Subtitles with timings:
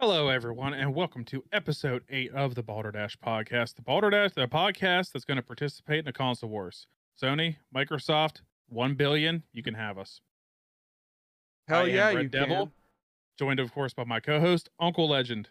[0.00, 3.74] Hello, everyone, and welcome to episode eight of the Balderdash podcast.
[3.74, 6.86] The Balderdash, the podcast that's going to participate in the console wars.
[7.20, 10.20] Sony, Microsoft, one billion, you can have us.
[11.66, 12.72] Hell I yeah, you Devil, can.
[13.40, 15.48] joined of course by my co-host Uncle Legend.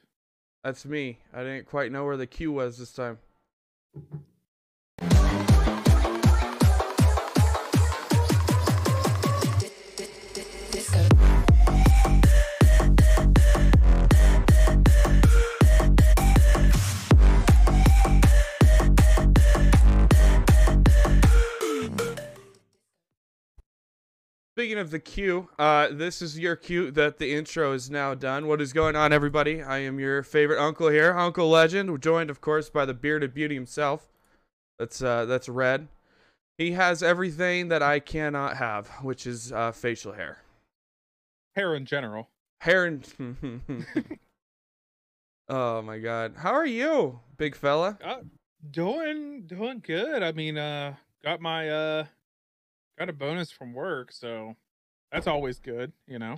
[0.64, 1.18] That's me.
[1.34, 3.18] I didn't quite know where the Q was this time.
[24.58, 28.48] Speaking of the queue, uh, this is your cue that the intro is now done.
[28.48, 29.62] What is going on, everybody?
[29.62, 33.54] I am your favorite uncle here, Uncle Legend, joined, of course, by the bearded beauty
[33.54, 34.10] himself.
[34.80, 35.90] That's uh, that's Red.
[36.58, 40.40] He has everything that I cannot have, which is uh, facial hair,
[41.56, 42.28] Hair in general.
[42.62, 43.08] hair, and.
[45.50, 48.00] oh my God, how are you, big fella?
[48.04, 48.22] Uh,
[48.72, 50.24] doing doing good.
[50.24, 52.06] I mean, uh, got my uh,
[52.98, 54.56] got a bonus from work, so
[55.12, 55.92] that's always good.
[56.08, 56.38] You know,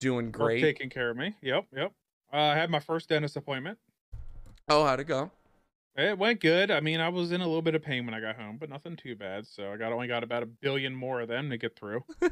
[0.00, 0.60] Doing Work great.
[0.60, 1.34] taking care of me.
[1.42, 1.92] Yep, yep.
[2.32, 3.78] Uh, I had my first dentist appointment.
[4.68, 5.30] Oh, how'd it go?
[5.96, 6.70] It went good.
[6.70, 8.70] I mean, I was in a little bit of pain when I got home, but
[8.70, 9.46] nothing too bad.
[9.46, 12.04] So I got only got about a billion more of them to get through.
[12.20, 12.30] but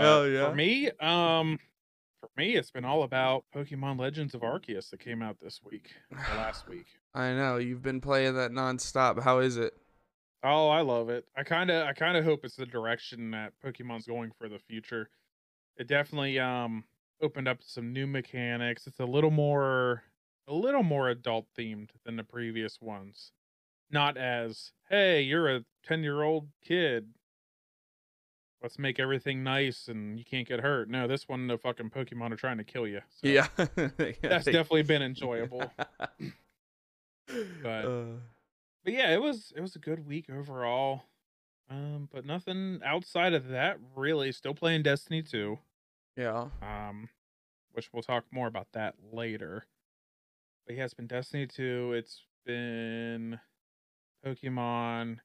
[0.00, 0.50] Hell yeah.
[0.50, 1.58] for me, um,
[2.20, 5.92] for me, it's been all about Pokemon Legends of Arceus that came out this week,
[6.36, 6.86] last week.
[7.14, 9.22] I know you've been playing that nonstop.
[9.22, 9.72] How is it?
[10.42, 11.26] Oh, I love it.
[11.36, 14.58] I kind of, I kind of hope it's the direction that Pokemon's going for the
[14.58, 15.10] future.
[15.76, 16.84] It definitely um
[17.22, 18.86] opened up some new mechanics.
[18.86, 20.02] It's a little more,
[20.48, 23.32] a little more adult themed than the previous ones.
[23.90, 27.08] Not as, hey, you're a ten year old kid.
[28.62, 30.88] Let's make everything nice and you can't get hurt.
[30.90, 33.00] No, this one, the fucking Pokemon are trying to kill you.
[33.08, 33.46] So Yeah,
[34.22, 35.70] that's definitely been enjoyable.
[37.62, 38.04] But- Uh,
[38.84, 41.04] but yeah, it was it was a good week overall.
[41.70, 44.32] Um, but nothing outside of that really.
[44.32, 45.58] Still playing Destiny 2.
[46.16, 46.48] yeah.
[46.60, 47.08] Um,
[47.72, 49.66] which we'll talk more about that later.
[50.66, 51.92] But yeah, it's been Destiny 2.
[51.94, 53.38] It's been
[54.26, 55.18] Pokemon,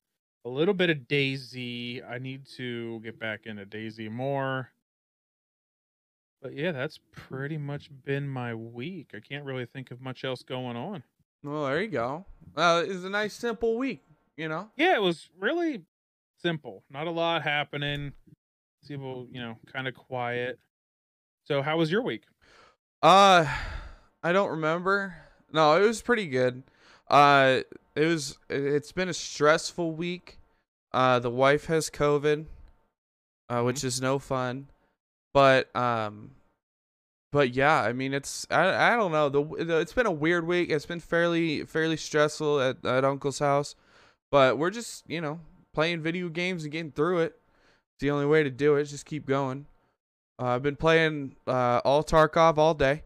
[0.45, 2.07] a little bit of DayZ.
[2.07, 4.69] I need to get back into DayZ more.
[6.41, 9.11] But yeah, that's pretty much been my week.
[9.15, 11.03] I can't really think of much else going on.
[11.45, 12.25] Well, there you go.
[12.57, 14.01] Uh, was a nice simple week,
[14.35, 14.69] you know.
[14.75, 15.83] yeah, it was really
[16.41, 16.83] simple.
[16.89, 18.13] Not a lot happening.
[18.87, 20.57] People, you know, kind of quiet.
[21.43, 22.23] So, how was your week?
[23.03, 23.45] Uh,
[24.23, 25.15] I don't remember.
[25.51, 26.63] No, it was pretty good.
[27.07, 27.59] Uh,
[27.95, 28.39] it was.
[28.49, 30.39] It's been a stressful week.
[30.91, 32.45] Uh, the wife has COVID,
[33.49, 34.67] uh, which is no fun.
[35.33, 36.31] But um,
[37.35, 39.27] but yeah, I mean, it's I I don't know.
[39.27, 40.69] The, the it's been a weird week.
[40.69, 43.75] It's been fairly fairly stressful at at Uncle's house,
[44.31, 45.41] but we're just you know
[45.73, 47.37] playing video games and getting through it.
[47.91, 48.85] It's the only way to do it.
[48.85, 49.65] Just keep going.
[50.39, 53.03] Uh, I've been playing uh, all Tarkov all day.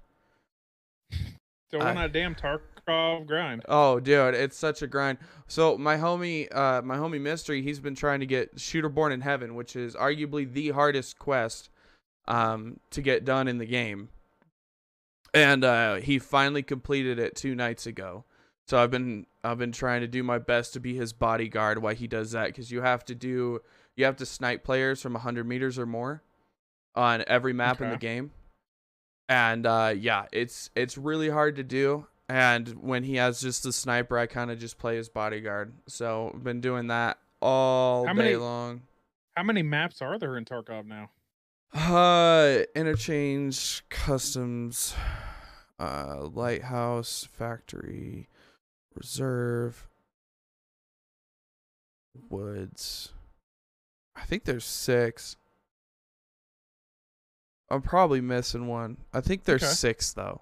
[1.71, 3.63] So, that damn Tarkov grind.
[3.67, 5.17] Oh, dude, it's such a grind.
[5.47, 9.21] So my homie, uh, my homie Mystery, he's been trying to get Shooter Born in
[9.21, 11.69] Heaven, which is arguably the hardest quest,
[12.27, 14.09] um, to get done in the game.
[15.33, 18.25] And uh, he finally completed it two nights ago.
[18.67, 21.95] So I've been, I've been trying to do my best to be his bodyguard while
[21.95, 23.61] he does that, because you have to do,
[23.95, 26.23] you have to snipe players from hundred meters or more,
[26.95, 28.31] on every map in the game.
[29.27, 32.07] And uh, yeah, it's it's really hard to do.
[32.27, 35.73] And when he has just the sniper, I kind of just play his bodyguard.
[35.87, 38.81] So I've been doing that all How day many- long.
[39.35, 41.09] How many maps are there in Tarkov now?
[41.73, 44.95] Uh, interchange, customs,
[45.79, 48.27] uh, lighthouse, factory,
[48.95, 49.87] reserve,
[52.29, 53.13] woods.
[54.15, 55.37] I think there's six.
[57.69, 58.97] I'm probably missing one.
[59.13, 59.71] I think there's Okay.
[59.71, 60.41] six though.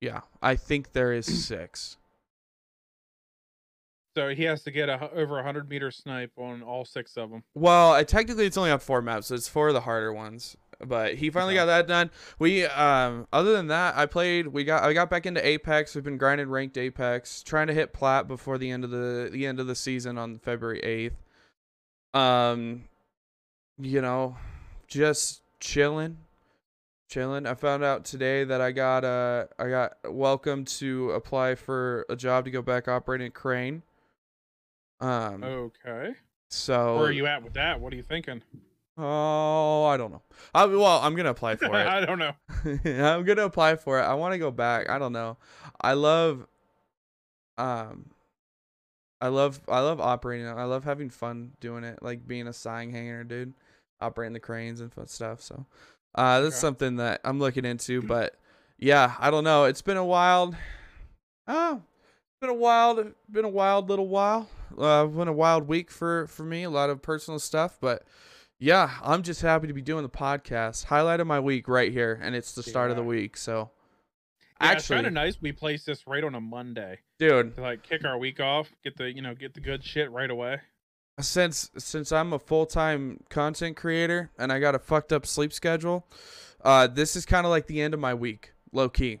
[0.00, 1.96] Yeah, I think there is six.
[4.16, 7.30] So, he has to get a, over a 100 meter snipe on all six of
[7.30, 7.42] them.
[7.54, 10.56] Well, I, technically it's only on four maps, so it's four of the harder ones.
[10.84, 11.62] But he finally Okay.
[11.62, 12.10] got that done.
[12.38, 15.94] We um other than that, I played we got I got back into Apex.
[15.94, 19.46] We've been grinding ranked Apex, trying to hit plat before the end of the the
[19.46, 21.12] end of the season on February
[22.14, 22.18] 8th.
[22.18, 22.84] Um
[23.80, 24.36] you know,
[24.88, 26.18] just chilling.
[27.08, 27.46] Chilling.
[27.46, 32.16] I found out today that I got uh I got welcome to apply for a
[32.16, 33.82] job to go back operating crane.
[35.04, 36.14] Um Okay.
[36.50, 37.80] so Where are you at with that?
[37.80, 38.42] What are you thinking?
[38.96, 40.22] Oh, I don't know.
[40.54, 41.86] I, well, I'm gonna apply for it.
[41.86, 42.32] I don't know.
[43.04, 44.02] I'm gonna apply for it.
[44.04, 44.88] I want to go back.
[44.88, 45.36] I don't know.
[45.80, 46.46] I love,
[47.58, 48.10] um,
[49.20, 50.46] I love I love operating.
[50.46, 52.02] I love having fun doing it.
[52.02, 53.54] Like being a sign hanger, dude.
[54.00, 55.40] Operating the cranes and fun stuff.
[55.40, 55.66] So,
[56.14, 56.60] uh, that's Okay.
[56.60, 58.00] something that I'm looking into.
[58.02, 58.36] But
[58.78, 59.64] yeah, I don't know.
[59.64, 60.54] It's been a wild.
[61.48, 61.82] Oh,
[62.40, 64.48] been a wild, been a wild little while.
[64.76, 66.62] Uh, been a wild week for for me.
[66.64, 68.02] A lot of personal stuff, but
[68.58, 70.84] yeah, I'm just happy to be doing the podcast.
[70.84, 73.36] Highlight of my week right here, and it's the start of the week.
[73.36, 73.70] So,
[74.60, 77.82] Yeah, actually, kind of nice we place this right on a Monday dude, to like
[77.82, 80.60] kick our week off, get the you know get the good shit right away.
[81.20, 85.52] since since I'm a full time content creator and I got a fucked up sleep
[85.52, 86.06] schedule,
[86.64, 89.20] uh, this is kind of like the end of my week, low key.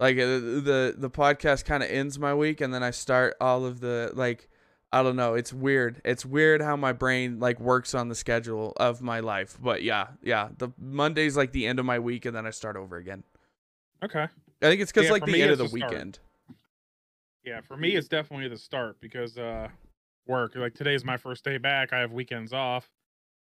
[0.00, 3.64] Like uh, the the podcast kind of ends my week, and then I start all
[3.64, 4.48] of the like.
[4.90, 5.34] I don't know.
[5.34, 6.00] It's weird.
[6.02, 9.58] It's weird how my brain like works on the schedule of my life.
[9.60, 10.48] But yeah, yeah.
[10.56, 13.22] The Monday's like the end of my week, and then I start over again.
[14.02, 14.28] Okay.
[14.62, 16.20] I think it's because Yeah, like the end of the the weekend.
[17.44, 19.68] Yeah, for me it's definitely the start because uh
[20.26, 20.54] work.
[20.54, 21.92] Like today's my first day back.
[21.92, 22.88] I have weekends off.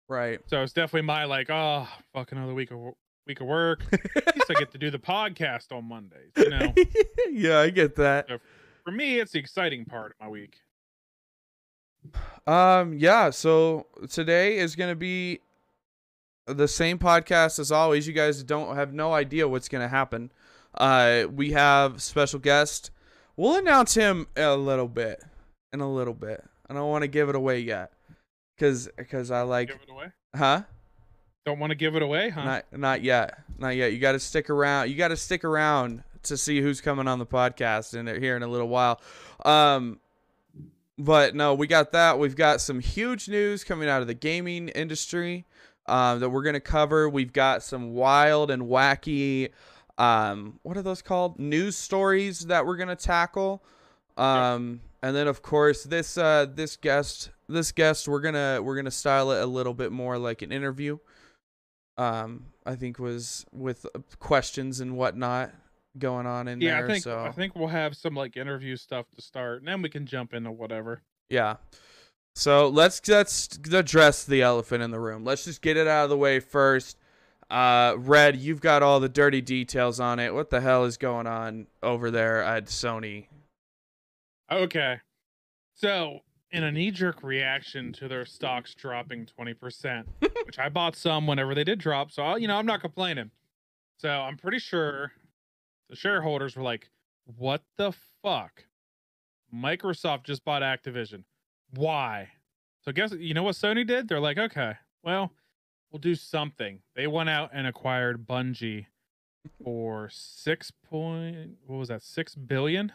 [0.09, 0.41] Right.
[0.47, 2.79] So it's definitely my like, oh, fuck another week of
[3.27, 3.83] week of work.
[3.93, 6.33] At least I get to do the podcast on Mondays.
[6.37, 6.75] You know,
[7.31, 8.29] yeah, I get that.
[8.85, 10.57] for me, it's the exciting part of my week.
[12.47, 15.41] Um, yeah, so today is gonna be
[16.47, 18.07] the same podcast as always.
[18.07, 20.33] You guys don't have no idea what's gonna happen.
[20.75, 22.91] Uh, we have special guest.
[23.37, 25.23] We'll announce him a little bit,
[25.73, 26.43] in a little bit.
[26.69, 27.93] I don't want to give it away yet,
[28.59, 30.07] cause, cause I like, give it away.
[30.35, 30.63] huh?
[31.45, 32.45] Don't want to give it away, huh?
[32.45, 33.93] Not, not yet, not yet.
[33.93, 34.91] You got to stick around.
[34.91, 38.43] You got to stick around to see who's coming on the podcast in here in
[38.43, 39.01] a little while.
[39.45, 39.99] Um,
[40.99, 42.19] but no, we got that.
[42.19, 45.47] We've got some huge news coming out of the gaming industry
[45.87, 47.09] um, that we're gonna cover.
[47.09, 49.51] We've got some wild and wacky,
[49.99, 51.39] um, what are those called?
[51.39, 53.63] News stories that we're gonna tackle.
[54.17, 58.91] Um, and then of course this uh, this guest this guest we're gonna we're gonna
[58.91, 60.99] style it a little bit more like an interview.
[61.99, 65.53] Um, I think was with uh, questions and whatnot
[65.99, 66.85] going on in yeah, there.
[66.85, 69.83] I think so I think we'll have some like interview stuff to start, and then
[69.83, 71.03] we can jump into whatever.
[71.29, 71.57] Yeah.
[72.35, 75.25] So let's let's address the elephant in the room.
[75.25, 76.97] Let's just get it out of the way first.
[77.51, 80.33] Uh, Red, you've got all the dirty details on it.
[80.33, 83.27] What the hell is going on over there at Sony?
[84.51, 85.01] Okay.
[85.75, 86.21] So,
[86.53, 90.05] in a knee jerk reaction to their stocks dropping 20%,
[90.47, 92.11] which I bought some whenever they did drop.
[92.11, 93.31] So, I'll, you know, I'm not complaining.
[93.97, 95.13] So, I'm pretty sure
[95.89, 96.91] the shareholders were like,
[97.25, 98.65] what the fuck?
[99.55, 101.25] Microsoft just bought Activision.
[101.75, 102.29] Why?
[102.85, 104.09] So, guess, you know what Sony did?
[104.09, 105.33] They're like, okay, well,
[105.91, 106.81] we'll do something.
[106.95, 108.87] They went out and acquired Bungie
[109.65, 112.93] for six point, what was that, six billion?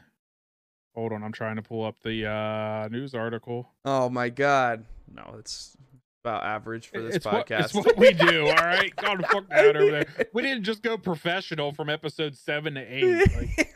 [0.97, 3.69] Hold on, I'm trying to pull up the uh, news article.
[3.85, 4.83] Oh my god.
[5.13, 5.77] No, it's
[6.23, 7.65] about average for this it's what, podcast.
[7.65, 8.91] it's what we do, all right?
[9.01, 10.07] God fuck that over there.
[10.33, 13.31] We didn't just go professional from episode seven to eight.
[13.37, 13.75] Like,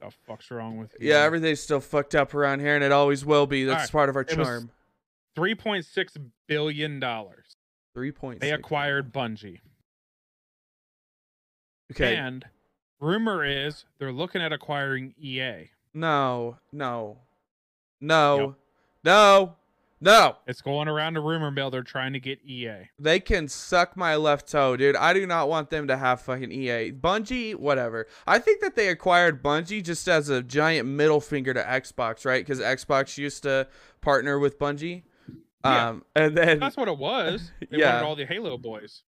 [0.00, 1.10] the fuck's wrong with you?
[1.10, 3.62] yeah, everything's still fucked up around here and it always will be.
[3.62, 4.72] That's Alright, part of our it charm.
[5.36, 6.16] three point six
[6.48, 7.54] billion dollars.
[7.94, 8.40] Three point.
[8.40, 9.60] They acquired Bungie,
[11.92, 12.16] Okay.
[12.16, 12.44] and
[13.00, 15.70] rumor is they're looking at acquiring EA.
[15.94, 17.18] No, no.
[18.00, 18.38] No.
[18.38, 18.54] Yep.
[19.04, 19.54] No.
[20.00, 20.36] No.
[20.46, 21.70] It's going around the rumor mill.
[21.70, 22.88] They're trying to get EA.
[22.98, 24.94] They can suck my left toe, dude.
[24.94, 26.92] I do not want them to have fucking EA.
[26.92, 28.06] Bungie, whatever.
[28.26, 32.46] I think that they acquired Bungie just as a giant middle finger to Xbox, right?
[32.46, 33.66] Because Xbox used to
[34.00, 35.02] partner with Bungie.
[35.64, 35.88] Yeah.
[35.88, 37.50] Um, and then That's what it was.
[37.70, 37.94] They Yeah.
[37.94, 39.02] wanted all the Halo boys.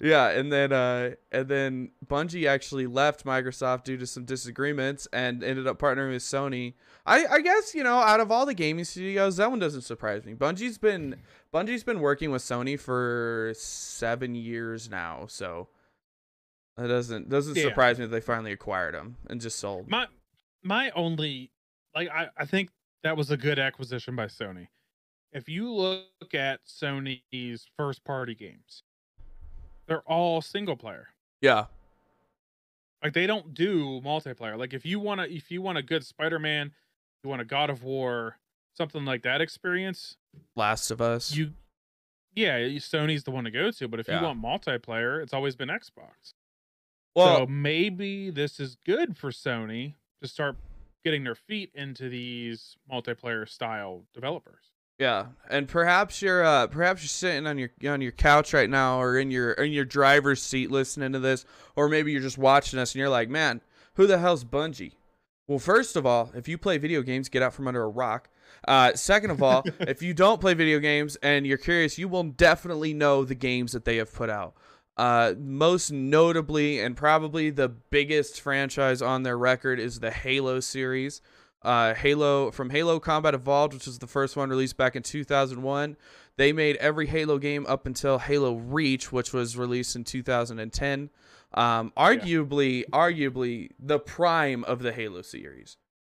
[0.00, 5.42] yeah, and then uh, and then Bungie actually left Microsoft due to some disagreements and
[5.42, 6.74] ended up partnering with Sony.
[7.06, 10.24] I, I guess you know out of all the gaming studios, that one doesn't surprise
[10.26, 10.34] me.
[10.34, 11.16] Bungie's been
[11.52, 15.68] Bungie's been working with Sony for seven years now, so
[16.76, 17.62] that doesn't doesn't Yeah.
[17.64, 19.88] surprise me that they finally acquired them and just sold.
[19.88, 20.06] My
[20.62, 21.50] my only
[21.94, 22.68] like I, I think
[23.02, 24.68] that was a good acquisition by Sony.
[25.32, 28.82] If you look at Sony's first party games,
[29.86, 31.08] they're all single player.
[31.40, 31.66] yeah,
[33.02, 34.58] Like they don't do multiplayer.
[34.58, 36.72] Like if you want to if you want a good Spider-Man,
[37.22, 38.38] you want a God of War,
[38.74, 40.16] something like that experience,
[40.54, 41.34] Last of Us.
[41.34, 41.52] you
[42.34, 44.18] yeah, Sony's the one to go to, but if Yeah.
[44.20, 46.32] you want multiplayer, it's always been Xbox.
[47.14, 50.56] well, so maybe this is good for Sony to start
[51.04, 54.72] getting their feet into these multiplayer style developers.
[54.98, 59.00] Yeah, and perhaps you're uh perhaps you're sitting on your on your couch right now
[59.00, 62.78] or in your in your driver's seat listening to this, or maybe you're just watching
[62.78, 63.60] us and you're like, man,
[63.94, 64.92] who the hell's Bungie?
[65.46, 68.30] Well, first of all, if you play video games, get out from under a rock.
[68.66, 72.24] Uh, second of all, if you don't play video games and you're curious, you will
[72.24, 74.54] definitely know the games that they have put out.
[74.96, 81.20] Uh, most notably, and probably the biggest franchise on their record is the Halo series.
[81.66, 85.96] Uh, Halo from Halo Combat Evolved, which was the first one released back in 2001.
[86.36, 91.10] They made every Halo game up until Halo Reach, which was released in 2010.
[91.54, 92.84] Um, arguably, yeah.
[92.92, 95.76] arguably the prime of the Halo series.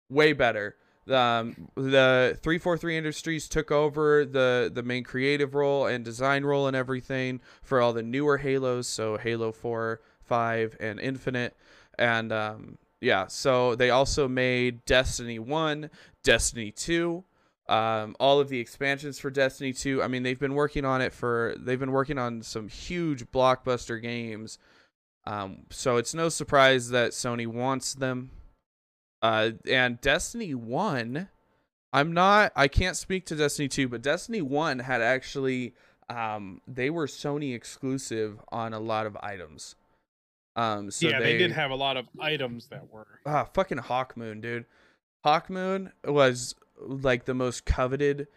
[0.10, 0.76] Way better.
[1.10, 6.76] Um, the 343 Industries took over the the main creative role and design role and
[6.76, 11.56] everything for all the newer Halos, so Halo 4, 5, and Infinite.
[11.98, 15.90] And um, yeah, so they also made Destiny 1,
[16.24, 17.24] Destiny 2,
[17.70, 20.02] um, all of the expansions for Destiny 2.
[20.02, 24.02] I mean, they've been working on it for, they've been working on some huge blockbuster
[24.02, 24.58] games.
[25.26, 28.32] Um, so it's no surprise that Sony wants them.
[29.22, 31.28] Uh, and Destiny 1,
[31.94, 35.74] I'm not, I can't speak to Destiny 2, but Destiny 1 had actually,
[36.10, 39.76] um, they were Sony exclusive on a lot of items.
[40.58, 43.78] Um, so yeah, they, they, did have a lot of items that were ah fucking
[43.78, 44.66] Hawkmoon, dude.
[45.24, 48.28] Hawkmoon was like the most coveted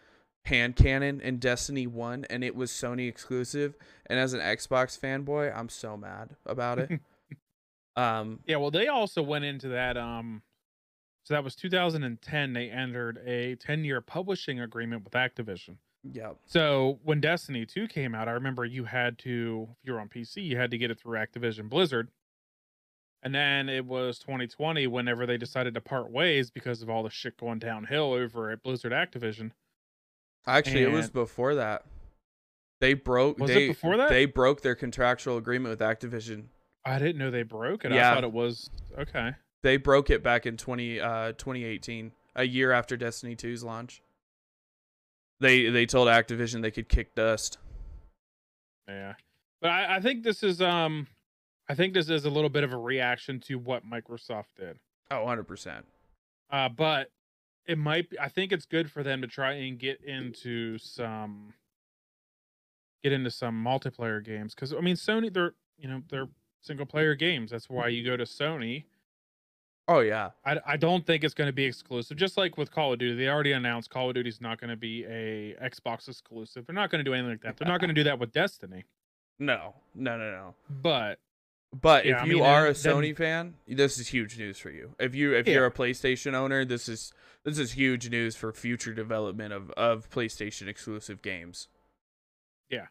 [0.45, 3.75] hand cannon in Destiny One, and it was Sony exclusive.
[4.05, 6.99] And as an Xbox fanboy, I'm so mad about it.
[7.95, 9.97] um, yeah, well, they also went into that.
[9.97, 10.43] Um,
[11.23, 12.53] so that was 2010.
[12.53, 15.77] They entered a 10 year publishing agreement with Activision.
[16.03, 16.31] Yeah.
[16.45, 20.09] So when Destiny 2 came out, I remember you had to, if you were on
[20.09, 22.09] PC, you had to get it through Activision Blizzard.
[23.23, 27.11] And then it was 2020 whenever they decided to part ways because of all the
[27.11, 29.51] shit going downhill over at Blizzard Activision.
[30.47, 31.85] Actually, and it was before that.
[32.79, 33.37] They broke.
[33.37, 34.09] Was they, it before that?
[34.09, 36.45] They broke their contractual agreement with Activision.
[36.83, 37.91] I didn't know they broke it.
[37.91, 38.11] Yeah.
[38.11, 39.33] I thought it was okay.
[39.61, 44.01] They broke it back in 20 uh 2018, a year after Destiny 2's launch.
[45.41, 47.57] They they told Activision they could kick dust.
[48.87, 49.13] Yeah,
[49.59, 51.07] but I, I think this is um,
[51.67, 54.77] I think this is a little bit of a reaction to what Microsoft did.
[55.09, 55.85] Oh, 100 percent.
[56.51, 57.09] Uh, but
[57.65, 58.19] it might be.
[58.19, 61.53] I think it's good for them to try and get into some
[63.03, 66.29] get into some multiplayer games because I mean Sony they're you know they're
[66.61, 67.49] single player games.
[67.49, 68.83] That's why you go to Sony
[69.87, 70.31] Oh yeah.
[70.45, 72.17] I, I don't think it's going to be exclusive.
[72.17, 74.77] Just like with Call of Duty, they already announced Call of Duty's not going to
[74.77, 76.65] be a Xbox exclusive.
[76.65, 77.57] They're not going to do anything like that.
[77.57, 78.85] They're not going to do that with Destiny.
[79.39, 80.55] No, no, no, no.
[80.69, 81.19] But
[81.73, 84.59] but yeah, if you I mean, are a Sony then, fan, this is huge news
[84.59, 84.95] for you.
[84.99, 85.55] If you if yeah.
[85.55, 87.11] you're a PlayStation owner, this is
[87.43, 91.67] this is huge news for future development of of PlayStation exclusive games.
[92.69, 92.87] Yeah.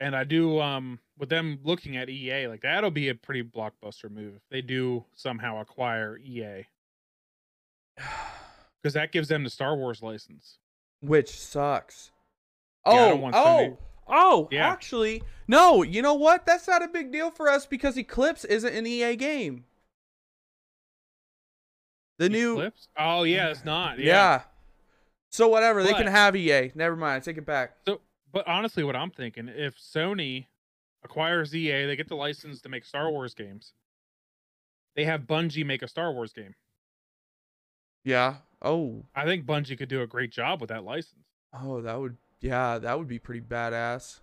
[0.00, 4.10] And I do um with them looking at EA, like that'll be a pretty blockbuster
[4.10, 6.66] move if they do somehow acquire EA.
[8.82, 10.58] Because that gives them the Star Wars license.
[11.02, 12.10] Which sucks.
[12.86, 13.78] Yeah, oh, oh,
[14.08, 14.66] oh, yeah.
[14.66, 16.46] actually, no, you know what?
[16.46, 19.64] That's not a big deal for us because Eclipse isn't an EA game.
[22.18, 22.88] The Eclipse?
[22.96, 23.98] new Oh yeah, it's not.
[23.98, 24.06] Yeah.
[24.06, 24.42] yeah.
[25.30, 26.72] So whatever, but, they can have EA.
[26.74, 27.76] Never mind, take it back.
[27.86, 28.00] So
[28.32, 30.46] but honestly, what I'm thinking, if Sony
[31.02, 33.72] acquires EA, they get the license to make Star Wars games.
[34.96, 36.54] They have Bungie make a Star Wars game.
[38.04, 38.36] Yeah.
[38.62, 39.04] Oh.
[39.14, 41.24] I think Bungie could do a great job with that license.
[41.52, 44.20] Oh, that would yeah, that would be pretty badass.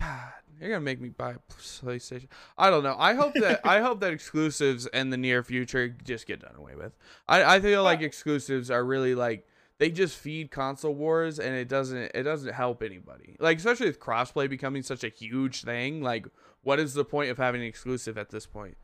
[0.00, 2.28] God, you're gonna make me buy a PlayStation.
[2.58, 2.96] I don't know.
[2.98, 6.74] I hope that I hope that exclusives in the near future just get done away
[6.74, 6.92] with.
[7.26, 9.46] I I feel like exclusives are really like
[9.84, 13.36] they just feed console wars and it doesn't it doesn't help anybody.
[13.38, 16.26] Like especially with crossplay becoming such a huge thing, like
[16.62, 18.78] what is the point of having an exclusive at this point?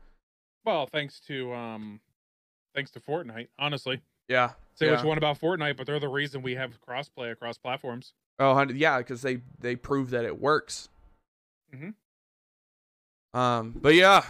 [0.63, 2.01] Well, thanks to um
[2.75, 3.99] thanks to Fortnite, honestly.
[4.27, 4.51] Yeah.
[4.75, 4.91] Say yeah.
[4.91, 8.13] what you want about Fortnite, but they're the reason we have crossplay across platforms.
[8.37, 10.89] Oh, yeah, because they they prove that it works.
[11.73, 13.39] Mm-hmm.
[13.39, 14.25] Um, but yeah,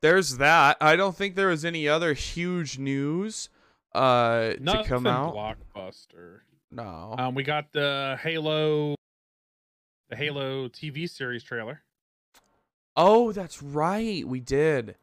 [0.00, 0.78] there's that.
[0.80, 3.50] I don't think there was any other huge news
[3.92, 5.34] uh Nothing to come out.
[5.34, 6.40] Blockbuster.
[6.70, 7.14] No.
[7.18, 8.94] Um, we got the Halo,
[10.08, 11.82] the Halo TV series trailer.
[12.96, 14.26] Oh, that's right.
[14.26, 14.96] We did.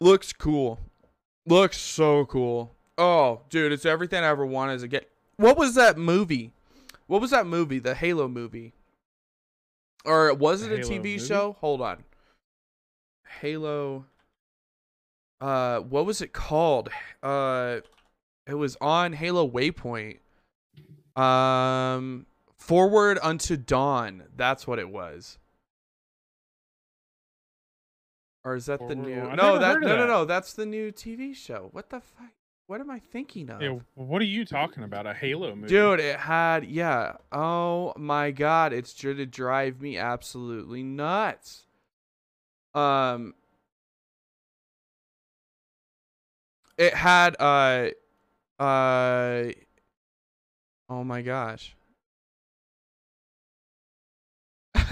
[0.00, 0.78] Looks cool.
[1.46, 2.74] Looks so cool.
[2.96, 5.10] Oh, dude, it's everything I ever wanted as a get.
[5.36, 6.52] What was that movie?
[7.06, 7.78] What was that movie?
[7.78, 8.74] The Halo movie.
[10.04, 11.18] Or was it the a Halo TV movie?
[11.18, 11.56] show?
[11.60, 12.04] Hold on.
[13.40, 14.04] Halo
[15.40, 16.88] uh what was it called
[17.22, 17.80] uh
[18.50, 20.18] it was on Halo Waypoint.
[21.16, 24.24] Um, Forward Unto Dawn.
[24.36, 25.38] That's what it was.
[28.44, 29.16] Or is that the new?
[29.36, 30.24] No, that no of no no.
[30.24, 31.68] That's the new TV show.
[31.72, 32.32] What the fuck?
[32.66, 33.60] What am I thinking of?
[33.60, 35.06] Yeah, what are you talking about?
[35.06, 35.68] A Halo movie?
[35.68, 37.16] Dude, it had yeah.
[37.30, 41.66] Oh my god, it's sure to drive me absolutely nuts.
[42.74, 43.34] Um
[46.80, 47.90] it had uh
[48.58, 49.44] uh
[50.88, 51.76] oh my gosh.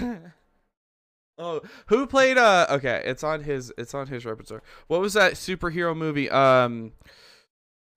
[1.39, 4.61] oh, who played uh okay, it's on his it's on his repertoire.
[4.87, 6.29] What was that superhero movie?
[6.29, 6.93] Um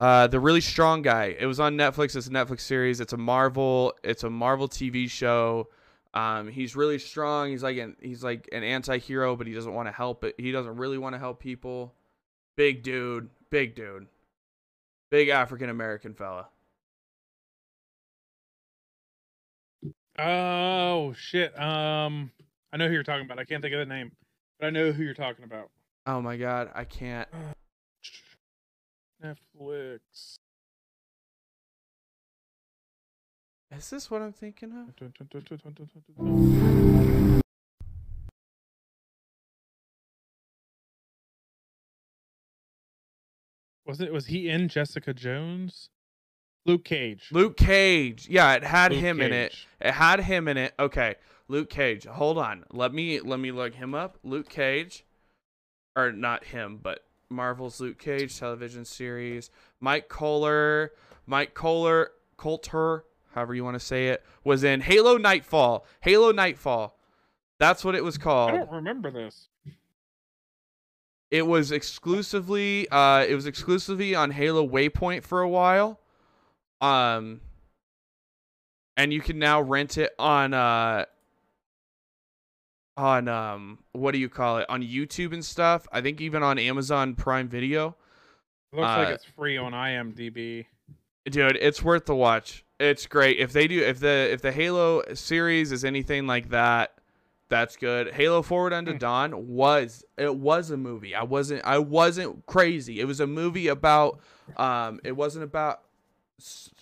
[0.00, 1.36] uh, the really strong guy.
[1.38, 2.16] It was on Netflix.
[2.16, 2.98] It's a Netflix series.
[2.98, 3.94] It's a Marvel.
[4.02, 5.68] It's a Marvel TV show.
[6.12, 7.50] Um, he's really strong.
[7.50, 10.34] He's like an he's like an anti-hero, but he doesn't want to help it.
[10.38, 11.94] He doesn't really want to help people.
[12.56, 13.30] Big dude.
[13.52, 14.06] Big dude.
[15.10, 16.48] Big African American fella.
[20.18, 21.52] Oh shit.
[21.60, 22.30] Um,
[22.72, 23.38] I know who you're talking about.
[23.38, 24.12] I can't think of the name,
[24.58, 25.68] but I know who you're talking about.
[26.06, 27.28] Oh my god, I can't.
[29.22, 30.38] Netflix.
[33.76, 34.94] Is this what I'm thinking of?
[43.86, 44.12] Was it?
[44.12, 45.90] Was he in Jessica Jones?
[46.64, 47.28] Luke Cage.
[47.32, 48.28] Luke Cage.
[48.28, 49.54] Yeah, it had Luke him in it.
[49.80, 50.74] It had him in it.
[50.78, 51.16] Okay,
[51.48, 52.06] Luke Cage.
[52.06, 52.64] Hold on.
[52.72, 54.18] Let me let me look him up.
[54.22, 55.04] Luke Cage,
[55.96, 59.50] or not him, but Marvel's Luke Cage television series.
[59.80, 60.92] Mike Kohler.
[61.26, 62.10] Mike Kohler.
[62.42, 65.86] Colter, however you want to say it, was in Halo Nightfall.
[66.00, 66.98] Halo Nightfall.
[67.60, 68.50] That's what it was called.
[68.50, 69.48] I don't remember this.
[71.32, 75.98] It was exclusively uh it was exclusively on Halo Waypoint for a while.
[76.82, 77.40] Um
[78.98, 81.06] and you can now rent it on uh
[82.98, 84.66] on um what do you call it?
[84.68, 85.88] On YouTube and stuff.
[85.90, 87.96] I think even on Amazon Prime Video.
[88.72, 90.66] It looks Uh, like it's free on IMDb.
[91.24, 92.64] Dude, it's worth the watch.
[92.78, 93.38] It's great.
[93.38, 96.92] If they do if the if the Halo series is anything like that,
[97.52, 98.12] that's good.
[98.14, 98.98] Halo Forward Unto Hmm.
[98.98, 101.14] Dawn was it was a movie.
[101.14, 102.98] I wasn't I wasn't crazy.
[102.98, 104.18] It was a movie about
[104.56, 105.82] um it wasn't about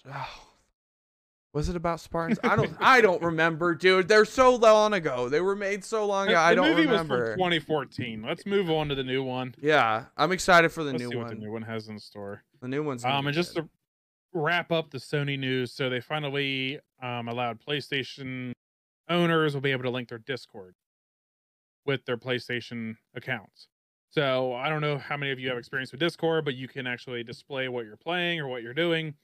[0.09, 0.27] oh,
[1.53, 2.39] was it about Spartans?
[2.45, 4.07] I don't I don't remember, dude.
[4.09, 5.29] They're so long ago.
[5.29, 6.35] They were made so long ago.
[6.35, 7.19] The- I don't movie remember.
[7.19, 8.23] was from 2014.
[8.23, 9.55] Let's move on to the new one.
[9.61, 11.35] yeah, I'm excited for the Let's new see what one.
[11.35, 12.45] the new one has in store.
[12.63, 13.65] the new one's Um, and just good.
[13.65, 13.69] to
[14.33, 18.53] wrap up the Sony news, so they finally um, allowed PlayStation
[19.11, 20.75] owners will be able to link their Discord
[21.85, 23.68] with their PlayStation accounts.
[24.11, 26.87] So I don't know how many of you have experience with Discord, but you can
[26.87, 29.14] actually display what you're playing or what you're doing.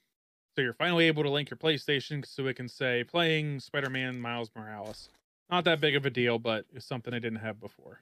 [0.55, 4.49] So you're finally able to link your PlayStation so it can say playing Spider-Man Miles
[4.55, 5.09] Morales.
[5.49, 8.01] Not that big of a deal, but it's something I didn't have before.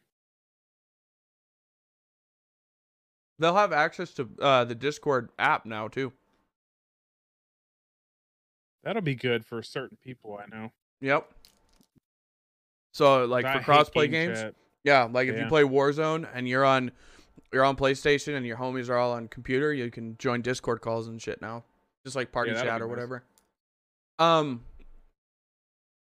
[3.37, 6.13] They'll have access to uh, the Discord app now too.
[8.83, 10.71] That'll be good for certain people I know.
[11.01, 11.29] Yep.
[12.95, 14.55] So like I for crossplay games, chat.
[14.85, 16.91] yeah, like if you play Warzone and you're on
[17.51, 21.09] you're on PlayStation and your homies are all on computer, you can join Discord calls
[21.09, 21.65] and shit now.
[22.05, 22.89] Just like party Yeah, chat or nice.
[22.91, 23.23] whatever.
[24.17, 24.63] Um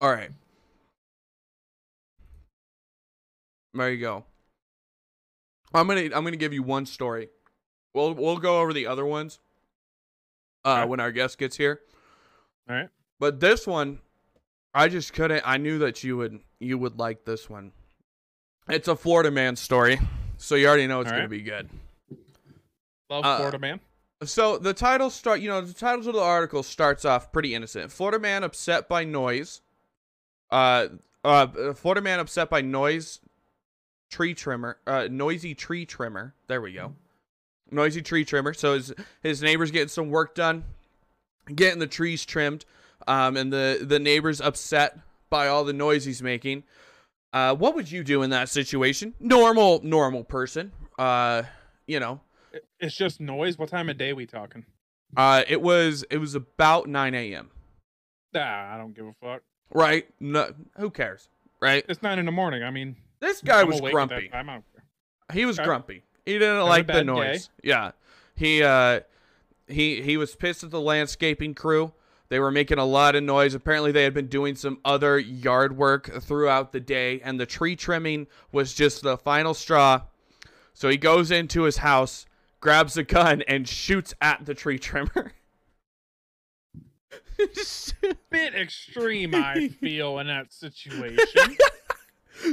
[0.01, 0.31] All right.
[3.75, 4.25] There you go.
[5.71, 7.29] I'm going to I'm to give you one story.
[7.93, 9.37] We'll we'll go over the other ones
[10.65, 10.89] uh Okay.
[10.89, 11.81] when our guest gets here.
[12.67, 12.89] All right.
[13.19, 13.99] But this one,
[14.73, 15.43] I just couldn't.
[15.45, 17.71] I knew that you would you would like this one.
[18.67, 19.99] It's a Florida man story,
[20.37, 21.29] so you already know it's All gonna right.
[21.29, 21.69] be good.
[23.09, 23.79] Love Uh, Florida man.
[24.23, 27.91] So the title start, you know, the titles of the article starts off pretty innocent.
[27.91, 29.61] Florida man upset by noise.
[30.51, 30.89] Uh,
[31.23, 33.19] uh, Florida man upset by noise.
[34.11, 36.33] Tree trimmer, uh, noisy tree trimmer.
[36.47, 36.95] There we go.
[37.71, 38.53] Noisy tree trimmer.
[38.53, 40.63] So his his neighbors getting some work done,
[41.53, 42.65] getting the trees trimmed,
[43.07, 44.97] um, and the the neighbors upset
[45.29, 46.63] by all the noise he's making.
[47.31, 49.13] Uh, what would you do in that situation?
[49.19, 50.71] Normal, normal person.
[50.97, 51.43] Uh,
[51.85, 52.21] you know,
[52.79, 53.57] It's just noise.
[53.57, 54.65] What time of day we talking?
[55.15, 57.51] Uh, it was it was about 9 a.m.
[58.35, 59.41] Ah, I don't give a fuck.
[59.71, 60.07] Right?
[60.19, 61.29] No, who cares?
[61.61, 61.83] Right?
[61.87, 62.63] It's nine in the morning.
[62.63, 64.29] I mean, This guy I'm was awake at that grumpy.
[64.29, 64.49] time.
[64.49, 64.83] I don't care.
[65.35, 65.65] He was Okay.
[65.65, 66.03] grumpy.
[66.25, 67.49] He didn't like the noise.
[67.63, 67.91] Yeah.
[68.35, 69.01] He uh
[69.67, 71.93] he he was pissed at the landscaping crew.
[72.29, 73.53] They were making a lot of noise.
[73.55, 77.75] Apparently they had been doing some other yard work throughout the day and the tree
[77.75, 80.01] trimming was just the final straw.
[80.73, 82.25] So he goes into his house,
[82.59, 85.33] grabs a gun and shoots at the tree trimmer.
[88.29, 91.57] Bit extreme, I feel, in that situation.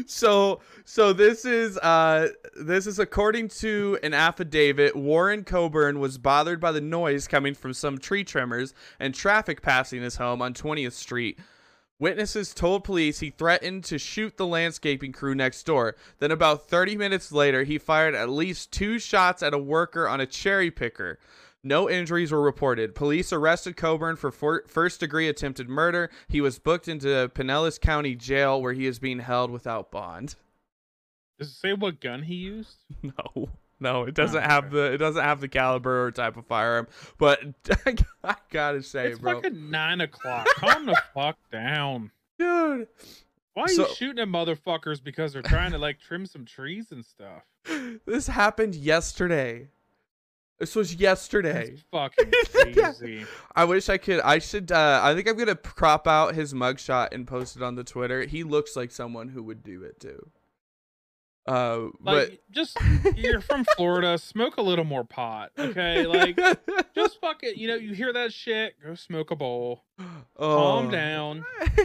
[0.06, 2.28] So so this is uh
[2.60, 7.72] this is according to an affidavit warren coburn was bothered by the noise coming from
[7.72, 11.38] some tree trimmers and traffic passing his home on 20th street.
[11.98, 15.96] Witnesses told police he threatened to shoot the landscaping crew next door.
[16.18, 20.20] Then about 30 minutes later he fired at least two shots at a worker on
[20.20, 21.18] a cherry picker
[21.66, 22.94] no injuries were reported.
[22.94, 26.10] Police arrested Coburn for for first degree attempted murder.
[26.28, 30.36] He was booked into Pinellas County Jail where he is being held without bond.
[31.38, 32.76] Does it say what gun he used?
[33.02, 33.48] No.
[33.78, 36.86] No, it doesn't Oh, have the it doesn't have the caliber or type of firearm.
[37.18, 37.40] But
[38.24, 39.10] I gotta say, bro.
[39.10, 40.46] It's bro, fucking nine o'clock.
[40.54, 42.10] Calm the fuck down.
[42.38, 42.88] dude,
[43.52, 46.90] Why are So- you shooting at motherfuckers because they're trying to like trim some trees
[46.90, 47.42] and stuff?
[48.06, 49.68] this happened yesterday.
[50.58, 51.70] This was yesterday.
[51.70, 52.32] That's fucking
[52.72, 53.26] crazy.
[53.54, 54.20] I wish I could.
[54.20, 54.72] I should.
[54.72, 58.22] Uh, I think I'm gonna crop out his mugshot and post it on the Twitter.
[58.22, 60.30] He looks like someone who would do it too.
[61.46, 62.76] Uh, Like, just
[63.16, 66.06] you're from Florida, smoke a little more pot, okay?
[66.06, 66.36] Like,
[66.94, 67.56] just fuck it.
[67.56, 70.56] You know, you hear that shit, go smoke a bowl, oh.
[70.56, 71.44] calm down.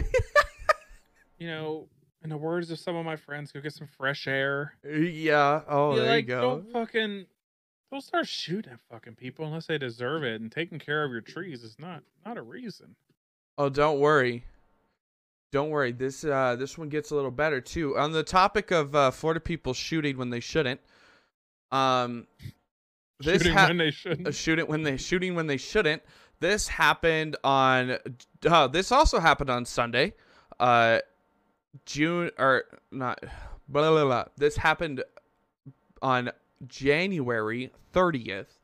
[1.38, 1.88] You know,
[2.22, 4.74] in the words of some of my friends, go get some fresh air.
[4.84, 5.62] yeah.
[5.66, 6.40] Oh, there like, you go.
[6.40, 7.26] don't fucking
[7.92, 10.40] don't start shooting at fucking people unless they deserve it.
[10.40, 12.96] And taking care of your trees is not not a reason.
[13.58, 14.44] Oh, don't worry.
[15.52, 15.92] Don't worry.
[15.92, 17.96] This uh this one gets a little better too.
[17.98, 20.80] On the topic of uh Florida people shooting when they shouldn't.
[21.70, 22.26] Um
[23.20, 24.26] this Shooting ha- when they shouldn't.
[24.26, 26.02] uh, shooting when they shooting when they shouldn't.
[26.40, 27.98] This happened on
[28.48, 30.14] uh, this also happened on Sunday.
[30.58, 31.00] Uh
[31.84, 33.20] June or not
[33.68, 34.24] blah, blah, blah.
[34.38, 35.04] This happened
[36.00, 36.30] on
[36.66, 38.58] January 30th.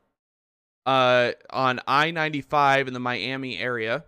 [0.86, 4.04] Uh on I-95 in the Miami area.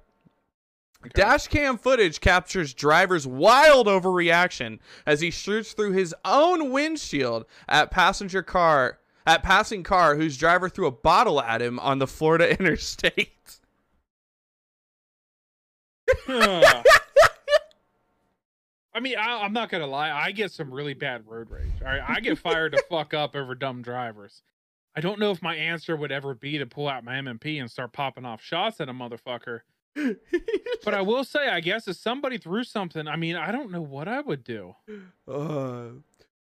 [1.03, 1.11] Okay.
[1.15, 7.91] Dash cam footage captures driver's wild overreaction as he shoots through his own windshield at
[7.91, 12.51] passenger car at passing car whose driver threw a bottle at him on the Florida
[12.59, 13.31] interstate.
[18.93, 20.11] I mean, I, I'm not gonna lie.
[20.11, 21.71] I get some really bad road rage.
[21.81, 24.43] All right, I get fired to fuck up over dumb drivers.
[24.97, 27.71] I don't know if my answer would ever be to pull out my M&P and
[27.71, 29.61] start popping off shots at a motherfucker.
[30.83, 33.83] But I will say, I guess if somebody threw something, I mean, I don't know
[33.83, 34.75] what I would do.
[35.29, 35.89] Uh,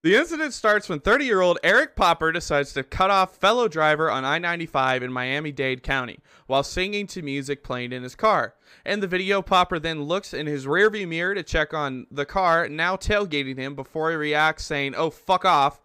[0.02, 4.10] the incident starts when 30 year old Eric Popper decides to cut off fellow driver
[4.10, 8.54] on I 95 in Miami Dade County while singing to music playing in his car.
[8.86, 12.68] In the video, Popper then looks in his rearview mirror to check on the car,
[12.68, 15.80] now tailgating him before he reacts, saying, Oh, fuck off,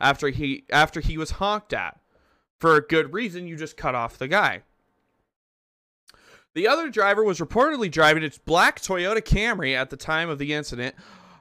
[0.00, 2.00] after he, after he was honked at.
[2.58, 4.62] For a good reason, you just cut off the guy.
[6.54, 10.52] The other driver was reportedly driving its black Toyota Camry at the time of the
[10.52, 10.96] incident.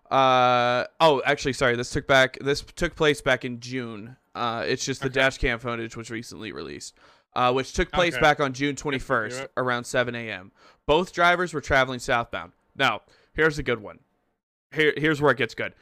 [0.10, 1.76] Uh oh, actually, sorry.
[1.76, 2.38] This took back.
[2.42, 4.16] This took place back in June.
[4.36, 5.16] Uh, it's just the Okay.
[5.20, 6.96] dash cam footage was recently released,
[7.36, 8.22] uh, which took place Okay.
[8.22, 10.52] back on June 21st around 7 a.m.
[10.86, 12.54] Both drivers were traveling southbound.
[12.76, 13.02] Now,
[13.34, 14.00] here's a good one.
[14.74, 15.74] Here, here's where it gets good.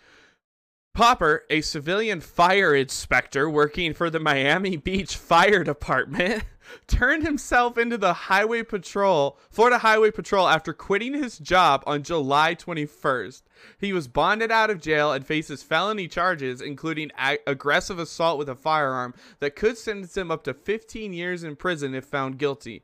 [0.98, 6.44] Popper, a civilian fire inspector working for the Miami Beach Fire Department,
[6.88, 12.56] turned himself into the Highway Patrol, Florida Highway Patrol after quitting his job on July
[12.56, 13.44] 21st.
[13.78, 18.50] He was bonded out of jail and faces felony charges, including a- aggressive assault with
[18.50, 22.82] a firearm that could sentence him up to 15 years in prison if found guilty.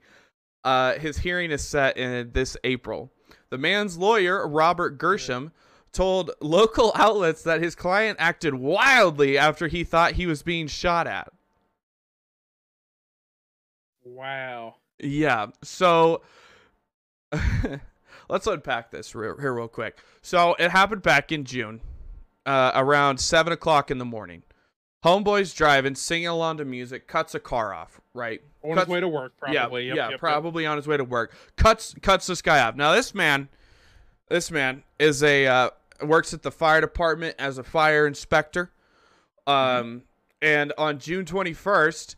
[0.64, 3.12] Uh, his hearing is set in this April.
[3.50, 5.52] The man's lawyer, Robert Gershom,
[5.94, 11.08] told local outlets that his client acted wildly after he thought he was being shot
[11.08, 11.32] at.
[14.04, 14.76] Wow.
[15.00, 15.48] Yeah.
[15.64, 16.22] So
[18.30, 19.98] let's unpack this real, here real quick.
[20.22, 21.82] So it happened back in June,
[22.46, 24.44] uh, around seven o'clock in the morning.
[25.06, 28.00] Homeboy's driving, singing along to music, cuts a car off.
[28.14, 28.42] Right.
[28.64, 29.56] On Cuts- his way to work, probably.
[29.56, 30.20] Yeah, Yep, yeah, yep, yep.
[30.20, 31.34] probably on his way to work.
[31.58, 32.76] Cuts cuts this guy off.
[32.76, 33.50] Now this man,
[34.30, 35.70] this man is a uh,
[36.08, 38.72] works at the fire department as a fire inspector.
[39.48, 40.04] Um,
[40.42, 42.16] and on June twenty first,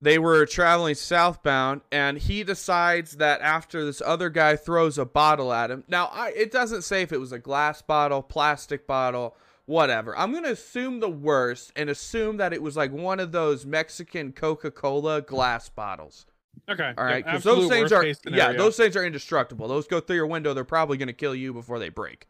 [0.00, 5.52] they were traveling southbound, and he decides that after this other guy throws a bottle
[5.52, 5.84] at him.
[5.88, 9.36] Now I, it doesn't say if it was a glass bottle, plastic bottle.
[9.66, 10.16] Whatever.
[10.16, 14.32] I'm gonna assume the worst and assume that it was like one of those Mexican
[14.32, 16.24] Coca-Cola glass bottles.
[16.68, 16.92] Okay.
[16.96, 19.68] All right, because those things are yeah, those things are indestructible.
[19.68, 20.54] Those go through your window.
[20.54, 22.26] They're probably going to kill you before they break.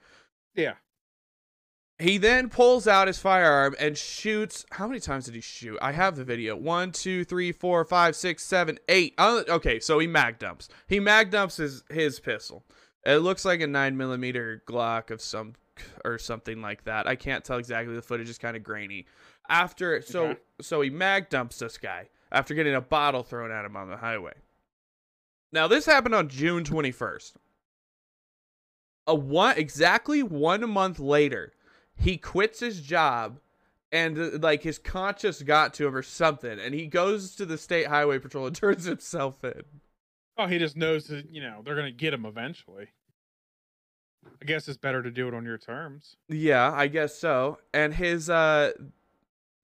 [0.56, 0.74] Yeah.
[1.98, 4.66] He then pulls out his firearm and shoots.
[4.72, 5.78] How many times did he shoot?
[5.80, 6.54] I have the video.
[6.54, 9.14] One, two, three, four, five, six, seven, eight.
[9.16, 10.68] Oh, okay, so he mag dumps.
[10.88, 12.64] He mag dumps his his pistol.
[13.06, 15.54] It looks like a nine millimeter Glock of some
[16.04, 17.06] or something like that.
[17.06, 17.94] I can't tell exactly.
[17.94, 19.06] The footage is kind of grainy.
[19.48, 20.40] After so Okay.
[20.60, 23.96] so he mag dumps this guy after getting a bottle thrown at him on the
[23.96, 24.34] highway.
[25.52, 27.36] Now this happened on June twenty first.
[29.06, 31.52] A one exactly one month later,
[31.94, 33.38] he quits his job
[33.92, 37.56] and uh, like his conscience got to him or something and he goes to the
[37.56, 39.62] state highway patrol and turns himself in
[40.38, 42.88] Oh, he just knows that you know they're gonna get him eventually.
[44.42, 46.16] I guess it's better to do it on your terms.
[46.28, 48.72] yeah i guess so and his uh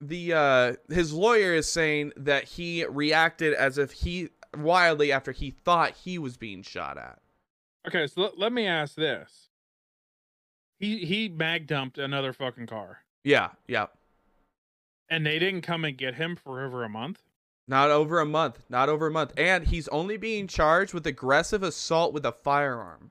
[0.01, 5.51] the uh his lawyer is saying that he reacted as if he wildly after he
[5.51, 7.19] thought he was being shot at
[7.87, 9.49] Okay, so let, let me ask this.
[10.79, 13.87] He he mag dumped another fucking car, yeah yeah
[15.09, 17.23] and they didn't come and get him for over a month.
[17.69, 21.63] not over a month not over a month and he's only being charged with aggressive
[21.63, 23.11] assault with a firearm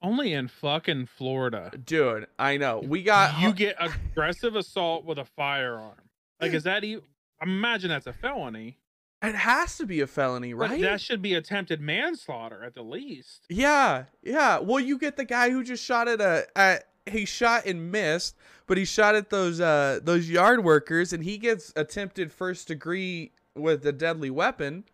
[0.00, 1.72] Only in fucking Florida.
[1.84, 6.08] dude i know we got you get aggressive assault with a firearm.
[6.40, 7.02] Like, is that you?
[7.40, 8.78] Imagine that's a felony.
[9.22, 12.82] It has to be a felony But right that should be attempted manslaughter at the
[12.82, 13.46] least.
[13.48, 14.58] Yeah, yeah.
[14.58, 18.36] Well, you get the guy who just shot at a at he shot and missed,
[18.66, 23.32] but he shot at those uh those yard workers and he gets attempted first degree
[23.54, 24.84] with a deadly weapon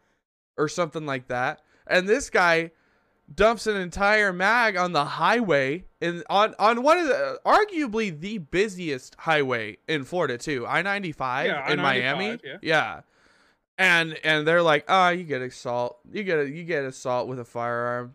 [0.56, 1.62] or something like that.
[1.86, 2.72] And this guy
[3.34, 8.38] dumps an entire mag on the highway and on on one of the arguably the
[8.38, 12.30] busiest highway in Florida too, I-95 Yeah, in Miami.
[12.30, 13.00] I-95, yeah.
[13.78, 16.00] And and they're like, "Oh, you get assault.
[16.12, 18.14] You get a, you get assault with a firearm."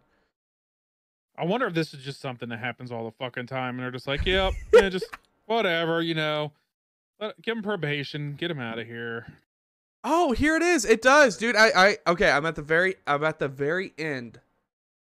[1.38, 3.92] I wonder if this is just something that happens all the fucking time, and they're
[3.92, 5.06] just like, "Yep, yeah, just
[5.46, 6.52] whatever," you know.
[7.20, 9.26] Let, give him probation, get him out of here.
[10.04, 10.84] Oh, here it is.
[10.84, 11.56] It does, dude.
[11.56, 14.42] I, I okay, I'm at the very I'm at the very end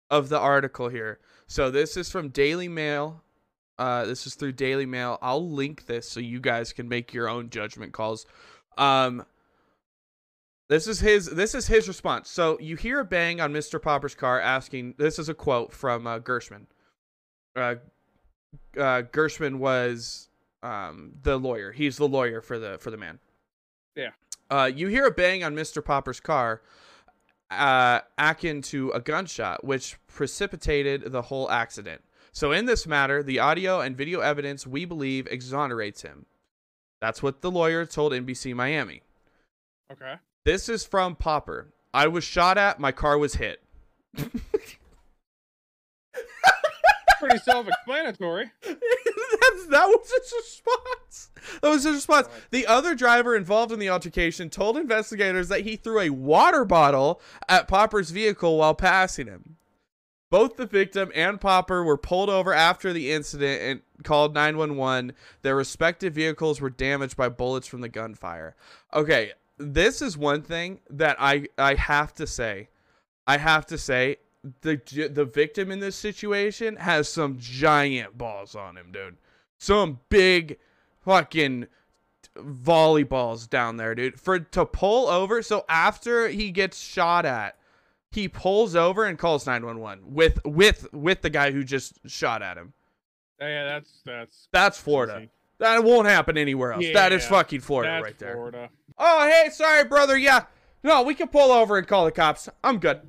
[0.10, 1.19] of the article here.
[1.47, 3.24] So this is from Daily Mail.
[3.80, 5.17] Uh this is through Daily Mail.
[5.21, 8.28] I'll link this so you guys can make your own judgment calls.
[8.78, 9.26] Um
[10.71, 12.29] this is his this is his response.
[12.29, 13.79] So you hear a bang on Mr.
[13.81, 16.67] Popper's car asking this is a quote from uh, Gershman.
[17.57, 17.75] Uh,
[18.79, 20.29] uh Gershman was
[20.63, 21.73] um the lawyer.
[21.73, 23.19] He's the lawyer for the for the man.
[23.97, 24.12] Yeah.
[24.49, 25.84] Uh, you hear a bang on Mr.
[25.84, 26.62] Popper's car,
[27.49, 32.01] uh, akin to a gunshot, which precipitated the whole accident.
[32.31, 36.27] So, in this matter, the audio and video evidence we believe exonerates him.
[37.01, 39.01] That's what the lawyer told NBC Miami.
[39.91, 40.15] Okay.
[40.43, 41.73] This is from Popper.
[41.93, 43.62] I was shot at, my car was hit.
[47.19, 48.51] Pretty self-explanatory.
[49.71, 51.30] That was his response.
[51.62, 52.27] That was his response.
[52.51, 57.21] The other driver involved in the altercation told investigators that he threw a water bottle
[57.47, 59.56] at Popper's vehicle while passing him.
[60.30, 65.13] Both the victim and Popper were pulled over after the incident and called 911.
[65.41, 68.56] Their respective vehicles were damaged by bullets from the gunfire.
[68.93, 72.69] Okay, this is one thing that I I have to say.
[73.28, 74.17] I have to say
[74.62, 74.82] the
[75.13, 79.17] the victim in this situation has some giant balls on him, dude.
[79.58, 80.58] Some big
[81.06, 81.67] fucking
[82.36, 84.19] volleyballs down there, dude.
[84.19, 87.58] For to pull over, so after he gets shot at,
[88.12, 92.58] he pulls over and calls 911 with with with the guy who just shot at
[92.58, 92.74] him.
[93.39, 95.28] Yeah, that's that's That's Florida.
[95.60, 96.86] That won't happen anywhere else.
[96.93, 98.34] that is Yeah, fucking Florida right there.
[98.34, 98.69] Florida.
[98.97, 100.17] Oh, hey, sorry, brother.
[100.17, 100.45] Yeah.
[100.84, 102.49] No, we can pull over and call the cops.
[102.63, 103.01] I'm good.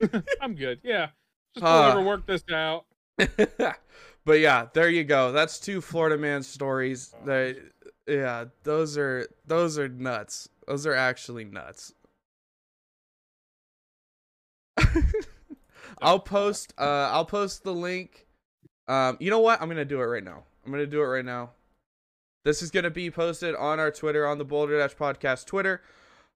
[0.40, 0.80] I'm good.
[0.82, 1.08] Yeah.
[1.54, 2.84] Just Uh, pull over, work this out.
[4.24, 5.32] but yeah, there you go.
[5.32, 7.14] That's two Florida man stories.
[8.06, 10.48] Yeah, those are those are nuts.
[10.66, 11.92] Those are actually nuts.
[16.00, 18.26] I'll post uh I'll post the link.
[18.88, 19.60] Um you know what?
[19.60, 20.44] I'm going to do it right now.
[20.64, 21.50] I'm going to do it right now.
[22.46, 25.82] This is going to be posted on our Twitter on the Balderdash podcast Twitter.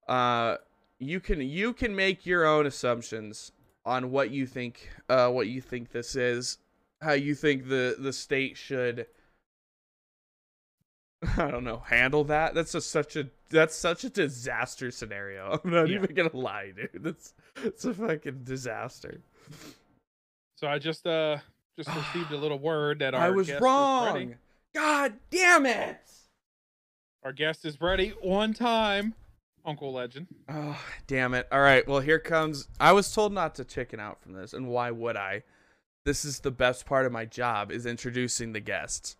[0.09, 0.57] Uh
[0.99, 3.53] you can you can make your own assumptions
[3.87, 6.59] on what you think uh what you think this is
[7.01, 9.07] how you think the the state should
[11.39, 12.55] I don't know handle that.
[12.55, 15.61] That's a, such a that's such a disaster scenario.
[15.65, 15.99] I'm not Yeah.
[16.03, 17.05] even gonna lie, dude.
[17.05, 19.21] That's it's a fucking disaster.
[20.57, 21.37] So I just uh
[21.79, 24.35] just received a little word that our I was wrong.
[24.75, 25.99] God damn it!
[27.25, 29.15] Our guest is ready One time.
[29.65, 30.29] Uncle Legend.
[30.49, 31.49] Oh damn it!
[31.51, 32.69] All right, well here comes.
[32.79, 35.43] I was told not to chicken out from this, and why would I?
[36.05, 39.17] This is the best part of my job is introducing the guests.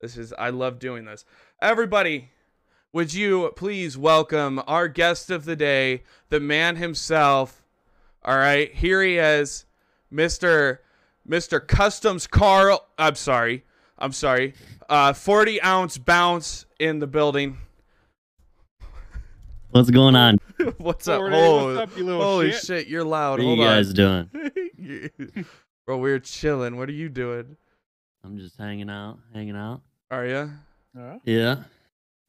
[0.00, 1.24] This is I love doing this.
[1.62, 2.30] Everybody,
[2.92, 7.62] would you please welcome our guest of the day, the man himself.
[8.24, 9.64] All right, here he is,
[10.12, 10.78] Mr.
[11.26, 11.66] Mr.
[11.66, 12.86] Customs Carl.
[12.98, 13.64] I'm sorry.
[13.98, 14.54] I'm sorry.
[14.88, 17.58] Uh 40 ounce bounce in the building.
[19.70, 20.38] What's going on?
[20.78, 21.20] What's up?
[21.20, 22.64] Forty, Oh, what's up, you little holy shit?
[22.64, 23.32] shit, you're loud.
[23.32, 23.76] What are Hold you on.
[23.76, 25.44] guys doing?
[25.86, 26.76] Bro, we're chilling.
[26.78, 27.56] What are you doing?
[28.24, 29.82] I'm just hanging out, hanging out.
[30.10, 30.50] Are you?
[30.96, 31.18] Yeah.
[31.24, 31.56] Yeah,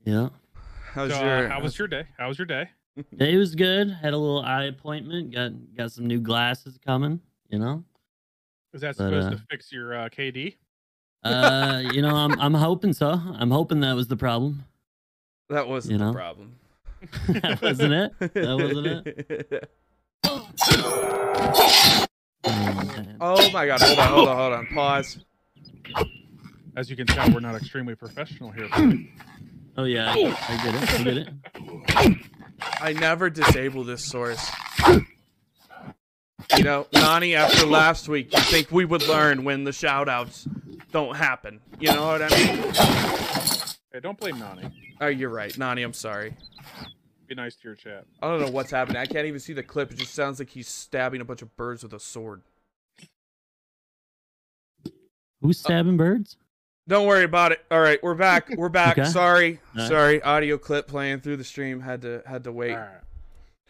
[0.03, 0.29] yeah.
[0.93, 1.45] How's So, your?
[1.47, 2.03] uh, how was your day?
[2.17, 2.69] How was your day?
[3.17, 3.89] It was good.
[3.89, 5.33] Had a little eye appointment.
[5.33, 7.21] Got got some new glasses coming.
[7.49, 7.83] You know.
[8.73, 10.55] Is that But, supposed uh, to fix your uh, KD?
[11.23, 13.09] Uh, you know, I'm I'm hoping so.
[13.11, 14.63] I'm hoping that was the problem.
[15.49, 16.13] that wasn't you the know?
[16.13, 16.55] problem.
[17.29, 18.13] that wasn't it.
[18.19, 19.69] That wasn't it.
[23.21, 23.81] Oh my god!
[23.81, 24.07] Hold on!
[24.07, 24.37] Hold on!
[24.37, 24.67] Hold on!
[24.67, 25.19] Pause.
[26.77, 28.69] As you can tell, we're not extremely professional here.
[29.77, 30.93] Oh yeah, I get it.
[30.93, 31.29] I get it.
[32.81, 34.49] I never disable this source.
[36.57, 40.47] You know, Nani, after last week, you think we would learn when the shoutouts
[40.91, 41.59] don't happen.
[41.79, 42.73] You know what I mean?
[43.93, 44.69] hey, don't blame Nani.
[45.01, 45.55] Oh, you're right.
[45.57, 46.35] Nani, I'm sorry.
[47.27, 48.05] Be nice to your chat.
[48.21, 48.97] I don't know what's happening.
[48.97, 49.91] I can't even see the clip.
[49.91, 52.41] It just sounds like he's stabbing a bunch of birds with a sword.
[55.41, 56.37] Who's uh, stabbing birds?
[56.87, 57.63] Don't worry about it.
[57.69, 58.49] All right, we're back.
[58.57, 58.97] We're back.
[58.97, 59.07] Okay.
[59.07, 59.59] Sorry.
[59.75, 59.87] All right.
[59.87, 60.21] Sorry.
[60.23, 61.79] Audio clip playing through the stream.
[61.81, 62.71] Had to had to wait.
[62.71, 63.01] All right.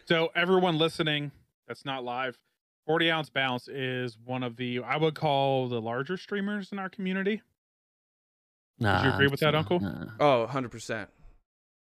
[0.06, 1.30] So everyone listening,
[1.68, 2.38] that's not live.
[2.90, 6.88] 40 ounce bounce is one of the I would call the larger streamers in our
[6.88, 7.40] community.
[8.80, 9.58] Nah, you agree I'm with that, small.
[9.60, 9.78] Uncle?
[9.80, 11.06] Nah, Oh, 100%.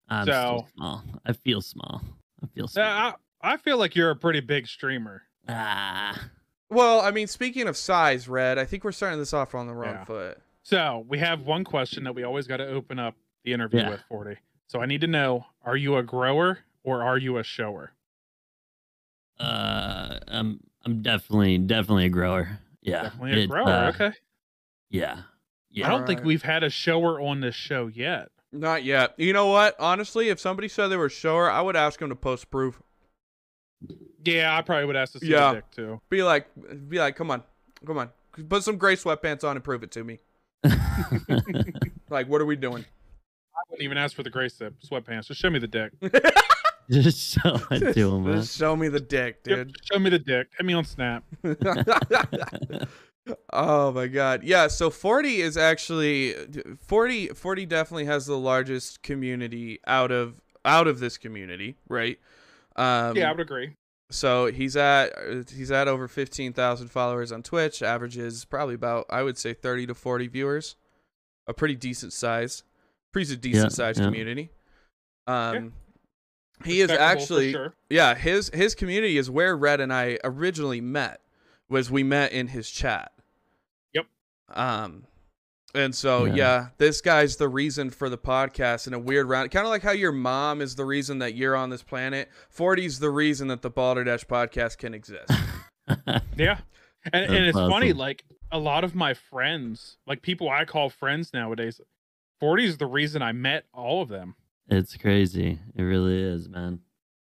[0.09, 1.05] I'm So- still small.
[1.25, 2.03] I feel small.
[2.43, 2.85] I feel small.
[2.85, 5.23] Yeah, I, I feel like you're a pretty big streamer.
[5.49, 6.21] ah.
[6.69, 9.75] Well, I mean, speaking of size, Red, I think we're starting this off on the
[9.75, 10.05] wrong Yeah.
[10.05, 10.39] foot.
[10.65, 13.91] So we have one question that we always got to open up the interview Yeah.
[13.91, 14.37] with 40.
[14.67, 17.93] So I need to know: Are you a grower or are you a shower?
[19.39, 22.61] Uh, I'm I'm definitely definitely a grower.
[22.83, 23.69] Yeah, Definitely a it's, grower.
[23.69, 24.13] uh, okay.
[24.91, 25.21] Yeah,
[25.71, 25.87] yeah.
[25.87, 26.27] I don't think Alright.
[26.27, 28.29] we've had a shower on this show yet.
[28.53, 29.13] Not yet.
[29.19, 29.77] You know what?
[29.79, 32.81] Honestly, if somebody said they were a shower, I would ask them to post proof.
[34.25, 35.49] Yeah, I probably would ask to see Yeah.
[35.51, 36.01] the dick too.
[36.09, 36.47] Be like,
[36.89, 37.43] be like, come on,
[37.87, 38.09] come on,
[38.49, 40.21] put some gray sweatpants on and prove it to me.
[42.11, 42.87] Like, what are we doing?
[43.55, 45.27] I wouldn't even ask for the gray slip sweatpants.
[45.27, 45.93] Just show me the dick.
[46.91, 48.25] Just show it to him.
[48.33, 49.75] Just show me the dick, dude.
[49.75, 50.49] just show me the dick.
[50.57, 51.23] Hit me on Snap.
[53.53, 54.43] oh my god.
[54.43, 56.35] Yeah, so 40 is actually
[56.81, 62.19] 40 40 definitely has the largest community out of out of this community, right?
[62.77, 63.75] Um yeah, I would agree.
[64.11, 65.13] so he's at
[65.55, 69.95] he's at over 15,000 followers on Twitch, averages probably about I would say 30 to
[69.95, 70.77] 40 viewers.
[71.47, 72.63] A pretty decent size.
[73.13, 74.07] Pretty decent sized yeah.
[74.07, 74.51] community.
[75.27, 75.75] Um
[76.65, 77.75] he is actually sure.
[77.91, 81.21] yeah, his his community is where Red and I originally met.
[81.69, 83.13] Was we met in his chat.
[83.93, 84.07] Yep.
[84.55, 85.05] Um
[85.75, 86.35] and so yeah.
[86.35, 86.67] Yeah.
[86.79, 89.51] this guy's the reason for the podcast in a weird round.
[89.51, 92.31] Kind of like how your mom is the reason that you're on this planet.
[92.57, 95.31] 40's the reason that the Balderdash podcast can exist.
[96.37, 96.59] Yeah.
[97.13, 100.91] And, and That's it's funny, like a lot of my friends, like people I call
[100.91, 101.81] friends nowadays,
[102.41, 104.35] 40 is the reason I met all of them.
[104.69, 105.59] It's crazy.
[105.75, 106.81] It really is, man.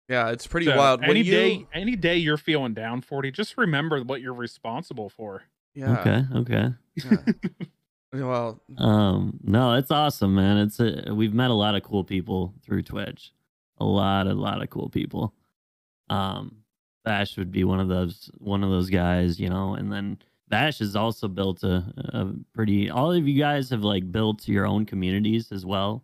[0.09, 1.01] yeah, it's pretty So wild.
[1.01, 5.09] When Any you- day, any day you're feeling down, 40, just remember what you're responsible
[5.09, 5.43] for.
[5.73, 5.99] Yeah.
[5.99, 6.73] Okay, okay.
[6.95, 7.17] yeah.
[8.13, 10.57] well, Um, no, it's awesome, man.
[10.57, 13.33] It's a, we've met a lot of cool people through Twitch.
[13.79, 15.33] A lot, a lot of cool people.
[16.09, 16.57] Um,
[17.03, 20.79] Bash would be one of those one of those guys, you know, and then Bash
[20.79, 24.85] has also built a, a pretty all of you guys have like built your own
[24.85, 26.03] communities as well.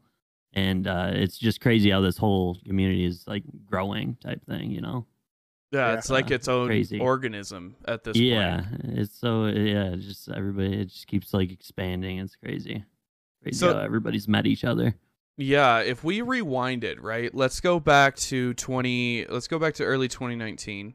[0.53, 4.81] And uh it's just crazy how this whole community is like growing type thing, you
[4.81, 5.05] know.
[5.71, 5.97] yeah, Yeah.
[5.97, 6.99] it's like its own crazy.
[6.99, 8.81] organism at this yeah, point.
[8.83, 12.19] Yeah, it's so yeah, just everybody it just keeps like expanding.
[12.19, 12.83] It's crazy.
[13.43, 14.95] Crazy So- how everybody's met each other.
[15.37, 17.33] Yeah, if we rewind it, right?
[17.33, 20.93] Let's go back to 20 let's go back to early 2019.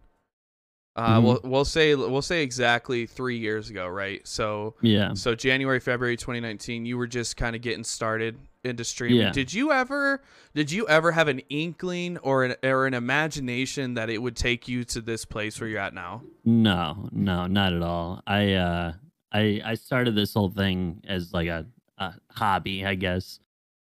[0.95, 1.23] Uh Mhm.
[1.25, 4.21] we'll we'll say we'll say exactly 3 years ago, right?
[4.29, 5.15] So Yeah.
[5.15, 8.37] so January February 2019, you were just kind of getting started
[8.85, 9.19] streaming.
[9.19, 9.31] Yeah.
[9.33, 10.23] Did you ever
[10.55, 14.69] did you ever have an inkling or an or an imagination that it would take
[14.69, 16.23] you to this place where you're at now?
[16.45, 18.23] No, no, not at all.
[18.27, 18.93] I uh
[19.33, 21.67] I I started this whole thing as like a,
[21.99, 23.39] a hobby, I guess.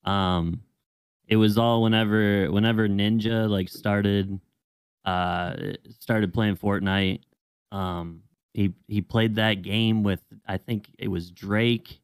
[0.05, 0.63] Um
[1.29, 4.41] it was all whenever whenever Ninja like started
[5.05, 5.55] uh
[6.01, 7.21] started playing Fortnite.
[7.73, 8.23] Um
[8.55, 12.01] he he played that game with I think it was Drake.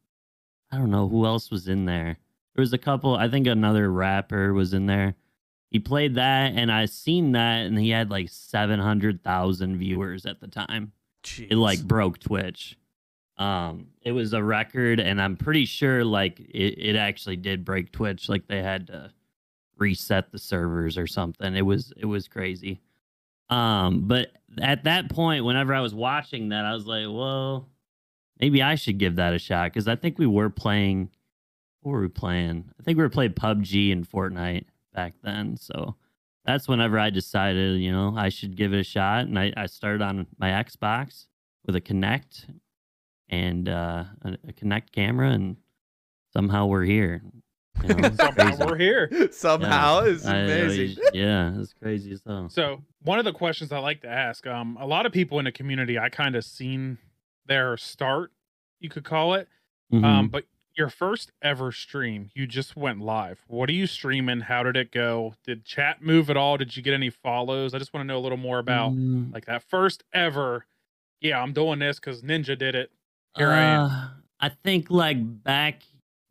[0.71, 2.17] I don't know who else was in there.
[2.55, 3.15] There was a couple.
[3.15, 5.15] I think another rapper was in there.
[5.69, 10.25] He played that, and I seen that, and he had like seven hundred thousand viewers
[10.25, 10.91] at the time.
[11.23, 11.51] Jeez.
[11.51, 12.77] It like broke Twitch.
[13.37, 17.91] Um, it was a record, and I'm pretty sure like it, it actually did break
[17.91, 18.29] Twitch.
[18.29, 19.11] Like they had to
[19.77, 21.55] reset the servers or something.
[21.55, 22.81] It was it was crazy.
[23.49, 24.31] Um, but
[24.61, 27.67] at that point, whenever I was watching that, I was like, well,
[28.39, 31.09] maybe I should give that a shot because I think we were playing.
[31.83, 32.71] What were we playing?
[32.79, 35.57] I think we were playing PUBG and Fortnite back then.
[35.57, 35.95] So
[36.45, 39.25] that's whenever I decided, you know, I should give it a shot.
[39.25, 41.27] And I, I started on my Xbox
[41.65, 42.45] with a Kinect
[43.29, 45.57] and uh, a, a Kinect camera, and
[46.31, 47.21] somehow we're here.
[47.83, 49.09] You know, Somehow we're here.
[49.31, 51.03] Somehow it's I- I- amazing.
[51.13, 52.47] yeah, it's crazy as hell.
[52.49, 55.45] So one of the questions I like to ask, um, a lot of people in
[55.45, 56.97] the community, I kind of seen
[57.45, 58.31] their start,
[58.79, 59.47] you could call it.
[59.91, 60.03] Mhm.
[60.03, 60.45] Um, but
[60.75, 63.43] your first ever stream, you just went live.
[63.47, 64.41] What are you streaming?
[64.41, 65.35] How did it go?
[65.45, 66.57] Did chat move at all?
[66.57, 67.73] Did you get any follows?
[67.73, 70.65] I just want to know a little more about Mm, like that first ever.
[71.21, 72.91] Yeah, I'm doing this because Ninja did it.
[73.37, 73.81] Here I am.
[73.89, 74.07] Uh,
[74.39, 75.83] I think like back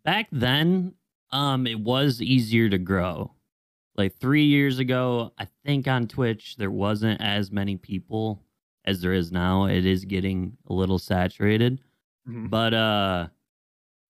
[0.04, 0.94] back then,
[1.30, 3.32] um, it was easier to grow.
[3.96, 8.42] Like three years ago, I think on Twitch there wasn't as many people
[8.84, 9.66] as there is now.
[9.66, 11.78] It is getting a little saturated.
[12.28, 12.50] Mhm.
[12.50, 13.28] But uh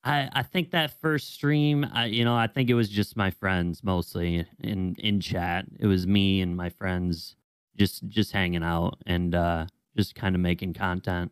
[0.05, 3.31] I I think that first stream, I you know, I think it was just my
[3.31, 5.67] friends mostly in in chat.
[5.79, 7.37] It was me and my friends
[7.79, 11.31] just just hanging out and uh just kind of making content.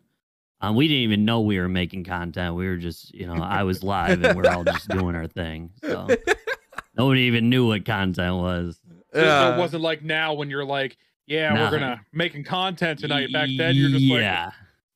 [0.61, 2.55] Um we didn't even know we were making content.
[2.55, 5.71] We were just, you know, I was live and we're all just doing our thing.
[5.83, 6.07] So
[6.97, 8.81] nobody even knew what content was.
[9.13, 9.55] So Yeah.
[9.55, 10.97] it wasn't like now when you're like,
[11.27, 11.65] yeah, Nah.
[11.65, 13.33] we're gonna making content tonight.
[13.33, 14.51] Back then, you're just like, yeah,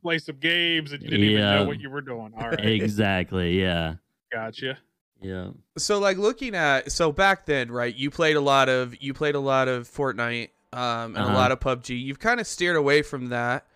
[0.04, 2.32] play some games and you didn't even know what you were doing.
[2.38, 3.58] All right, exactly.
[3.60, 3.94] Yeah.
[4.32, 4.78] gotcha.
[5.22, 5.50] Yeah.
[5.78, 7.94] so like looking at so back then, right?
[7.94, 11.34] You played a lot of you played a lot of Fortnite um, and a Uh-huh.
[11.34, 11.98] lot of PUBG.
[12.00, 13.66] You've kind of steered away from that.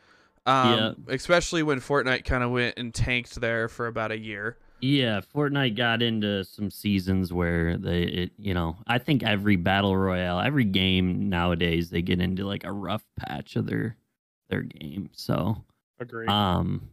[0.46, 4.56] Um, especially when Fortnite kind of went and tanked there for about a year.
[4.80, 9.94] Yeah, Fortnite got into some seasons where they, it, you know, I think every battle
[9.96, 13.96] royale, every game nowadays, they get into like a rough patch of their
[14.48, 15.10] their game.
[15.12, 15.64] So,
[16.00, 16.28] Agreed.
[16.28, 16.88] um,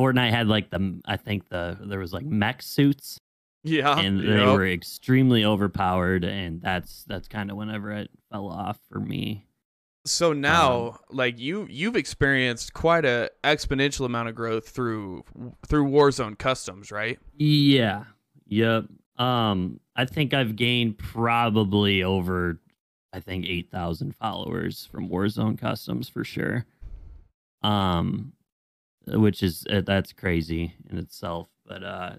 [0.00, 3.18] Fortnite had like the, I think the there was like mech suits,
[3.64, 4.54] Yeah, and they Yep.
[4.54, 9.46] were extremely overpowered, and that's that's kind of whenever it fell off for me.
[10.04, 15.24] So Um, now, like you, you've experienced quite a exponential amount of growth through
[15.66, 17.18] through Warzone customs, right?
[17.36, 18.04] Yeah.
[18.46, 18.84] Yep.
[19.16, 22.60] Um, I think I've gained probably over,
[23.12, 26.66] I think eight thousand followers from Warzone Customs for sure.
[27.62, 28.32] Um,
[29.06, 31.48] which is uh, that's crazy in itself.
[31.66, 32.12] But uh,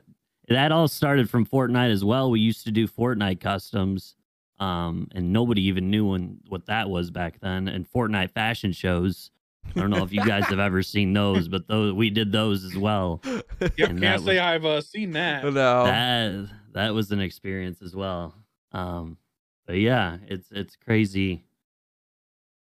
[0.49, 2.29] that all started from Fortnite as well.
[2.31, 4.15] We used to do Fortnite Customs,
[4.59, 7.67] um, and nobody even knew when, what that was back then.
[7.67, 9.31] And Fortnite fashion shows.
[9.75, 12.63] I don't know if you guys have ever seen those, but those we did those
[12.63, 13.21] as well.
[13.25, 15.43] yep, and can't that say was- I've uh, seen that.
[15.43, 15.51] no,
[15.85, 18.33] that that was an experience as well.
[18.71, 19.17] Um,
[19.65, 21.43] but yeah, it's it's crazy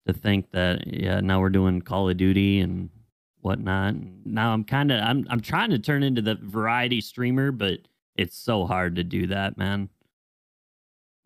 [0.07, 2.91] to think that yeah now we're doing Call of Duty and
[3.47, 3.95] whatnot.
[4.27, 7.79] Now I'm kind of I'm I'm trying to turn into the variety streamer, but
[8.17, 9.89] it's so hard to do that, man.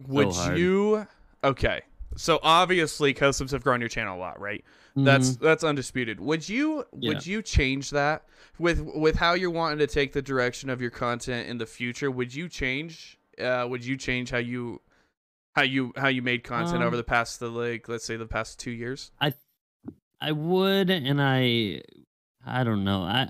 [0.06, 1.06] would you?
[1.42, 1.80] Okay,
[2.16, 4.64] so obviously customs have grown your channel a lot, right?
[4.96, 5.40] That's Mhm.
[5.40, 6.20] that's undisputed.
[6.20, 8.24] Would you would you change that
[8.58, 12.10] with with how you're wanting to take the direction of your content in the future?
[12.10, 13.18] Would you change?
[13.40, 14.80] Uh, would you change how you
[15.54, 18.26] how you how you made content Um, over the past the like let's say the
[18.26, 19.10] past two years?
[19.20, 19.32] I
[20.22, 21.80] I would, and I,
[22.46, 23.02] I don't know.
[23.02, 23.28] I,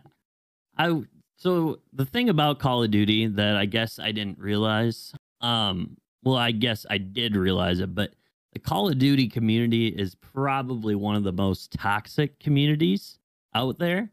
[0.77, 1.03] I.
[1.37, 6.37] So the thing about Call of Duty that I guess I didn't realize, um, well,
[6.37, 8.13] I guess I did realize it, but
[8.53, 13.19] the Call of Duty community is probably one of the most toxic communities
[13.55, 14.11] out there.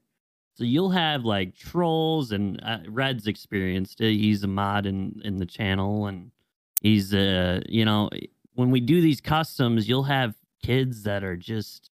[0.56, 4.00] So you'll have like trolls, and uh, Red's experienced.
[4.00, 6.32] He's a mod in in the channel, and
[6.82, 8.10] he's uh, you know,
[8.56, 10.34] when we do these customs, you'll have
[10.64, 11.92] kids that are just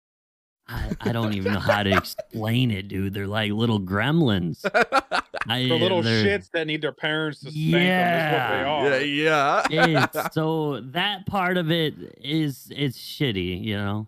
[0.72, 3.12] I, I don't even know how to explain it, dude.
[3.14, 4.64] They're like little gremlins.
[5.48, 7.78] I, the little shits that need their parents to spank them
[8.18, 9.62] is what they Yeah.
[9.70, 9.70] are.
[9.70, 10.28] yeah, yeah.
[10.32, 14.06] So that part of it is it's shitty, you know.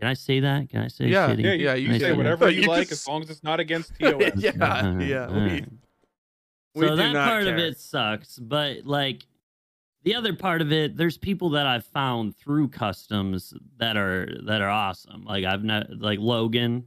[0.00, 0.70] Can I say that?
[0.70, 1.42] Can I say Yeah, shitty?
[1.44, 2.52] Yeah, you, Yeah, you you can can say say whatever that.
[2.54, 4.32] you, You can like s- as long as it's not against TOS.
[4.36, 5.16] yeah, Alright, yeah.
[5.26, 5.34] Uh-huh.
[5.34, 5.68] We, alright.
[6.74, 7.52] we so do that not part care.
[7.54, 9.22] of it sucks, but like
[10.02, 14.60] the other part of it, there's people that I've found through customs that are that
[14.62, 15.24] are awesome.
[15.24, 16.84] Like I've not like Logan,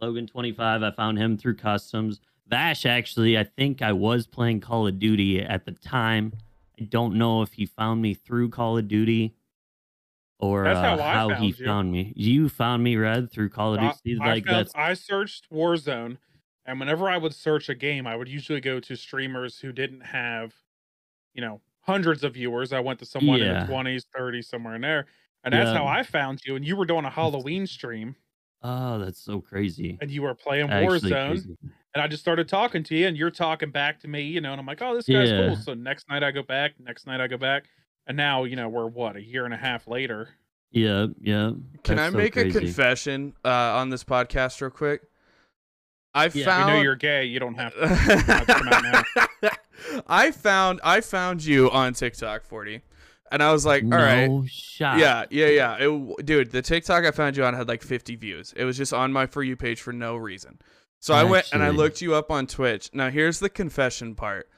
[0.00, 0.82] Logan twenty five.
[0.82, 2.20] I found him through customs.
[2.48, 6.32] Vash actually, I think I was playing Call of Duty at the time.
[6.80, 9.34] I don't know if he found me through Call of Duty
[10.38, 11.66] or That's uh, how I how he found you.
[11.66, 12.12] found me.
[12.14, 14.20] You found me, Red, through Call of Duty.
[14.22, 16.18] I like found- that's I searched Warzone,
[16.64, 20.02] and whenever I would search a game, I would usually go to streamers who didn't
[20.02, 20.54] have,
[21.34, 22.72] you know, hundreds of viewers.
[22.72, 25.06] I went to someone in the twenties, thirties, somewhere in there,
[25.44, 26.56] and that's how I found you.
[26.56, 28.16] And you were doing a Halloween stream,
[28.62, 29.98] oh, that's so crazy.
[30.00, 31.56] and you were playing Actually Warzone, crazy.
[31.94, 34.52] and I just started talking to you, and you're talking back to me, you know,
[34.52, 35.46] and I'm like, oh, this guy's Yeah.
[35.48, 35.56] cool.
[35.56, 37.64] So next night I go back, next night I go back,
[38.06, 40.28] and now you know we're what a year and a half later.
[40.72, 41.52] Yeah, yeah.
[41.84, 45.02] Can I so make a confession uh, on this podcast real quick?
[46.12, 47.24] I Yeah, we We know you're gay.
[47.24, 49.50] You don't have to.
[49.76, 52.82] have to come out I found I found you on TikTok 40.
[53.32, 54.26] And I was like, all right.
[54.28, 54.98] No shot.
[54.98, 55.76] Yeah, yeah, yeah.
[55.80, 58.54] It, dude, the TikTok I found you on had like 50 views.
[58.56, 60.60] It was just on my For You page for no reason.
[61.00, 62.90] So I went and I looked you up on Twitch.
[62.92, 64.48] Now here's the confession part.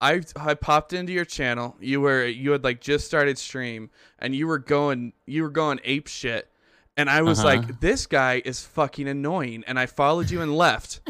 [0.00, 1.76] I I popped into your channel.
[1.80, 5.80] You were you had like just started stream and you were going you were going
[5.84, 6.50] ape shit.
[6.96, 7.48] And I was Uh-huh.
[7.48, 9.62] like, this guy is fucking annoying.
[9.68, 11.00] And I followed you and left.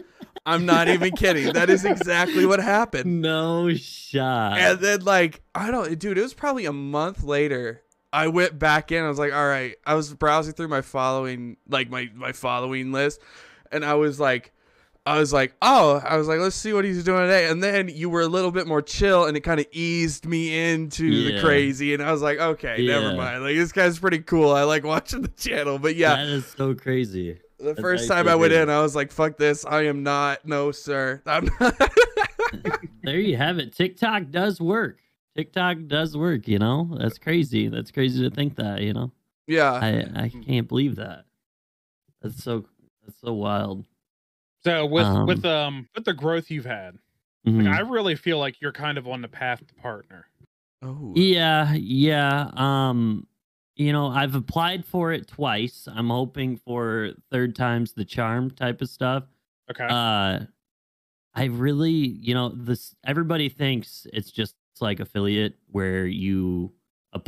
[0.49, 1.53] I'm not even kidding.
[1.53, 3.23] That is exactly what happened.
[3.29, 4.59] No shot.
[4.59, 7.83] And then like I don't dude, it was probably a month later.
[8.13, 9.05] I went back in.
[9.05, 9.77] I was like, all right.
[9.85, 13.21] I was browsing through my following like my my following list
[13.71, 14.53] and I was like
[15.07, 17.49] I was like, oh, I was like, let's see what he's doing today.
[17.49, 20.71] And then you were a little bit more chill and it kind of eased me
[20.73, 21.95] into the crazy.
[21.95, 23.43] And I was like, okay, never mind.
[23.43, 24.51] Like, this guy's pretty cool.
[24.51, 25.79] I like watching the channel.
[25.79, 27.41] But yeah, That is so crazy.
[27.59, 28.63] The that's first actually time I went crazy.
[28.63, 29.65] in, I was like, fuck this.
[29.65, 30.47] I am not.
[30.47, 31.23] No, sir.
[31.27, 31.93] I'm not.
[33.03, 33.75] There you have it.
[33.75, 34.99] TikTok does work.
[35.37, 36.91] TikTok does work, you know?
[36.99, 37.69] That's crazy.
[37.69, 39.13] That's crazy to think that, you know?
[39.47, 39.73] yeah.
[39.73, 41.25] I I can't believe that.
[42.23, 42.65] That's so
[43.07, 43.85] that's so wild.
[44.65, 46.97] So with Um, with um with the growth you've had,
[47.47, 47.65] Mhm.
[47.65, 50.27] like, I really feel like you're kind of on the path to partner.
[50.83, 51.13] oh.
[51.17, 52.51] Yeah, yeah.
[52.55, 53.27] Um,
[53.79, 55.89] you know, I've applied for it twice.
[55.91, 59.25] I'm hoping for third time's the charm type of stuff.
[59.71, 59.87] Okay.
[59.89, 60.41] Uh
[61.35, 66.73] I really, you know, this everybody thinks it's just like affiliate where you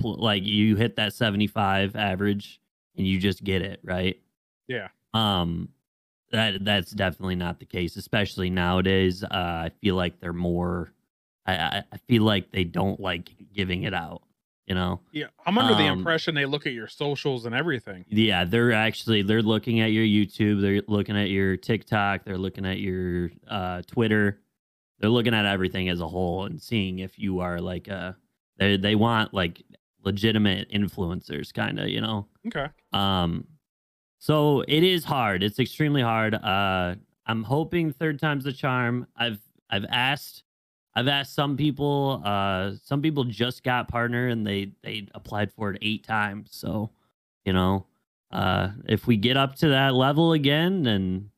[0.04, 2.60] like you hit that 75 average
[2.96, 4.20] and you just get it, right?
[4.68, 4.88] Yeah.
[5.14, 5.70] Um
[6.32, 9.22] that that's definitely not the case, especially nowadays.
[9.22, 10.92] Uh I feel like they're more
[11.46, 14.22] I, I feel like they don't like giving it out,
[14.70, 15.00] you know.
[15.10, 18.04] yeah, I'm under the um, impression they look at your socials and everything.
[18.08, 22.64] Yeah, they're actually they're looking at your YouTube, they're looking at your TikTok, they're looking
[22.64, 24.38] at your uh, Twitter,
[25.00, 28.12] they're looking at everything as a whole and seeing if you are like uh
[28.58, 29.60] they they want like
[30.04, 32.28] legitimate influencers, kind of, you know.
[32.46, 32.68] Okay.
[32.92, 33.48] Um,
[34.20, 35.42] so it is hard.
[35.42, 36.34] It's extremely hard.
[36.34, 36.94] Uh,
[37.26, 39.08] I'm hoping third time's the charm.
[39.16, 40.44] I've I've asked
[40.94, 42.22] I've asked some people.
[42.24, 46.48] Uh, some people just got partner and they they applied for it eight times.
[46.52, 46.90] So,
[47.44, 47.86] you know,
[48.32, 51.30] uh, if we get up to that level again, then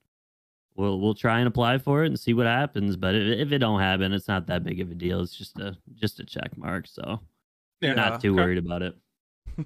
[0.75, 2.97] we'll we'll try and apply for it and see what happens.
[2.97, 5.21] But if, if it don't happen, it's not that big of a deal.
[5.21, 6.87] It's just a just a check mark.
[6.87, 7.21] So
[7.81, 7.95] Yeah.
[7.95, 8.43] not too okay.
[8.43, 8.97] worried about it.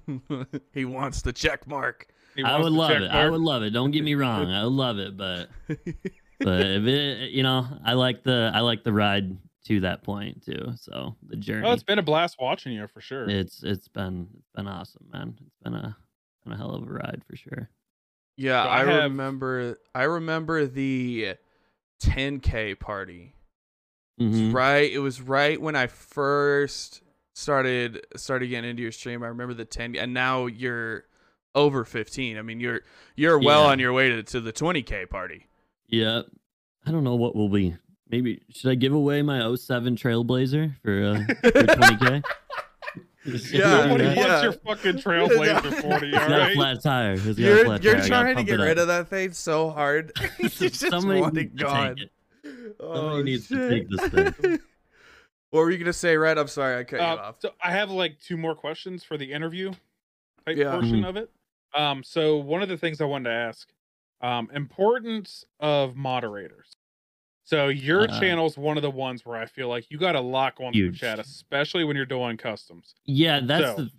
[0.72, 2.08] he wants the check mark.
[2.44, 3.10] I would love check it.
[3.10, 3.70] I would love it.
[3.70, 4.50] Don't get me wrong.
[4.50, 8.82] I would love it, but but if it, you know, I like the I like
[8.82, 10.72] the ride to that point too.
[10.76, 11.66] So the journey.
[11.66, 13.28] Oh, it's been a blast watching you for sure.
[13.28, 15.36] it's it's been it's been awesome, man.
[15.40, 15.96] It's been a
[16.44, 17.68] been a hell of a ride for sure.
[18.36, 19.78] Yeah, So I, I have- remember.
[19.94, 21.36] I remember the
[22.02, 23.34] 10k party.
[24.18, 24.52] It's Mhm.
[24.54, 27.02] Right, it was right when I first
[27.34, 29.22] started started getting into your stream.
[29.22, 31.04] I remember the 10, and now you're
[31.54, 32.38] over 15.
[32.38, 32.80] I mean, you're
[33.16, 33.70] you're well Yeah.
[33.72, 35.46] on your way to, to the 20k party.
[35.88, 36.22] Yeah.
[36.86, 37.76] I don't know what will be.
[38.08, 42.22] Maybe should I give away my 07 Trailblazer for uh for 20k?
[43.50, 44.14] Yeah, What- yeah.
[44.14, 45.88] What's your fucking Trailblazer 40?
[45.88, 47.12] All It's got a flat tire.
[47.14, 48.06] It's got a You're flat you're tire.
[48.06, 50.12] Trying to get rid of that thing so hard.
[50.38, 51.98] you just Somebody want it needs to take gone.
[51.98, 52.10] it.
[52.78, 53.70] Oh, Somebody needs to shit.
[53.70, 54.58] take this thing.
[55.50, 56.38] what were you gonna say, Red?
[56.38, 57.36] I'm sorry, I cut you Uh, off.
[57.40, 59.72] so I have like two more questions for the interview
[60.46, 60.70] type Yeah.
[60.70, 61.08] portion Mhm.
[61.08, 61.28] of it.
[61.74, 63.68] Um, so one of the things I wanted to ask,
[64.20, 66.75] um, importance of moderators.
[67.46, 70.20] So your Uh, channel's one of the ones where I feel like you got to
[70.20, 70.98] lock on the Huge.
[70.98, 72.96] chat, especially when you're doing customs.
[73.04, 73.90] Yeah, that's So- the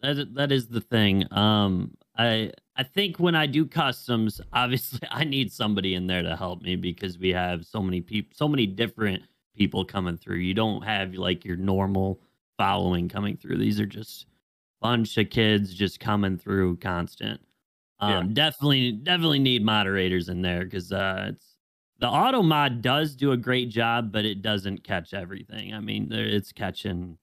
[0.00, 1.30] that that is the thing.
[1.32, 6.34] Um, I I think when I do customs, obviously I need somebody in there to
[6.34, 9.22] help me because we have so many people, so many different
[9.54, 10.38] people coming through.
[10.38, 12.20] You don't have like your normal
[12.56, 13.58] following coming through.
[13.58, 14.26] These are just
[14.80, 17.40] bunch of kids just coming through constant.
[18.00, 18.32] Um, Yeah.
[18.32, 21.53] definitely definitely need moderators in there because uh, it's
[22.04, 25.72] the auto mod does do a great job, but it doesn't catch everything.
[25.72, 27.16] I mean, there- it's catching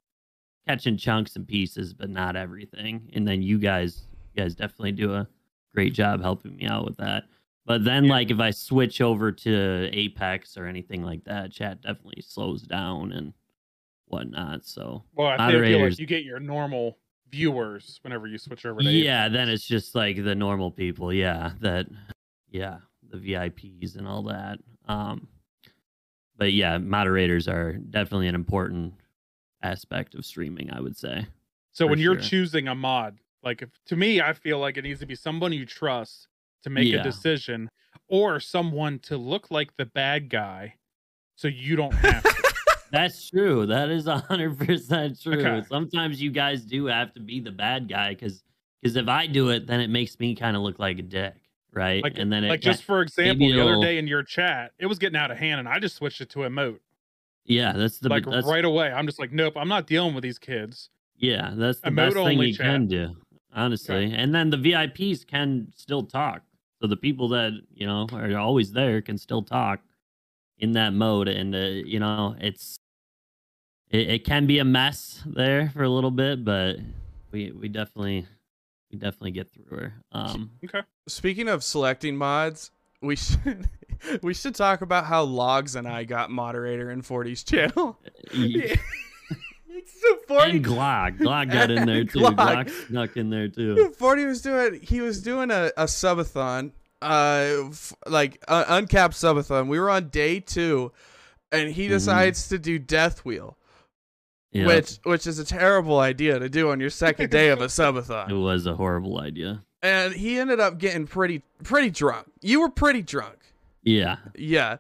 [0.68, 3.10] catching chunks and pieces, but not everything.
[3.14, 5.28] And then you guys, you guys definitely do a
[5.74, 7.26] great job helping me out with that.
[7.66, 8.12] But then, Yeah.
[8.12, 13.12] like, if I switch over to Apex or anything like that, chat definitely slows down
[13.12, 13.34] and
[14.06, 14.64] whatnot.
[14.66, 15.94] So Well, I think- feel Moderators.
[15.94, 16.98] like you get your normal
[17.30, 19.34] viewers whenever you switch over to yeah, Apex.
[19.34, 21.12] then it's just like the normal people.
[21.14, 21.88] Yeah, that,
[22.50, 22.80] yeah,
[23.10, 24.60] the VIPs and all that.
[24.88, 25.28] Um,
[26.38, 28.94] but yeah, moderators are definitely an important
[29.62, 30.72] aspect of streaming.
[30.72, 31.28] I would say.
[31.72, 32.24] So when you're sure.
[32.24, 35.54] choosing a mod, like if to me, I feel like it needs to be someone
[35.54, 36.28] you trust
[36.64, 37.00] to make Yeah.
[37.00, 37.70] a decision,
[38.08, 40.76] or someone to look like the bad guy,
[41.36, 42.54] so you don't have to.
[42.92, 43.66] That's true.
[43.66, 45.34] That is a hundred percent true.
[45.46, 45.66] Okay.
[45.70, 48.44] Sometimes you guys do have to be the bad guy because
[48.82, 51.36] because if I do it, then it makes me kind of look like a dick,
[51.74, 52.04] right?
[52.04, 54.86] like, and then it like just for example, the other day in your chat, it
[54.86, 56.80] was getting out of hand, and I just switched it to emote.
[57.46, 60.24] yeah, that's the like that's, right away, I'm just like, nope, I'm not dealing with
[60.24, 60.90] these kids.
[61.18, 62.66] Yeah, that's the Emote best thing you chat.
[62.66, 63.16] can do,
[63.54, 64.12] honestly.
[64.16, 66.42] And then the VIPs can still talk.
[66.82, 69.82] So the people that you know are always there can still talk
[70.58, 72.76] in that mode, and uh, you know it's
[73.92, 76.78] it, it can be a mess there for a little bit, but
[77.32, 78.26] we we definitely
[78.92, 79.94] we definitely get through her.
[80.12, 80.82] Um, Okay.
[81.08, 82.72] Speaking of selecting mods,
[83.02, 83.70] we should
[84.22, 88.00] we should talk about how Logs and I got moderator in 40's channel.
[88.38, 88.76] y-
[89.70, 90.52] it's so 40.
[90.52, 92.20] and Glock, Glock got in there too.
[92.20, 92.36] Glock.
[92.36, 93.92] Glock snuck in there too.
[93.98, 96.72] 40 was doing he was doing a, a subathon
[97.02, 100.92] uh f- like uh, uncapped subathon we were on day two
[101.52, 101.90] and he Mhm.
[101.90, 103.58] decides to do death wheel
[104.52, 107.68] Yeah, which which is a terrible idea to do on your second day of a
[107.68, 108.30] subathon.
[108.30, 109.64] it was a horrible idea.
[109.82, 112.28] and he ended up getting pretty pretty drunk.
[112.42, 113.38] You were pretty drunk.
[113.84, 114.78] Yeah, yeah.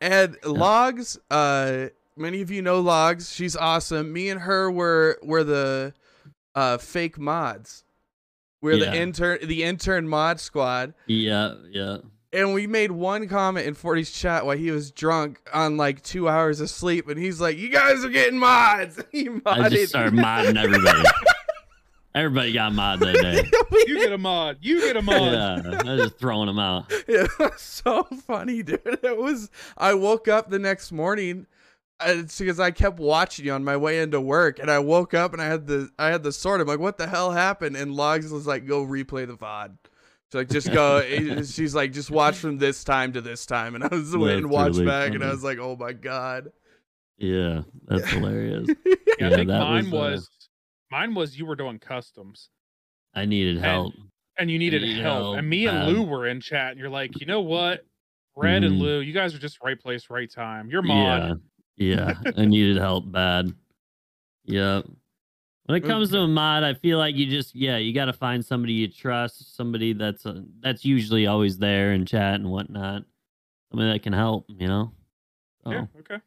[0.00, 3.32] And logs uh many of you know logs.
[3.32, 4.12] She's awesome.
[4.12, 5.94] Me and her were were the
[6.54, 7.84] uh fake mods.
[8.60, 8.90] We're Yeah.
[8.90, 10.92] the intern the intern mod squad.
[11.06, 11.98] Yeah, yeah.
[12.34, 16.28] And we made one comment in 40's chat while he was drunk on like two
[16.28, 19.46] hours of sleep and he's like you guys are getting mods he modded.
[19.46, 21.02] I just started modding everybody.
[22.14, 23.50] everybody got mod that day.
[23.86, 24.58] You get a mod.
[24.62, 25.32] You get a mod.
[25.32, 26.86] Yeah, I was just throwing them out.
[26.90, 31.46] it was so funny dude it was i woke up the next morning
[32.04, 35.32] it's because i kept watching you on my way into work and i woke up
[35.32, 37.94] and i had the i had the sword i'm like what the hell happened and
[37.94, 39.76] logs was like go replay the vod
[40.34, 43.84] she's like just go she's like just watch from this time to this time and
[43.84, 46.50] i was waiting to That's watch really back and i was like oh my god
[47.18, 48.68] Yeah, that's hilarious.
[48.84, 50.30] Yeah, Yeah, I think that mine was, uh, was,
[50.90, 52.50] mine was you were doing customs
[53.14, 53.94] I needed help.
[54.36, 55.22] and you needed Needed help.
[55.22, 55.88] help And me and bad.
[55.88, 57.86] Lou were in chat and you're like, you know what?
[58.34, 58.80] Red and Mhm.
[58.80, 60.68] Lou, you guys are just right place, right time.
[60.68, 61.40] You're mod.
[61.76, 62.32] Yeah, yeah.
[62.36, 63.52] I needed help bad.
[64.44, 64.82] Yeah.
[65.66, 68.12] When it comes to a mod, I feel like you just yeah, you got to
[68.12, 73.04] find somebody you trust, somebody that's uh that's usually always there in chat and whatnot,
[73.70, 74.44] somebody that can help.
[74.48, 74.92] You know.
[75.64, 76.18] So, Yeah, okay.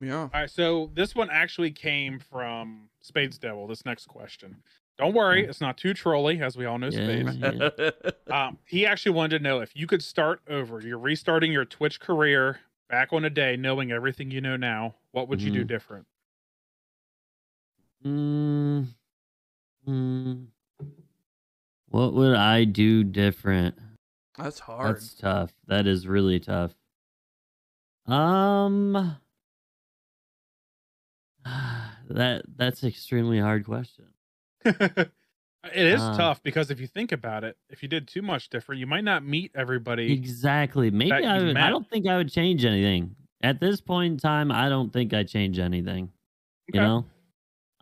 [0.00, 3.66] yeah All right, so this one actually came from Spades Devil.
[3.66, 4.62] This next question.
[4.96, 7.36] Don't worry, it's not too trolly, as we all know Yeah, Spades.
[7.36, 7.70] yeah.
[8.30, 10.80] Um, he actually wanted to know if you could start over.
[10.80, 12.58] You're restarting your Twitch career
[12.88, 14.94] back on a day, knowing everything you know now.
[15.10, 15.68] What would you do Mhm.
[15.68, 16.06] different?
[18.04, 18.86] Mm,
[19.88, 20.46] mm,
[21.88, 23.76] what would I do different?
[24.36, 25.52] that's hard That's tough.
[25.68, 26.74] That is really tough.
[28.06, 29.16] Um
[32.10, 34.06] that that's extremely hard question.
[34.64, 35.10] it
[35.72, 38.80] is Uh, tough because if you think about it, if you did too much different,
[38.80, 40.12] you might not meet everybody.
[40.12, 40.90] Exactly.
[40.90, 43.14] Maybe I would, I don't think I would change anything.
[43.42, 46.10] At this point in time, I don't think I'd change anything.
[46.72, 47.04] You know?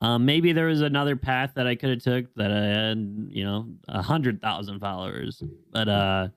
[0.03, 3.45] Um, maybe there was another path that I could have took that I had, you
[3.45, 5.43] know, a hundred thousand followers.
[5.71, 6.29] But uh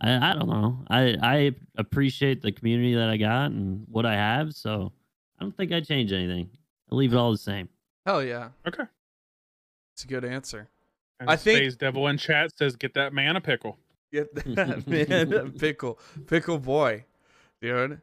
[0.00, 0.84] I, I don't know.
[0.90, 4.92] I I appreciate the community that I got and what I have, so
[5.38, 6.50] I don't think I'd change anything.
[6.90, 7.68] I'll leave it all the same.
[8.06, 8.84] hell yeah Okay.
[9.94, 10.68] it's a good answer
[11.20, 13.78] And I think- Space Devil in chat says, "Get that man a pickle."
[14.12, 17.04] Get that man a pickle pickle boy,
[17.62, 18.00] dude.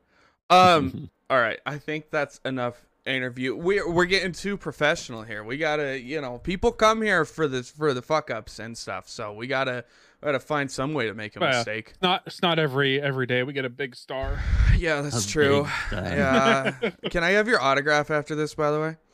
[0.50, 1.10] Um.
[1.30, 1.60] all right.
[1.66, 3.56] I think that's enough interview.
[3.56, 5.43] We're we're getting too professional here.
[5.43, 9.08] We gotta, you know, people come here for this for the fuck ups and stuff.
[9.08, 9.86] So we gotta
[10.22, 11.89] we gotta find some way to make a Well, mistake.
[11.91, 12.24] It's not.
[12.26, 14.39] It's not every every day we get a big star.
[14.78, 15.66] Yeah, that's A true.
[15.93, 16.72] Yeah.
[17.10, 18.97] Can I have your autograph after this, by the way?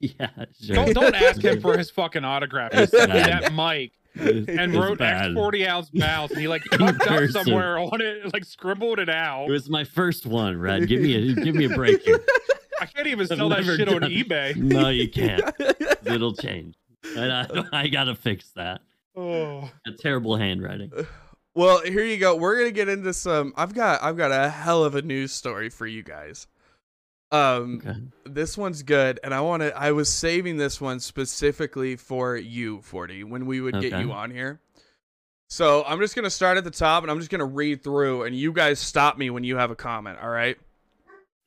[0.00, 0.28] Yeah,
[0.60, 0.74] sure.
[0.74, 2.72] Don't don't ask him for his fucking autograph.
[2.74, 5.26] He sent me that mic and It's wrote bad.
[5.30, 9.08] X forty ounce bounce, and he like fucked up somewhere on it, like scribbled it
[9.08, 9.46] out.
[9.48, 10.88] It was my first one, Red.
[10.88, 12.20] Give me a give me a break here.
[12.82, 14.56] I can't even sell that never shit on eBay.
[14.56, 15.44] No, you can't.
[16.04, 16.74] It'll change.
[17.16, 18.80] And I, I gotta fix that.
[19.16, 20.90] Oh, A terrible handwriting.
[21.54, 22.36] well, here you go.
[22.36, 23.52] We're gonna get into some.
[23.56, 26.46] I've got I've got a hell of a news story for you guys.
[27.30, 27.98] Um, Okay.
[28.26, 29.74] this one's good, and I want to.
[29.76, 34.30] I was saving this one specifically for you, Forty, when we would get you on
[34.30, 34.60] here.
[35.48, 38.34] So I'm just gonna start at the top, and I'm just gonna read through, and
[38.36, 40.18] you guys stop me when you have a comment.
[40.22, 40.56] All right.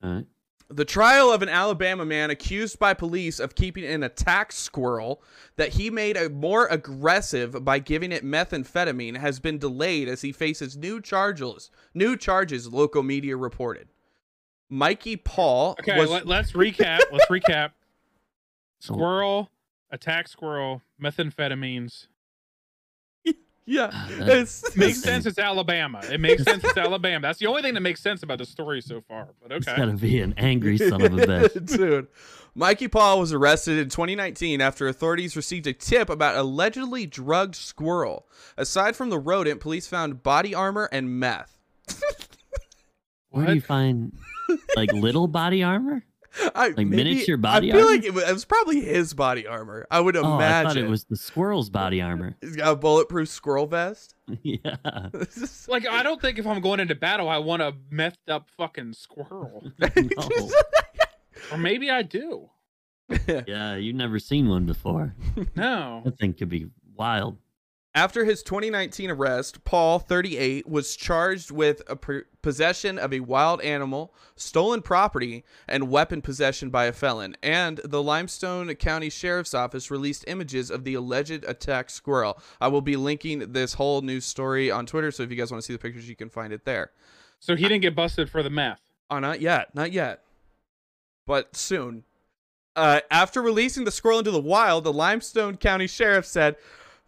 [0.03, 0.25] All right.
[0.69, 5.21] The trial of an Alabama man accused by police of keeping an attack squirrel
[5.57, 10.31] that he made a more aggressive by giving it methamphetamine has been delayed as he
[10.31, 11.69] faces new charges.
[11.93, 13.89] New charges, local media reported.
[14.67, 15.99] Mikey Paul okay.
[15.99, 16.99] was Let, let's recap.
[17.11, 17.71] Let's recap.
[18.79, 19.49] Squirrel,
[19.91, 22.07] attack squirrel, methamphetamines.
[23.65, 25.25] Yeah, Ah, that- Makes sense.
[25.25, 26.01] It's Alabama.
[26.11, 26.63] It makes sense.
[26.63, 27.27] It's Alabama.
[27.27, 29.29] That's the only thing that makes sense about the story so far.
[29.41, 29.77] But It's okay.
[29.77, 31.65] gotta be an angry son of a bitch.
[31.77, 32.07] Dude.
[32.57, 38.27] Mikey Paul was arrested in 2019 after authorities received a tip about allegedly drugged squirrel.
[38.57, 41.59] Aside from the rodent, police found body armor and meth.
[43.31, 44.13] Where do you find
[44.77, 46.05] like little body armor?
[46.55, 47.95] I, Like miniature body I feel armor?
[47.95, 49.85] like it was, it was probably his body armor.
[49.89, 50.67] I would Oh, I imagine.
[50.69, 52.35] thought it was the squirrel's body armor.
[52.41, 54.15] He's got a bulletproof squirrel vest.
[54.43, 54.75] yeah.
[55.67, 58.93] Like I don't think if I'm going into battle, I want a methed up fucking
[58.93, 59.71] squirrel.
[61.51, 62.49] Or maybe I do.
[63.27, 65.13] Yeah, you've never seen one before.
[65.55, 66.01] No.
[66.05, 67.37] That thing could be wild.
[67.95, 71.81] After his 2019 arrest, Paul, 38, was charged with
[72.41, 77.37] possession of a wild animal, stolen property, and weapon possession by a felon.
[77.41, 82.37] And the Limestone County Sheriff's Office released images of the alleged attacked squirrel.
[82.59, 85.63] I will be linking this whole news story on Twitter, so if you guys want
[85.63, 86.91] to see the pictures, you can find it there.
[87.39, 88.81] So he didn't get busted for the meth.
[89.09, 89.73] Oh, not yet.
[89.73, 90.21] Not yet.
[91.25, 92.03] But soon.
[92.75, 96.57] Uh, after releasing the squirrel into the wild, the Limestone County Sheriff said,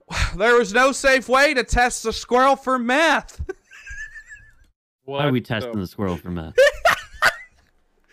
[0.35, 3.41] There was no safe way to test the squirrel for meth.
[5.03, 6.55] Why are we the- testing the squirrel for meth?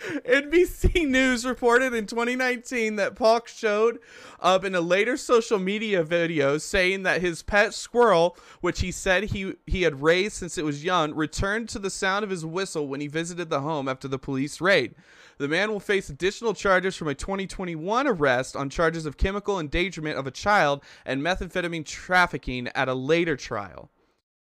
[0.05, 3.99] NBC News reported in 2019 that Paulk showed
[4.41, 9.25] up in a later social media video saying that his pet squirrel, which he said
[9.25, 12.87] he, he had raised since it was young, returned to the sound of his whistle
[12.87, 14.95] when he visited the home after the police raid.
[15.39, 20.19] The man will face additional charges from a 2021 arrest on charges of chemical endangerment
[20.19, 23.91] of a child and methamphetamine trafficking at a later trial.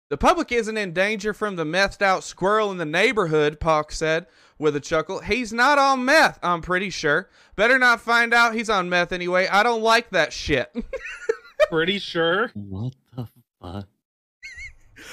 [0.08, 4.26] The public isn't in danger from the methed out squirrel in the neighborhood, Paulk said
[4.58, 5.20] with a chuckle.
[5.20, 7.28] He's not on meth, I'm pretty sure.
[7.56, 9.48] Better not find out he's on meth anyway.
[9.48, 10.74] I don't like that shit.
[11.70, 12.50] Pretty sure.
[12.54, 13.26] What the
[13.60, 13.88] fuck?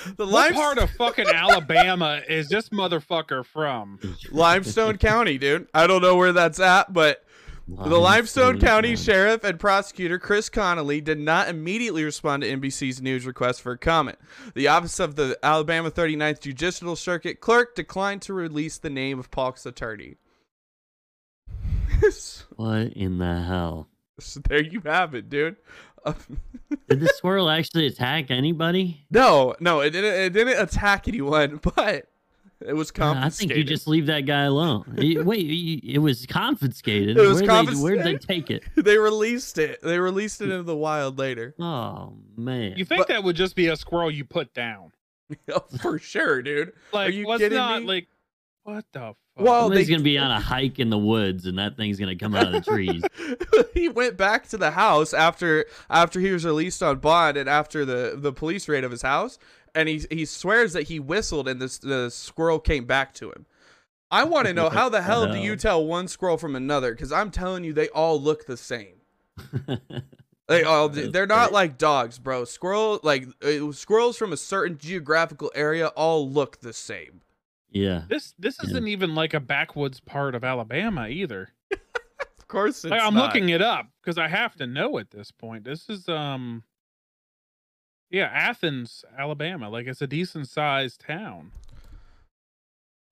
[0.17, 3.99] the What part of fucking Alabama is this motherfucker from?
[4.31, 5.67] Limestone County, dude.
[5.73, 7.23] I don't know where that's at, but
[7.67, 8.95] the Limestone County.
[8.95, 13.77] Sheriff and prosecutor Chris Connolly did not immediately respond to NBC's news request for a
[13.77, 14.17] comment.
[14.53, 19.31] The Office of the Alabama 39th Judicial Circuit clerk declined to release the name of
[19.31, 20.17] Paulk's attorney.
[22.55, 23.87] What in the hell?
[24.19, 25.55] so there you have it, dude.
[26.89, 29.05] Did the squirrel actually attack anybody?
[29.09, 30.13] no, no, it didn't.
[30.13, 32.07] It didn't attack anyone, but
[32.65, 34.83] it was Uh, I think you just leave that guy alone.
[34.97, 37.17] Wait, it was confiscated.
[37.17, 38.63] It was Where'd They, where'd they take it?
[38.75, 39.81] they released it.
[39.81, 41.55] They released it into the wild later.
[41.63, 42.73] Oh man.
[42.77, 44.91] You think But- that would just be a squirrel you put down?
[45.51, 46.73] Oh, for sure, dude.
[46.91, 47.87] Like, you let's kidding not me?
[47.87, 48.07] like.
[48.63, 49.17] What the fuck?
[49.35, 52.15] Well, Somebody's they- gonna be on a hike in the woods, and that thing's gonna
[52.15, 53.03] come out of the trees.
[53.73, 57.83] he went back to the house after after he was released on bond and after
[57.83, 59.39] the the police raid of his house,
[59.75, 63.45] and he he swears that he whistled and the the squirrel came back to him.
[64.11, 66.91] I want to know how the hell do you tell one squirrel from another?
[66.91, 68.97] Because I'm telling you, they all look the same.
[70.47, 72.45] they all they're not like dogs, bro.
[72.45, 77.21] Squirrel like uh, squirrels from a certain geographical area all look the same.
[77.71, 78.03] yeah.
[78.09, 78.69] This this Yeah.
[78.69, 81.49] isn't even like a backwoods part of Alabama either.
[82.39, 83.33] Of course, it's Like, I'm not.
[83.33, 85.63] looking it up because I have to know at this point.
[85.63, 86.61] This is um,
[88.13, 89.69] yeah, Athens, Alabama.
[89.69, 91.51] Like it's a decent sized town.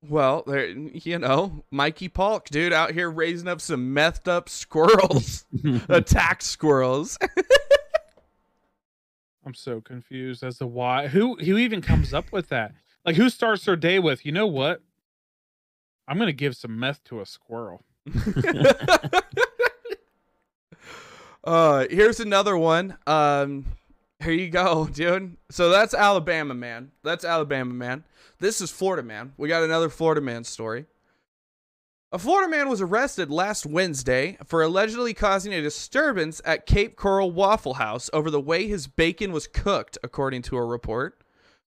[0.07, 5.45] Well, there, you know, Mikey Paulk, dude, out here raising up some methed up squirrels,
[5.89, 7.17] attack squirrels.
[9.45, 11.07] I'm so confused as to why.
[11.07, 12.73] Who who even comes up with that?
[13.03, 14.23] Like who starts their day with?
[14.23, 14.83] You know what?
[16.07, 17.83] I'm gonna give some meth to a squirrel.
[21.43, 22.95] Uh, here's another one.
[23.07, 23.65] Um,
[24.21, 25.37] here you go, dude.
[25.49, 26.91] So that's Alabama man.
[27.03, 28.03] That's Alabama man.
[28.39, 29.33] This is Florida man.
[29.37, 30.85] We got another Florida man story.
[32.13, 37.31] A Florida man was arrested last Wednesday for allegedly causing a disturbance at Cape Coral
[37.31, 41.23] Waffle House over the way his bacon was cooked, according to a report.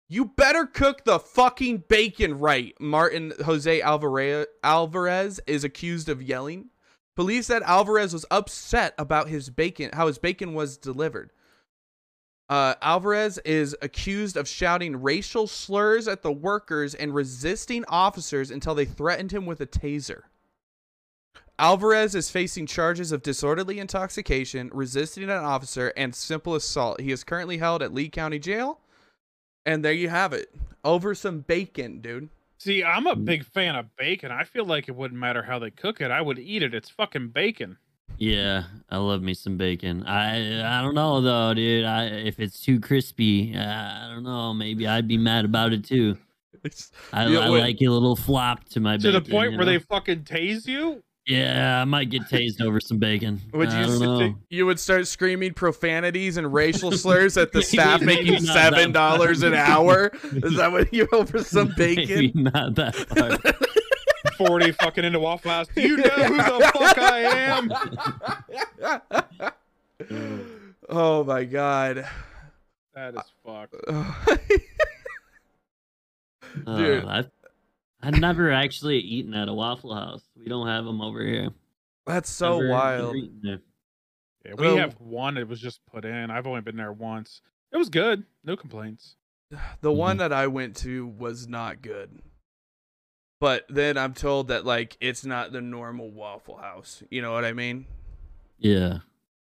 [0.06, 6.66] You better cook the fucking bacon right, Martin Jose Alvarez, Alvarez is accused of yelling.
[7.16, 11.30] Police said Alvarez was upset about his bacon, how his bacon was delivered.
[12.48, 18.74] Uh, Alvarez is accused of shouting racial slurs at the workers and resisting officers until
[18.74, 20.22] they threatened him with a taser.
[21.58, 27.00] Alvarez is facing charges of disorderly intoxication, resisting an officer, and simple assault.
[27.00, 28.80] He is currently held at Lee County Jail.
[29.64, 30.52] And there you have it.
[30.84, 32.28] Over some bacon, dude.
[32.58, 34.30] See, I'm a big fan of bacon.
[34.30, 36.10] I feel like it wouldn't matter how they cook it.
[36.10, 36.74] I would eat it.
[36.74, 37.78] It's fucking bacon.
[38.18, 40.04] Yeah, I love me some bacon.
[40.06, 41.84] I I don't know though, dude.
[41.84, 44.54] I if it's too crispy, uh, I don't know.
[44.54, 46.16] Maybe I'd be mad about it too.
[46.62, 47.60] It's, I, Yeah, I wait.
[47.60, 49.22] like a little flop to my To bacon.
[49.24, 49.72] the point where know?
[49.72, 51.02] they fucking tase you.
[51.26, 53.40] Yeah, I might get tased over some bacon.
[53.52, 54.34] would I you don't know.
[54.48, 58.92] you would start screaming profanities and racial slurs at the staff maybe making not seven
[58.92, 60.12] dollars an hour?
[60.32, 62.42] Is that what you over some Maybe bacon?
[62.44, 63.56] not that part.
[64.36, 65.66] 40 fucking into Waffle House.
[65.74, 67.20] Do you know who the fuck I
[69.40, 69.52] am?
[70.88, 72.06] oh my god.
[72.94, 73.74] That is fucked.
[76.66, 77.04] Dude.
[77.04, 77.30] Uh, I've,
[78.02, 80.22] I've never actually eaten at a Waffle House.
[80.36, 81.50] We don't have them over here.
[82.06, 83.16] That's so Never- wild.
[83.42, 83.62] never.
[84.44, 84.76] Yeah, we Oh.
[84.76, 85.38] have one.
[85.38, 86.30] It was just put in.
[86.30, 87.40] I've only been there once.
[87.72, 88.24] It was good.
[88.44, 89.16] No complaints.
[89.80, 90.18] The one Mhm.
[90.20, 92.20] that I went to was not good.
[93.44, 97.02] But then I'm told that like it's not the normal Waffle House.
[97.10, 97.84] You know what I mean?
[98.58, 99.00] Yeah.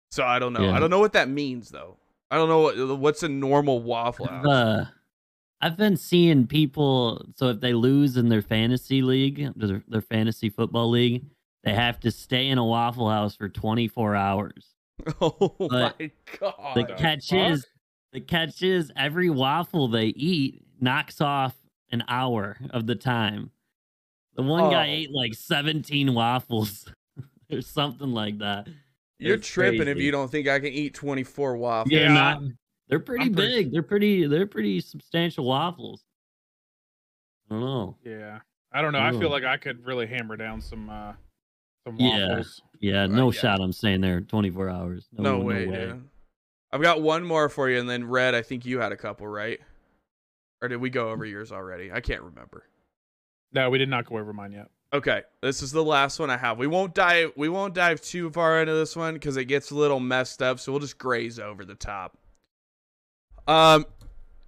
[0.09, 0.63] So I don't know.
[0.63, 0.75] Yeah.
[0.75, 1.97] I don't know what that means though.
[2.31, 4.47] I don't know what what's a normal Waffle I've, House.
[4.47, 4.85] uh,
[5.61, 7.23] I've been seeing people.
[7.35, 11.25] So if they lose in their fantasy league, their, their fantasy football league,
[11.63, 14.73] they have to stay in a Waffle House for 24 hours.
[15.21, 16.73] oh but my god.
[16.73, 17.51] The the catch fuck?
[17.51, 17.67] is,
[18.11, 21.53] the catch is, every waffle they eat knocks off
[21.91, 23.51] an hour of the time.
[24.35, 24.91] The one guy Oh.
[24.91, 26.89] ate like 17 waffles
[27.51, 28.67] or something like that.
[29.19, 31.91] You're It's tripping if you don't think I can eat 24 waffles.
[31.91, 32.41] They're Yeah, not-
[32.89, 33.71] They're pretty I'm pretty- big.
[33.71, 34.25] They're pretty.
[34.27, 36.03] They're pretty substantial waffles.
[37.49, 37.97] I don't know.
[38.03, 38.39] Yeah.
[38.71, 38.99] I don't know.
[38.99, 39.31] I feel Ugh.
[39.31, 41.13] like I could really hammer down some uh
[41.85, 42.27] some Yeah.
[42.29, 42.61] waffles.
[42.79, 43.39] Yeah, Uh, no yeah.
[43.39, 43.61] shot.
[43.61, 45.07] I'm staying there 24 hours.
[45.13, 46.03] No, way, dude.
[46.71, 48.33] I've got one more for you, and then Red.
[48.33, 49.59] I think you had a couple, right?
[50.61, 51.91] Or did we go over yours already?
[51.91, 52.65] I can't remember.
[53.53, 54.69] No, we did not go over mine yet.
[54.91, 56.59] Okay, this is the last one I have.
[56.59, 57.31] We won't dive.
[57.35, 60.59] We won't dive too far into this one because it gets a little messed up.
[60.59, 62.17] So we'll just graze over the top.
[63.47, 63.85] Um,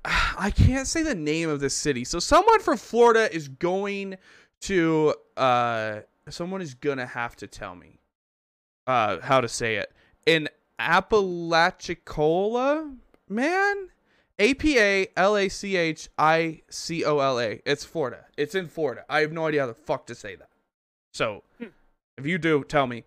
[0.05, 2.05] I can't say the name of this city.
[2.05, 4.17] So someone from Florida is going
[4.61, 5.15] to.
[5.35, 7.99] Uh, someone is gonna have to tell me.
[8.87, 9.91] Uh, how to say it
[10.27, 10.47] in
[10.79, 12.95] Apalachicola,
[13.27, 13.89] man.
[14.39, 17.61] A P A L A C H I C O L A.
[17.65, 18.25] It's Florida.
[18.37, 19.05] It's in Florida.
[19.09, 20.49] I have no idea how the fuck to say that.
[21.13, 21.67] So, hmm.
[22.17, 23.03] if you do, tell me.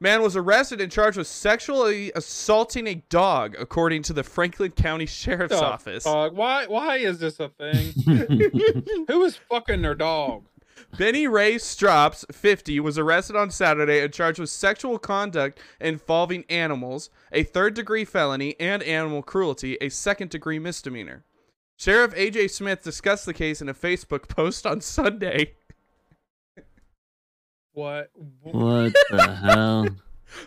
[0.00, 5.06] Man was arrested and charged with sexually assaulting a dog, according to the Franklin County
[5.06, 6.02] Sheriff's The Office.
[6.02, 6.32] fuck?
[6.32, 7.92] why why is this a thing?
[9.06, 10.44] Who is fucking their dog?
[10.98, 17.10] Benny Ray Strops, 50, was arrested on Saturday and charged with sexual conduct involving animals,
[17.32, 21.24] a third degree felony, and animal cruelty, a second degree misdemeanor.
[21.76, 25.54] Sheriff AJ Smith discussed the case in a Facebook post on Sunday.
[27.72, 28.10] What?
[28.42, 29.88] what the hell?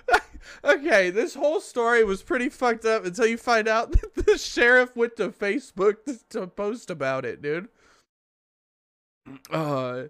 [0.64, 4.96] okay, this whole story was pretty fucked up until you find out that the sheriff
[4.96, 7.68] went to Facebook to, to post about it, dude.
[9.50, 10.04] Uh,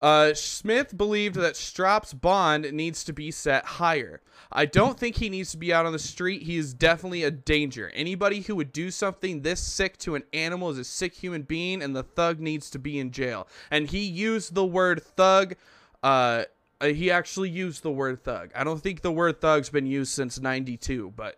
[0.00, 4.20] uh, Smith believed that Strop's bond needs to be set higher.
[4.50, 6.42] I don't think he needs to be out on the street.
[6.42, 7.90] He is definitely a danger.
[7.94, 11.82] Anybody who would do something this sick to an animal is a sick human being,
[11.82, 13.46] and the thug needs to be in jail.
[13.70, 15.54] And he used the word thug.
[16.02, 16.44] Uh,
[16.80, 18.50] uh, he actually used the word thug.
[18.56, 21.36] I don't think the word thug's been used since 92, but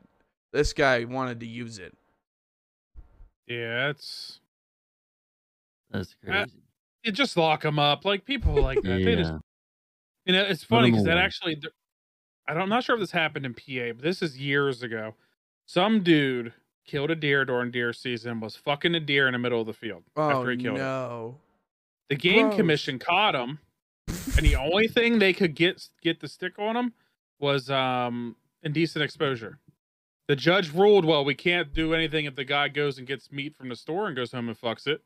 [0.52, 1.94] this guy wanted to use it.
[3.46, 4.40] Yeah, it's
[5.90, 6.63] That's Uh, crazy.
[7.04, 8.04] It just lock them up.
[8.04, 9.02] Like people like that.
[9.04, 9.38] They just Yeah.
[10.26, 11.60] you know, it's funny because that actually
[12.46, 15.14] I don't, I'm not sure if this happened in PA, but this is years ago.
[15.66, 16.52] Some dude
[16.86, 19.72] killed a deer during deer season, was fucking a deer in the middle of the
[19.72, 20.80] field Oh after he killed it.
[20.80, 21.38] no!
[22.10, 22.56] The game Gross.
[22.56, 23.58] commission caught him,
[24.08, 26.92] and the only thing they could get get the stick on him
[27.40, 29.58] was um indecent exposure.
[30.28, 33.54] The judge ruled, well, we can't do anything if the guy goes and gets meat
[33.56, 35.02] from the store and goes home and fucks it.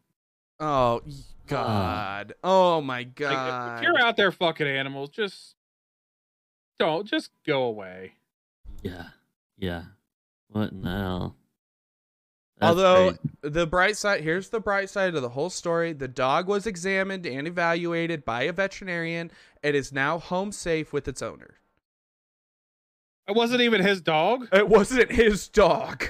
[0.60, 1.12] Oh y-
[1.46, 2.34] God!
[2.42, 3.78] Oh my Like, God!
[3.78, 5.54] if you're out there fucking animals, just
[6.78, 8.12] don't just go away.
[8.82, 9.08] Yeah.
[9.56, 9.84] Yeah.
[10.48, 11.36] What in the hell?
[12.58, 13.20] That's Although crazy.
[13.42, 17.24] the bright side, here's the bright side of the whole story: the dog was examined
[17.26, 19.30] and evaluated by a veterinarian.
[19.62, 21.54] It is now home safe with its owner.
[23.28, 24.48] It wasn't even his dog.
[24.52, 26.04] It wasn't his dog.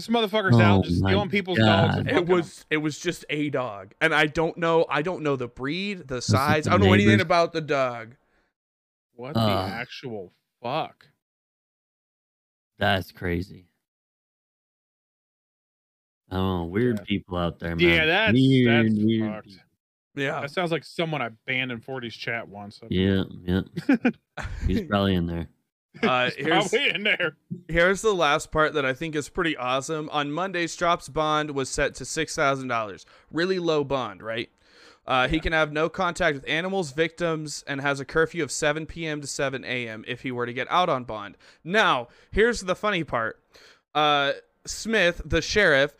[0.00, 1.96] This motherfucker's Oh out just my stealing people's dogs.
[1.98, 2.24] It fucking 'em.
[2.26, 4.86] was it was just a dog, and I don't know.
[4.88, 6.64] I don't know the breed, the it size.
[6.64, 8.16] the I don't know anything about the dog.
[9.12, 9.68] what the Uh.
[9.70, 10.32] actual
[10.62, 11.06] fuck?
[12.78, 13.66] That's crazy.
[16.30, 16.64] I don't know.
[16.64, 17.04] Weird Yeah.
[17.04, 17.80] people out there, man.
[17.86, 19.30] Yeah, that's weird, that's weird.
[19.34, 19.46] fucked.
[19.48, 19.62] people.
[20.14, 20.40] Yeah.
[20.40, 22.80] That sounds like someone I banned in 40's chat once.
[22.88, 23.60] Yeah, yeah.
[24.66, 25.48] He's probably in there.
[26.02, 27.36] Uh, here's in there.
[27.68, 30.08] here's the last part that I think is pretty awesome.
[30.10, 33.04] On Monday, Strop's bond was set to six thousand dollars.
[33.32, 34.48] Really low bond, right?
[35.06, 38.86] Uh, He can have no contact with animals, victims, and has a curfew of 7
[38.86, 39.20] p.m.
[39.20, 40.04] to 7 a.m.
[40.06, 41.36] if he were to get out on bond.
[41.64, 43.42] Now, here's the funny part.
[43.92, 44.32] Uh,
[44.66, 45.92] Smith, the sheriff,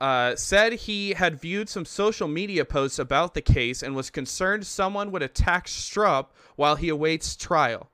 [0.00, 4.66] uh, said he had viewed some social media posts about the case and was concerned
[4.66, 6.26] someone would attack Strupp
[6.56, 7.88] while he awaits trial.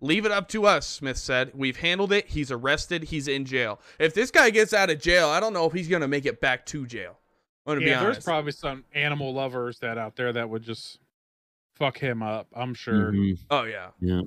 [0.00, 1.50] Leave it up to us, Smith said.
[1.54, 2.28] We've handled it.
[2.28, 3.04] He's arrested.
[3.04, 3.80] He's in jail.
[3.98, 6.26] If this guy gets out of jail, I don't know if he's going to make
[6.26, 7.18] it back to jail.
[7.66, 10.62] I'm going to Yeah, be there's probably some animal lovers that out there that would
[10.62, 10.98] just
[11.74, 12.46] fuck him up.
[12.54, 13.12] I'm sure.
[13.12, 13.88] Mhm, oh, yeah.
[14.00, 14.22] Yeah.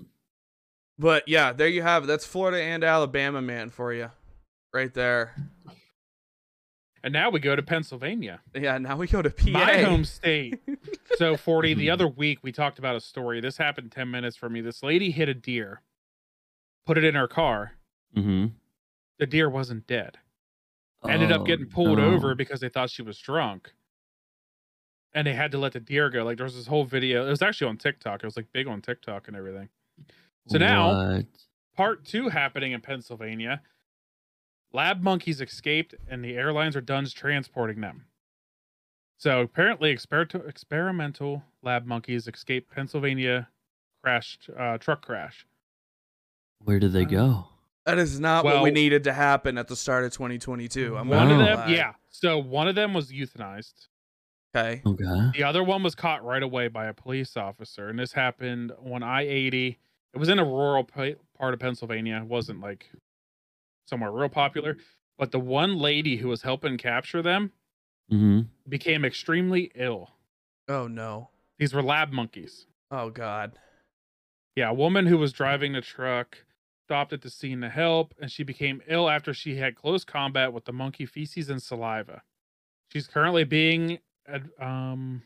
[0.97, 2.07] But yeah, there you have it.
[2.07, 4.11] That's Florida and Alabama, man, for you.
[4.73, 5.35] Right there.
[7.03, 9.49] And now we go to Pennsylvania, Yeah, now we go to PA.
[9.49, 10.59] my home state.
[11.17, 11.71] so 40.
[11.71, 11.79] Mm-hmm.
[11.79, 13.39] The other week we talked about a story.
[13.39, 14.59] This happened 10 minutes for me.
[14.61, 15.81] This lady hit a deer,
[16.85, 17.73] put it in her car.
[18.15, 18.47] Mm-hmm.
[19.17, 20.17] The deer wasn't dead.
[21.07, 22.11] Ended up Oh, getting pulled no.
[22.11, 23.71] over because they thought she was drunk.
[25.13, 26.23] And they had to let the deer go.
[26.23, 27.25] Like there was this whole video.
[27.25, 28.21] It was actually on TikTok.
[28.21, 29.69] It was like big on TikTok and everything.
[30.47, 31.21] So now
[31.75, 33.61] part two happening in Pennsylvania.
[34.71, 38.05] Lab monkeys escaped, and the airlines are done transporting them.
[39.17, 43.49] So apparently, exper- experimental lab monkeys escaped Pennsylvania
[44.03, 45.45] crashed uh, truck crash.
[46.63, 47.47] Where did they go?
[47.85, 50.95] That is not what we needed to happen at the start of 2022.
[50.95, 51.67] I'm one of them, lie.
[51.67, 51.93] yeah.
[52.09, 53.87] So one of them was euthanized.
[54.55, 54.81] Okay.
[54.85, 55.31] Okay.
[55.33, 59.03] The other one was caught right away by a police officer, and this happened on
[59.03, 59.79] I eighty.
[60.13, 62.17] It was in a rural pa- part of Pennsylvania.
[62.17, 62.89] It wasn't like
[63.89, 64.77] somewhere real popular,
[65.17, 67.51] but the one lady who was helping capture them
[68.11, 68.41] Mm-hmm.
[68.67, 70.09] became extremely ill.
[70.67, 71.29] Oh, no.
[71.59, 72.65] These were lab monkeys.
[72.89, 73.51] Oh, God.
[74.55, 76.39] Yeah, a woman who was driving the truck
[76.87, 80.53] stopped at the scene to help, and she became ill after she had close combat
[80.53, 82.23] with the monkey feces and saliva.
[82.91, 83.99] She's currently being
[84.59, 85.21] um,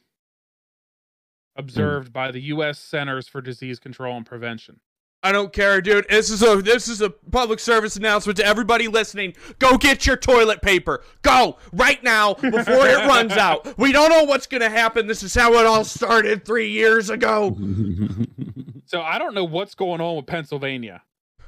[1.55, 2.79] observed by the U.S.
[2.79, 4.81] Centers for Disease Control and Prevention.
[5.25, 6.05] I don't care, dude.
[6.09, 9.35] This is a this is a public service announcement to everybody listening.
[9.57, 11.01] Go get your toilet paper.
[11.21, 13.77] Go right now before it runs out.
[13.77, 15.07] We don't know what's gonna happen.
[15.07, 17.57] This is how it all started three years ago.
[18.85, 21.01] So I don't know what's going on with Pennsylvania,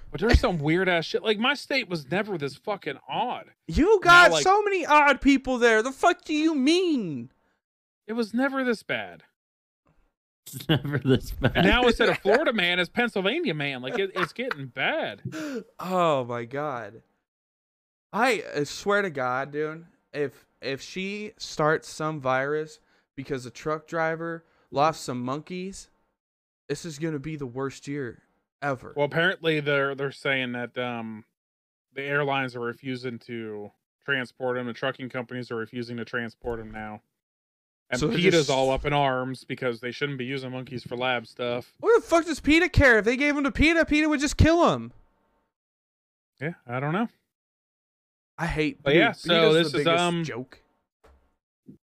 [0.10, 1.22] but there's some weird ass shit.
[1.22, 3.46] Like my state was never this fucking odd.
[3.68, 5.84] You got like- so many odd people there.
[5.84, 7.30] The fuck do you mean?
[8.08, 9.24] It was never this bad.
[10.48, 11.54] It's never this bad.
[11.56, 13.82] And now instead of Florida man, it's Pennsylvania man.
[13.82, 15.22] Like it, it's getting bad.
[15.80, 17.02] Oh my god.
[18.14, 22.80] I swear to God, dude, if if she starts some virus
[23.16, 25.90] because a truck driver lost some monkeys,
[26.70, 28.24] this is gonna be the worst year
[28.62, 28.94] ever.
[28.96, 31.26] Well, apparently they're they're saying that um
[31.94, 33.72] the airlines are refusing to
[34.06, 34.68] transport them.
[34.68, 37.02] The trucking companies are refusing to transport them now.
[37.90, 40.96] And So PETA's just- all up in arms because they shouldn't be using monkeys for
[40.98, 41.74] lab stuff.
[41.80, 42.98] what the fuck does PETA care?
[43.00, 44.92] If they gave him to PETA, PETA would just kill him.
[46.42, 47.08] Yeah, I don't know.
[48.38, 48.82] I hate.
[48.84, 50.60] But dude, yeah, so PETA's the this is, um, joke.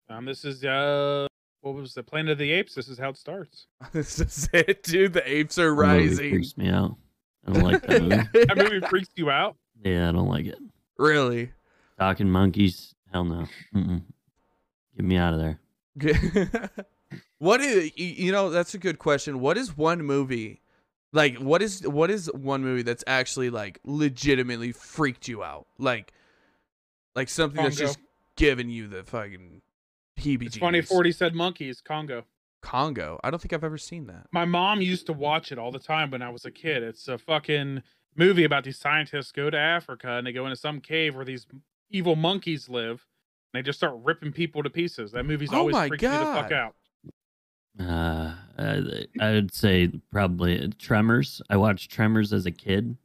[0.08, 1.26] Um, this is uh,
[1.60, 2.74] what was the Planet of the Apes?
[2.74, 3.66] This is how it starts.
[3.92, 5.12] this is it, dude.
[5.12, 6.30] The apes are That movie rising.
[6.30, 6.96] freaks me out.
[7.46, 8.16] I don't like that movie.
[8.46, 9.56] That movie freaks you out.
[9.84, 10.58] yeah, I don't like it.
[10.98, 11.52] really.
[11.98, 13.46] Talking monkeys, hell no.
[13.74, 14.02] Mm-mm.
[14.96, 15.60] Get me out of there.
[17.38, 20.60] what is you know that's a good question what is one movie
[21.12, 26.12] like what is what is one movie that's actually like legitimately freaked you out like
[27.14, 27.98] like something that's just
[28.36, 29.60] giving you the fucking
[30.18, 30.80] heebie It's funny.
[30.80, 31.80] Forty said monkeys.
[31.82, 32.24] Congo.
[32.62, 35.72] congo i don't think i've ever seen that My mom used to watch it all
[35.72, 36.82] the time when I was a kid.
[36.82, 37.82] It's a fucking.
[38.16, 41.46] movie about these scientists go to Africa and they go into some cave where these
[41.90, 43.06] evil monkeys live.
[43.52, 45.12] And they just start ripping people to pieces.
[45.12, 46.74] That movie's Oh always my freaked me the fuck out.
[47.80, 51.42] Uh, I, I would say probably Tremors.
[51.50, 52.96] I watched Tremors as a kid.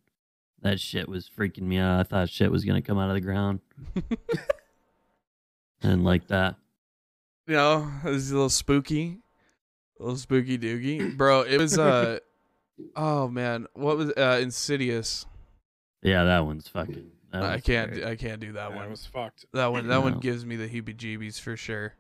[0.61, 1.99] That shit was freaking me out.
[1.99, 3.59] I thought shit was gonna come out of the ground.
[5.81, 6.55] and like that.
[7.45, 9.19] You know, it was a little spooky,
[9.99, 11.41] a little spooky doogie, bro.
[11.41, 12.19] It was uh,
[12.95, 15.25] oh man, what was uh, Insidious?
[16.01, 17.11] Yeah, that one's fucking.
[17.31, 18.05] That I can't, scary.
[18.11, 18.89] I can't do that That one.
[18.89, 19.45] was fucked.
[19.53, 21.93] That one, that one gives me the heebie-jeebies for sure.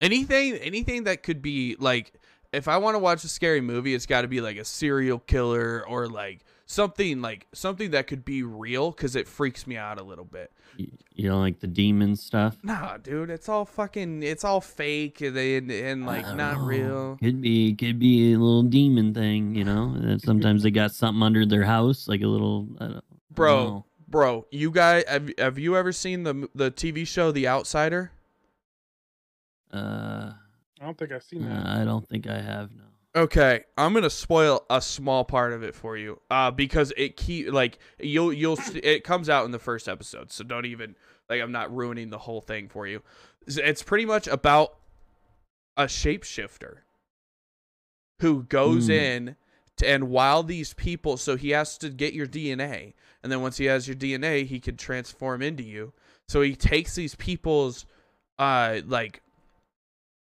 [0.00, 2.14] Anything, anything that could be like,
[2.52, 5.18] if I want to watch a scary movie, it's got to be like a serial
[5.18, 9.98] killer or like something like something that could be real because it freaks me out
[10.00, 10.50] a little bit.
[10.76, 12.56] You, you don't like the demon stuff?
[12.62, 16.58] Nah, dude, it's all fucking, it's all fake and and, and like don't know.
[16.60, 17.18] real.
[17.22, 19.94] Could be, could be a little demon thing, you know.
[19.96, 22.68] And sometimes they got something under their house, like a little.
[23.32, 23.84] I don't, I don't Bro, know.
[24.08, 28.12] bro, you guys have have you ever seen the the TV show The Outsider?
[29.72, 30.32] Uh,
[30.80, 31.66] I don't think I've seen that.
[31.66, 32.84] I don't think I have no.
[33.22, 37.52] Okay, I'm gonna spoil a small part of it for you, uh, because it keep
[37.52, 40.94] like you'll you'll it comes out in the first episode, so don't even
[41.28, 43.02] like I'm not ruining the whole thing for you.
[43.46, 44.76] It's- It's pretty much about
[45.76, 46.78] a shapeshifter
[48.20, 48.92] who goes Mm.
[48.92, 49.36] in,
[49.78, 53.56] to, and while these people, so he has to get your DNA, and then once
[53.56, 55.92] he has your DNA, he can transform into you.
[56.28, 57.86] So he takes these people's,
[58.38, 59.22] uh, like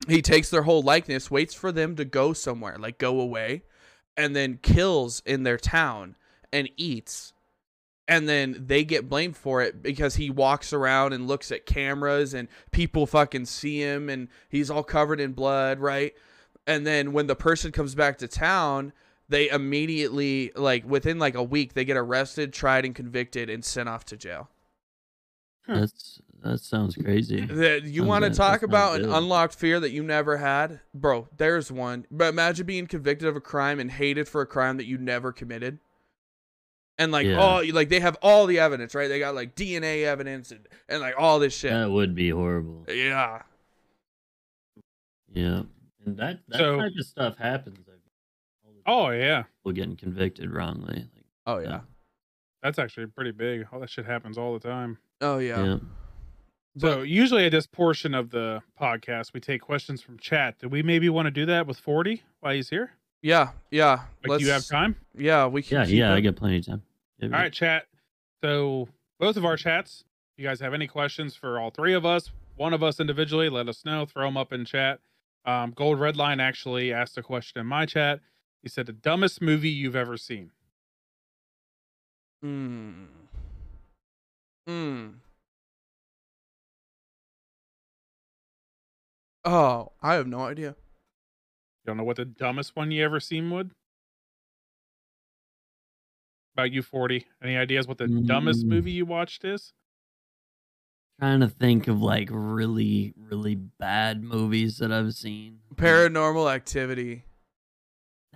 [0.08, 3.62] he takes their whole likeness, waits for them to go somewhere, like go away,
[4.16, 6.16] and then kills in their town
[6.52, 7.32] and eats.
[8.08, 12.34] And then they get blamed for it because he walks around and looks at cameras
[12.34, 16.14] and people fucking see him and he's all covered in blood, right?
[16.66, 18.92] And then when the person comes back to town,
[19.32, 23.88] they immediately like within like a week they get arrested, tried and convicted and sent
[23.88, 24.48] off to jail.
[25.66, 25.80] Huh.
[25.80, 27.40] That's that sounds crazy.
[27.46, 31.28] That you want to talk about an unlocked fear that you never had, bro?
[31.36, 32.06] There's one.
[32.10, 35.32] But imagine being convicted of a crime and hated for a crime that you never
[35.32, 35.78] committed.
[36.98, 37.40] And like, Yeah.
[37.40, 39.08] oh, like they have all the evidence, right?
[39.08, 41.72] They got like DNA evidence and, and like all this shit.
[41.72, 42.84] That would be horrible.
[42.88, 43.42] yeah.
[45.34, 45.62] Yeah,
[46.04, 47.78] and that that So- type of stuff happens.
[47.88, 48.00] I mean,
[48.66, 49.20] all the Oh time.
[49.20, 50.94] yeah, people getting convicted wrongly.
[51.14, 51.68] Like, Oh yeah.
[51.68, 51.80] yeah.
[52.62, 53.66] that's actually pretty big.
[53.72, 54.98] All that shit happens all the time.
[55.20, 55.64] Oh yeah.
[55.64, 55.76] yeah.
[56.78, 60.58] So usually at this portion of the podcast, we take questions from chat.
[60.58, 62.92] Do we maybe want to do that with Forty while he's here?
[63.22, 63.50] Yeah.
[63.70, 64.00] Yeah.
[64.26, 64.96] Like, do you have time?
[65.16, 66.16] Yeah, we can Yeah, yeah, it.
[66.16, 66.82] I got plenty of time.
[67.18, 67.86] Yeah, All right, chat.
[68.42, 68.88] So
[69.20, 70.04] both of our chats.
[70.36, 73.50] If you guys have any questions for all three of us, one of us individually,
[73.50, 74.06] let us know.
[74.06, 74.98] Throw them up in chat.
[75.44, 78.20] Um, Gold Redline actually asked a question in my chat.
[78.62, 80.52] He said, "The dumbest movie you've ever seen."
[82.44, 83.06] Mm.
[84.68, 85.14] Mm.
[89.44, 90.70] Oh, I have no idea.
[90.70, 93.72] You don't know what the dumbest one you ever seen would?
[96.54, 97.26] About you, forty.
[97.42, 98.68] Any ideas what the dumbest Mm.
[98.68, 99.72] movie you watched is?
[101.18, 105.60] Trying to think of like really, really bad movies that I've seen.
[105.74, 107.24] Paranormal activity.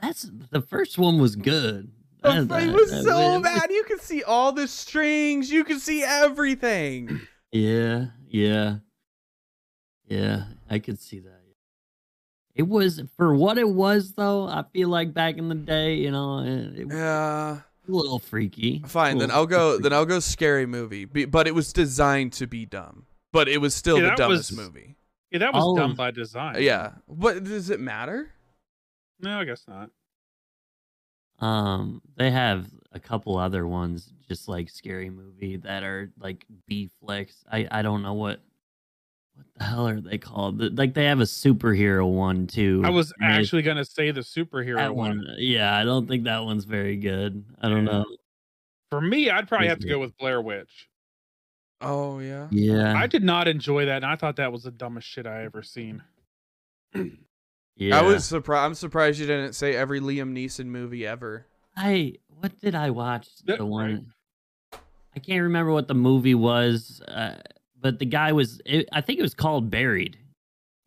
[0.02, 1.90] That's the first one was good.
[2.22, 3.70] The That- fight that- was that- so that- bad.
[3.70, 5.50] You could see all the strings.
[5.50, 7.20] You could see everything.
[7.52, 8.78] Yeah, yeah,
[10.08, 10.44] yeah.
[10.68, 11.40] I could see that.
[12.54, 14.46] It was for what it was, though.
[14.46, 17.60] I feel like back in the day, you know, it, it was Yeah.
[17.60, 18.82] a little freaky.
[18.86, 19.18] Fine.
[19.18, 19.72] Then I'll go.
[19.72, 19.82] freaky.
[19.84, 20.20] Then I'll go.
[20.20, 21.04] Scary movie.
[21.04, 23.06] But it was designed to be dumb.
[23.32, 24.96] But it was still Yeah, the that dumbest was- movie.
[25.30, 26.56] Yeah, that was All done of- by design.
[26.62, 26.92] Yeah.
[27.08, 28.30] But does it matter?
[29.20, 29.90] No, I guess not.
[31.38, 36.88] Um, they have a couple other ones, just like scary movie, that are like B
[37.00, 37.44] flicks.
[37.50, 38.40] I I don't know what
[39.34, 40.78] what the hell are they called?
[40.78, 42.80] Like they have a superhero one too.
[42.84, 45.18] I was actually gonna say the superhero one.
[45.18, 45.26] one.
[45.38, 47.44] Yeah, I don't think that one's very good.
[47.60, 47.92] I don't Yeah.
[47.92, 48.04] know.
[48.90, 50.88] For me, I'd probably have to go with Blair Witch.
[51.82, 52.48] Oh yeah.
[52.50, 55.44] Yeah, I did not enjoy that, and I thought that was the dumbest shit I
[55.44, 56.02] ever seen.
[57.76, 57.98] yeah.
[57.98, 58.64] I was surprised.
[58.66, 61.46] I'm surprised you didn't say every Liam Neeson movie ever.
[61.76, 63.28] I what did I watch?
[63.44, 63.70] Yeah, The right.
[63.70, 64.12] one
[65.14, 67.36] I can't remember what the movie was, uh,
[67.80, 68.60] but the guy was.
[68.66, 70.18] It, I think it was called Buried,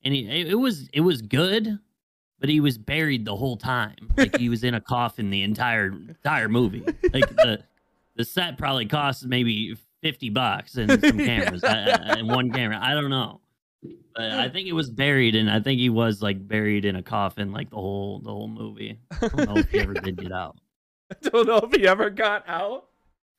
[0.03, 1.79] and he, it, it was it was good,
[2.39, 3.95] but he was buried the whole time.
[4.17, 6.83] Like he was in a coffin the entire entire movie.
[7.11, 7.63] Like the
[8.17, 12.77] the set probably cost maybe fifty bucks and some cameras I- I- and one camera.
[12.79, 13.39] I don't know.
[14.15, 17.03] But I think it was buried, and I think he was like buried in a
[17.03, 18.99] coffin, like the whole the whole movie.
[19.21, 20.57] I don't know if he ever did get out.
[21.11, 22.85] I don't know if he ever got out.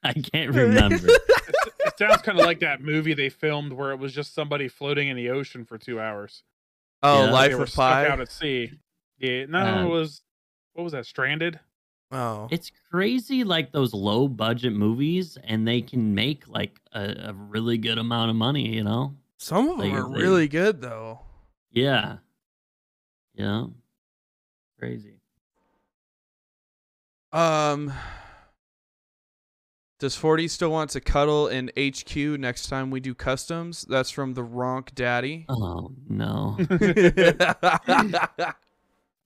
[0.02, 0.96] I can't remember.
[1.08, 5.08] it sounds kind of like that movie they filmed where it was just somebody floating
[5.08, 6.42] in the ocean for two hours.
[7.02, 7.30] Oh, Yeah.
[7.32, 8.06] Life they were of Pi.
[8.08, 8.72] out at sea.
[9.18, 10.22] Yeah, no, Uh, it was
[10.72, 11.04] what was that?
[11.04, 11.60] Stranded.
[12.12, 17.32] Oh, it's crazy, like those low budget movies, and they can make like a, a
[17.34, 18.68] really good amount of money.
[18.74, 19.14] You know?
[19.40, 21.20] Some of them like, are they- really good though.
[21.72, 22.18] Yeah.
[23.34, 23.66] Yeah.
[24.78, 25.20] Crazy.
[27.32, 27.92] Um,
[29.98, 33.86] does Forty still want to cuddle in HQ next time we do customs?
[33.88, 35.46] That's from the Ronk Daddy.
[35.48, 36.56] Oh no.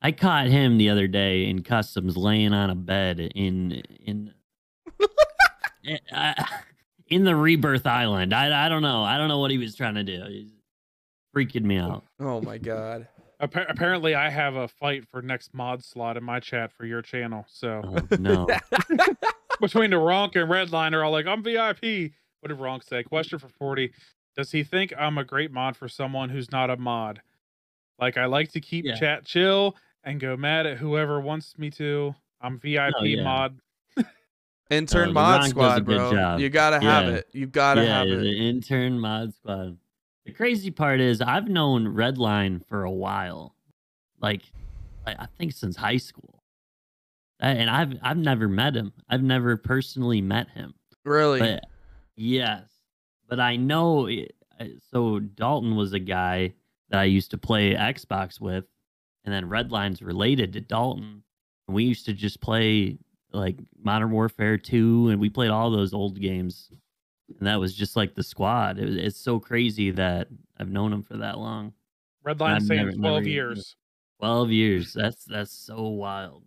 [0.02, 3.72] I caught him the other day in customs laying on a bed in
[4.04, 4.34] in
[6.14, 6.34] uh,
[7.14, 8.34] in the Rebirth Island.
[8.34, 9.04] I I don't know.
[9.04, 10.24] I don't know what he was trying to do.
[10.28, 10.50] He's
[11.34, 12.04] freaking me out.
[12.20, 13.06] oh my god.
[13.40, 17.02] Appa- apparently, I have a fight for next mod slot in my chat for your
[17.02, 17.46] channel.
[17.48, 18.48] So Oh, no.
[19.60, 23.04] between the Ronk and Redline are all like, "I'm VIP." What did Ronk say?
[23.04, 23.92] Question for forty:
[24.36, 27.22] Does he think I'm a great mod for someone who's not a mod?
[28.00, 28.96] Like I like to keep Yeah.
[28.96, 32.12] chat chill and go mad at whoever wants me to.
[32.40, 33.22] I'm VIP oh, yeah.
[33.22, 33.58] mod.
[34.70, 36.36] Intern Uh, mod Ronk does a squad, bro.
[36.38, 37.10] You gotta have Yeah.
[37.16, 37.28] it.
[37.32, 38.16] You gotta yeah, have it.
[38.20, 39.76] the intern mod squad.
[40.24, 43.54] The crazy part is I've known Redline for a while,
[44.20, 44.42] like,
[45.06, 46.42] like I think since high school,
[47.40, 48.92] and I've I've never met him.
[49.08, 50.74] I've never personally met him.
[51.04, 51.40] Really?
[51.40, 51.64] But
[52.16, 52.68] yes,
[53.28, 54.06] but I know.
[54.06, 54.34] it-
[54.92, 56.54] So Dalton was a guy
[56.88, 58.64] that I used to play Xbox with,
[59.24, 61.22] and then Redline's related to Dalton,
[61.66, 62.96] and we used to just play
[63.35, 66.70] like Modern Warfare Two, and we played all those old games,
[67.39, 68.78] and that was just like the squad.
[68.78, 70.28] It was, it's so crazy that
[70.59, 71.73] I've known him for that long.
[72.27, 73.77] Redline saying never- twelve never- years,
[74.20, 74.93] Twelve years.
[74.94, 76.44] That's that's so wild.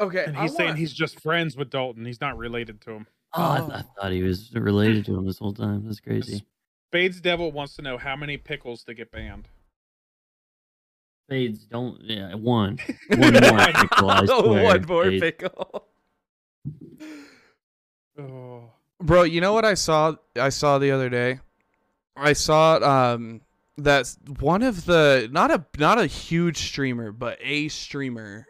[0.00, 0.24] okay.
[0.26, 2.04] and I he's saying wanna- he's just friends with Dalton.
[2.04, 3.06] He's not related to him.
[3.34, 3.74] Oh, I, th- Oh.
[3.74, 5.84] I thought he was related to him this whole time.
[5.84, 6.42] That's crazy.
[6.90, 9.48] Spades Devil wants to know how many pickles to get banned.
[11.28, 12.00] Spades don't.
[12.02, 12.78] Yeah, one.
[13.08, 13.30] One more
[13.74, 14.64] pickle, I swear.
[14.64, 15.20] One more Spades.
[15.20, 15.86] pickle.
[18.18, 18.70] Oh,
[19.00, 21.40] Bro, you know what I saw I saw the other day?
[22.16, 23.42] I saw um
[23.78, 28.46] that one of the not a not a huge streamer, but a streamer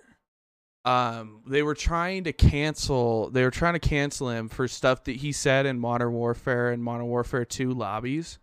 [0.84, 5.16] um they were trying to cancel they were trying to cancel him for stuff that
[5.16, 8.38] he said in Modern Warfare and Modern Warfare 2 lobbies.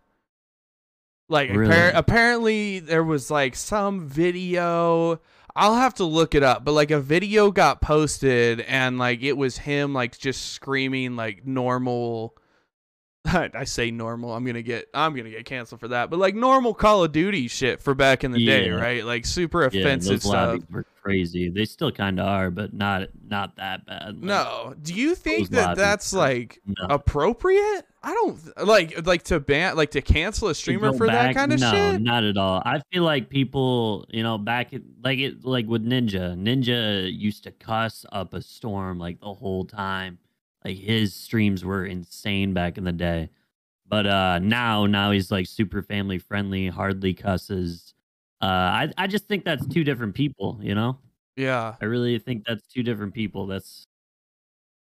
[1.30, 5.20] Like appar- apparently there was like some video
[5.56, 9.36] I'll have to look it up, but like a video got posted and like it
[9.36, 12.36] was him like just screaming like normal
[13.54, 14.34] I say normal.
[14.34, 16.10] I'm gonna get I'm gonna get canceled for that.
[16.10, 19.02] But like normal Call of Duty shit for back in the day, right?
[19.04, 20.60] Like super Yeah, offensive those stuff.
[20.70, 21.48] were crazy.
[21.48, 24.16] They still kind of are, but not not that bad.
[24.16, 26.86] Like, No, do you think that that's like no.
[26.90, 27.86] appropriate?
[28.02, 31.60] I don't like like to ban like to cancel a streamer for that kind of
[31.60, 32.02] no, shit.
[32.02, 32.62] not at all.
[32.66, 36.36] I feel like people, you know, back at, like it, like with Ninja.
[36.36, 40.18] Ninja used to cuss up a storm like the whole time.
[40.64, 43.30] Like his streams were insane back in the day.
[43.86, 47.94] But uh now, now he's like super family friendly, hardly cusses.
[48.42, 50.58] Uh, I I just think that's two different people.
[50.62, 50.98] You know,
[51.36, 53.46] Yeah, I really think that's two different people.
[53.46, 53.86] That's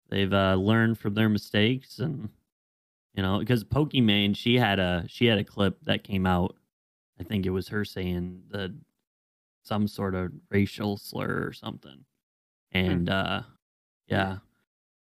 [0.09, 2.28] they've uh, learned from their mistakes, and
[3.14, 6.56] you know, because Pokimane, she had a she had a clip that came out.
[7.20, 8.76] I think it was her saying the
[9.64, 12.05] some sort of racial slur or something,
[12.72, 13.43] and uh,
[14.09, 14.38] yeah,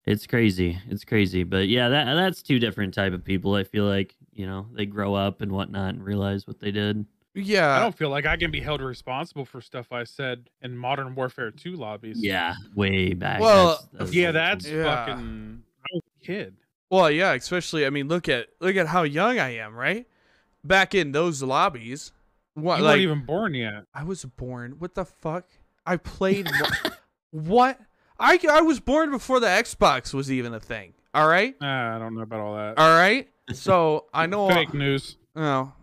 [0.06, 0.80] it's crazy.
[0.90, 3.56] It's crazy, but yeah, that that's two different type of people.
[3.56, 7.06] I feel like you know they grow up and whatnot and realize what they did.
[7.34, 7.76] yeah.
[7.76, 11.16] I don't feel like I can be held responsible for stuff I said in Modern
[11.16, 12.18] Warfare 2 lobbies.
[12.20, 13.40] Yeah, way back.
[13.40, 14.84] Well, yeah, that's Yeah.
[14.84, 15.64] fucking.
[15.86, 16.56] I was a kid.
[16.90, 20.08] Well, yeah, especially I mean, look at look at how young I am, right?
[20.64, 22.12] Back in those lobbies,
[22.54, 23.84] what You like weren't even born yet.
[23.94, 24.76] I was born.
[24.80, 25.46] What the fuck?
[25.86, 26.50] I played
[27.32, 27.80] what?
[28.22, 28.46] What?
[28.46, 30.94] I I was born before the Xbox was even a thing.
[31.14, 32.78] All right, Ah, I don't know about all that.
[32.78, 33.28] all right.
[33.54, 34.48] So I know.
[34.50, 35.18] Fake news.
[35.36, 35.74] No,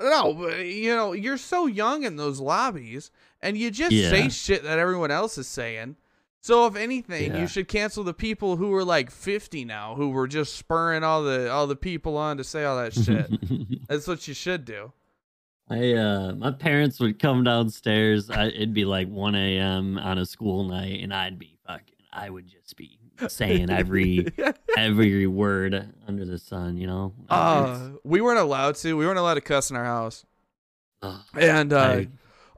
[0.00, 3.10] no, but you know, you're so young in those lobbies,
[3.40, 4.10] and you just Yeah.
[4.10, 5.96] say shit that everyone else is saying.
[6.42, 7.40] So if anything, Yeah.
[7.40, 11.24] you should cancel the people who are like 50 now, who were just spurring all
[11.24, 13.86] the all the people on to say all that shit.
[13.88, 14.92] That's what you should do.
[15.68, 18.30] I uh my parents would come downstairs.
[18.30, 19.98] I, it'd be like 1 a.m.
[19.98, 21.94] on a school night, and I'd be fucking.
[22.12, 22.98] I would just be
[23.28, 24.26] saying every
[24.76, 26.76] every word under the sun.
[26.76, 27.12] You know.
[27.28, 28.96] uh, we weren't allowed to.
[28.96, 30.24] We weren't allowed to cuss in our house.
[31.02, 32.08] Ugh, And uh, I-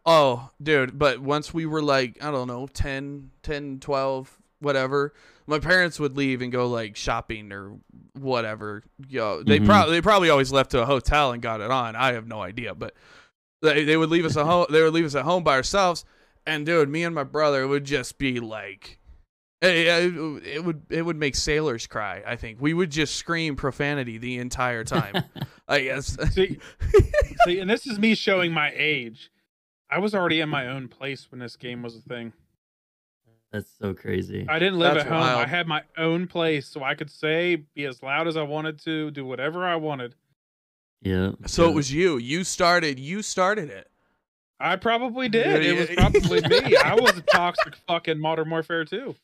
[0.06, 5.12] oh, dude, but once we were like, I don't know, 10, 10, 12, whatever,
[5.48, 7.76] my parents would leave and go like shopping or
[8.12, 8.82] whatever.
[9.08, 9.66] Yo, they Mhm.
[9.66, 11.96] probably they probably always left to a hotel and got it on.
[11.96, 12.94] I have no idea, but
[13.62, 14.66] they they would leave us at home.
[14.70, 16.04] They would leave us at home by ourselves,
[16.46, 18.98] and dude, me and my brother would just be like.
[19.60, 22.22] It, it, it would it would make sailors cry.
[22.24, 25.24] I think we would just scream profanity the entire time.
[25.68, 26.16] I guess.
[26.32, 26.58] See,
[27.44, 29.32] see, and this is me showing my age.
[29.90, 32.34] I was already in my own place when this game was a thing.
[33.52, 34.44] That's so crazy.
[34.48, 35.22] I didn't live That's at home.
[35.22, 38.78] I had my own place, so I could say, be as loud as I wanted
[38.84, 40.14] to, do whatever I wanted.
[41.00, 41.32] yeah.
[41.46, 41.70] So yeah.
[41.70, 42.18] it was you.
[42.18, 42.98] You started.
[42.98, 43.88] You started it.
[44.60, 45.64] I probably did.
[45.64, 46.76] Yeah, It was probably me.
[46.84, 49.14] I was a toxic fucking Modern Warfare too.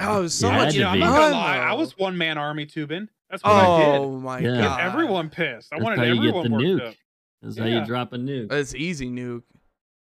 [0.00, 1.58] Oh, it was so Yeah, much you know, I'm not gonna lie.
[1.58, 3.08] I was one man army tubing.
[3.30, 4.00] That's what I did.
[4.00, 4.50] Oh my Yeah.
[4.56, 4.80] Get god!
[4.80, 5.68] everyone pissed.
[5.72, 6.88] I That's wanted how you get everyone the worked nuke.
[6.88, 6.94] up.
[7.42, 8.48] That's how you drop a nuke.
[8.48, 9.42] That's easy nuke.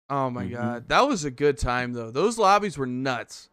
[0.09, 0.53] Oh my Mhm.
[0.53, 2.11] god, that was a good time though.
[2.11, 3.51] Those lobbies were nuts.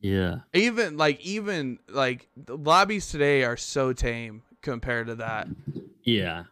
[0.00, 0.40] Yeah.
[0.52, 5.48] Even like even like the lobbies today are so tame compared to that.
[6.02, 6.44] Yeah.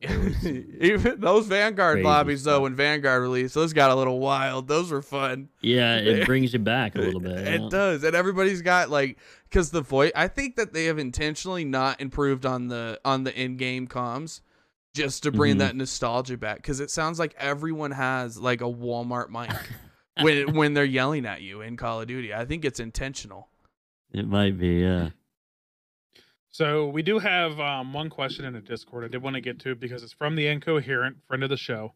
[0.00, 4.68] even those Vanguard Crazy lobbies though, when Vanguard released, those got a little wild.
[4.68, 5.48] Those were fun.
[5.60, 5.96] Yeah.
[5.96, 7.36] It brings you back a little bit.
[7.38, 7.68] It yeah.
[7.68, 9.18] does, and everybody's got like
[9.50, 10.12] because the voice.
[10.14, 14.40] I think that they have intentionally not improved on the on the in-game comms
[14.94, 15.58] just to bring Mhm.
[15.58, 19.54] that nostalgia back because it sounds like everyone has like a Walmart mic
[20.22, 22.32] when when they're yelling at you in Call of Duty.
[22.34, 23.48] I think it's intentional.
[24.12, 24.80] It might be.
[24.80, 25.10] Yeah.
[26.50, 29.04] So we do have um, one question in the Discord.
[29.04, 31.56] I did want to get to it because it's from the incoherent friend of the
[31.56, 31.92] show.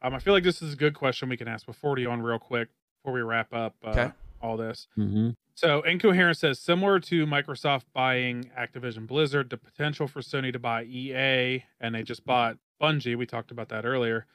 [0.00, 2.22] Um, I feel like this is a good question we can ask with 40 on
[2.22, 2.68] real quick
[3.02, 4.10] before we wrap up uh, Okay.
[4.40, 4.86] all this.
[4.94, 10.58] hmm So incoherent says similar to Microsoft buying Activision Blizzard, the potential for Sony to
[10.58, 13.16] buy EA, and they just bought Bungie.
[13.18, 14.26] We talked about that earlier.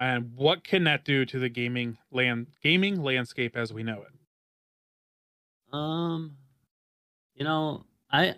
[0.00, 5.74] And what can that do to the gaming land gaming landscape as we know it?
[5.74, 6.36] Um,
[7.34, 8.36] you know, I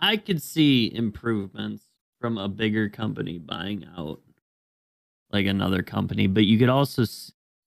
[0.00, 1.84] I could see improvements
[2.20, 4.20] from a bigger company buying out
[5.30, 7.04] like another company, but you could also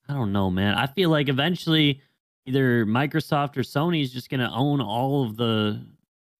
[0.07, 0.75] i don't know, man.
[0.75, 2.01] I feel like eventually
[2.45, 5.85] either Microsoft or Sony is just going to own all of the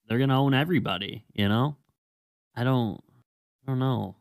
[0.08, 1.76] they're going to own everybody, you know?
[2.56, 3.02] I don't
[3.64, 4.16] I don't know.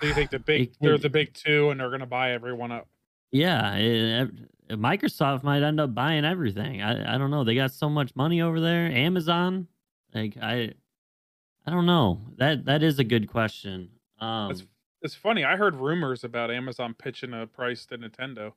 [0.00, 2.32] So you think the big It they're the big two and they're going to buy
[2.32, 2.88] everyone up?
[3.30, 4.28] Yeah, it,
[4.68, 6.80] it- Microsoft might end up buying everything.
[6.82, 7.44] I I don't know.
[7.44, 8.86] They got so much money over there.
[8.86, 9.66] Amazon,
[10.14, 10.72] like I,
[11.66, 12.20] I don't know.
[12.38, 13.90] That that is a good question.
[14.18, 14.66] Um, That's-
[15.02, 15.44] It's funny.
[15.44, 18.52] I heard rumors about Amazon pitching a price to Nintendo.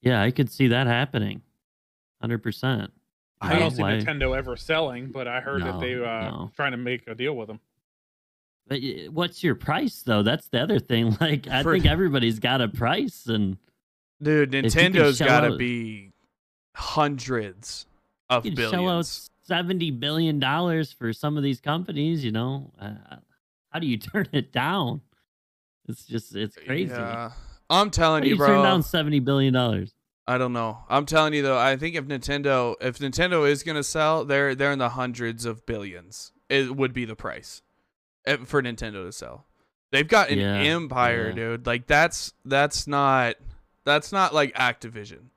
[0.00, 1.42] yeah, I could see that happening.
[2.20, 2.90] Hundred percent.
[3.40, 6.50] I don't see Why- Nintendo ever selling, but I heard that they uh no.
[6.56, 7.60] trying to make a deal with them.
[8.66, 8.80] But
[9.10, 10.22] what's your price though?
[10.22, 11.16] That's the other thing.
[11.20, 13.56] Like I For- think everybody's got a price, and
[14.22, 16.12] Dude, If you can Nintendo's got to be
[16.76, 17.86] hundreds
[18.28, 19.30] of you can shell out billions.
[19.42, 22.24] seventy billion dollars for some of these companies.
[22.24, 23.16] You know, uh,
[23.70, 25.00] how do you turn it down?
[25.88, 26.92] It's just it's crazy.
[26.92, 27.30] Yeah.
[27.68, 28.46] I'm telling How you, you bro.
[28.48, 29.94] turn down seventy billion dollars?
[30.26, 30.78] I don't know.
[30.88, 34.72] I'm telling you though, I think if Nintendo if Nintendo is gonna sell, they're they're
[34.72, 36.32] in the hundreds of billions.
[36.48, 37.62] It would be the price
[38.26, 39.46] Eh, for Nintendo to sell.
[39.92, 41.34] They've got an Yeah, empire, yeah.
[41.34, 41.66] dude.
[41.66, 43.36] Like that's that's not
[43.84, 45.30] that's not like Activision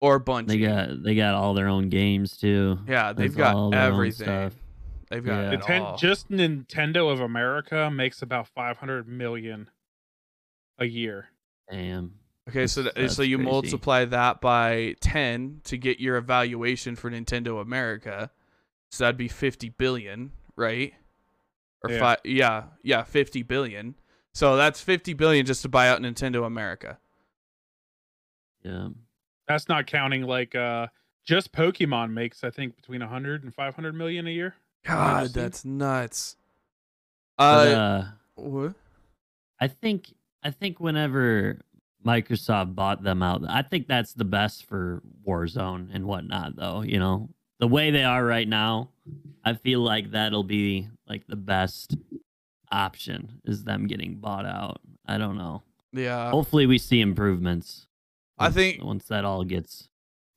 [0.00, 0.46] or Bungie.
[0.46, 2.78] They got they got all their own games too.
[2.86, 4.52] yeah, they've That's all got everything.
[5.10, 5.52] They've got Yeah.
[5.52, 5.96] it Ninten- all.
[5.98, 9.68] just Nintendo of America makes about 500 million
[10.78, 11.28] a year.
[11.70, 12.14] Damn.
[12.48, 13.50] Okay, so That's- th- so you crazy.
[13.50, 18.30] multiply that by 10 to get your evaluation for Nintendo America.
[18.90, 20.94] So that'd be 50 billion, right?
[21.84, 21.98] Or Yeah.
[21.98, 23.94] fi- yeah, yeah, 50 billion.
[24.34, 26.98] So that's 50 billion just to buy out Nintendo America.
[28.62, 28.88] Yeah.
[29.48, 30.86] That's not counting like uh
[31.24, 34.54] just Pokemon makes I think between 100 and 500 million a year.
[34.84, 36.36] God, that's nuts.
[37.38, 38.74] But, Uh, uh, what?
[39.60, 41.60] I think I think whenever
[42.04, 46.56] Microsoft bought them out, I think that's the best for Warzone and whatnot.
[46.56, 47.28] Though you know
[47.58, 48.90] the way they are right now,
[49.44, 51.94] I feel like that'll be like the best
[52.70, 54.80] option is them getting bought out.
[55.06, 55.62] I don't know.
[55.92, 56.30] Yeah.
[56.30, 57.86] Hopefully, we see improvements.
[58.38, 59.88] I think- once that all gets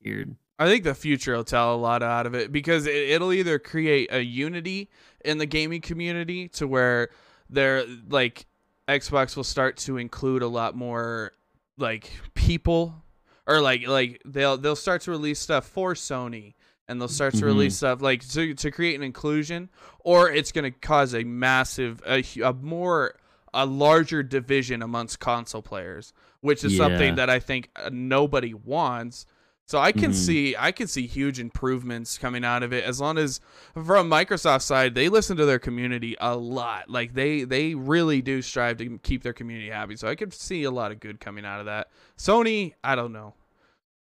[0.04, 0.36] geared.
[0.58, 3.58] I think the future will tell a lot out of it because it, it'll either
[3.58, 4.88] create a unity
[5.24, 7.10] in the gaming community to where
[7.50, 8.46] they're like
[8.88, 11.32] Xbox will start to include a lot more
[11.76, 13.02] like people
[13.46, 16.54] or like like they'll they'll start to release stuff for Sony
[16.88, 17.46] and they'll start to Mhm.
[17.46, 19.68] release stuff like to to create an inclusion
[20.00, 23.14] or it's going to cause a massive a, a more
[23.54, 26.84] a larger division amongst console players which is Yeah.
[26.86, 29.26] something that I think uh, nobody wants
[29.68, 30.14] So I can Mhm.
[30.14, 33.40] see I can see huge improvements coming out of it as long as
[33.74, 36.88] from Microsoft side they listen to their community a lot.
[36.88, 39.96] Like they they really do strive to keep their community happy.
[39.96, 41.88] So I could see a lot of good coming out of that.
[42.16, 43.34] Sony, I don't know.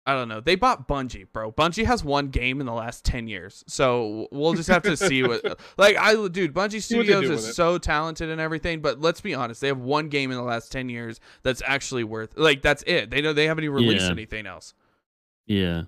[0.09, 0.40] I don't know.
[0.40, 1.52] They bought Bungie, bro.
[1.52, 3.62] Bungie has one game in the last 10 years.
[3.66, 7.44] So we'll just have to see what like I dude, Bungie See what they Studios
[7.44, 10.43] is so talented and everything, but let's be honest, they have one game in the
[10.43, 13.10] last 10 years that's actually worth like that's it.
[13.10, 14.12] They know they haven't even released Yeah.
[14.12, 14.72] anything else.
[15.47, 15.82] Yeah,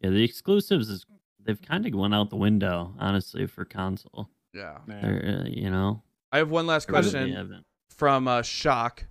[0.00, 0.10] yeah.
[0.10, 1.04] The exclusives is
[1.44, 4.28] they've kind of went out the window, honestly, for console.
[4.54, 4.78] Yeah.
[4.86, 4.94] Nah.
[4.94, 7.64] Uh, you know, I have one last they really question
[7.96, 9.06] from uh, Shock,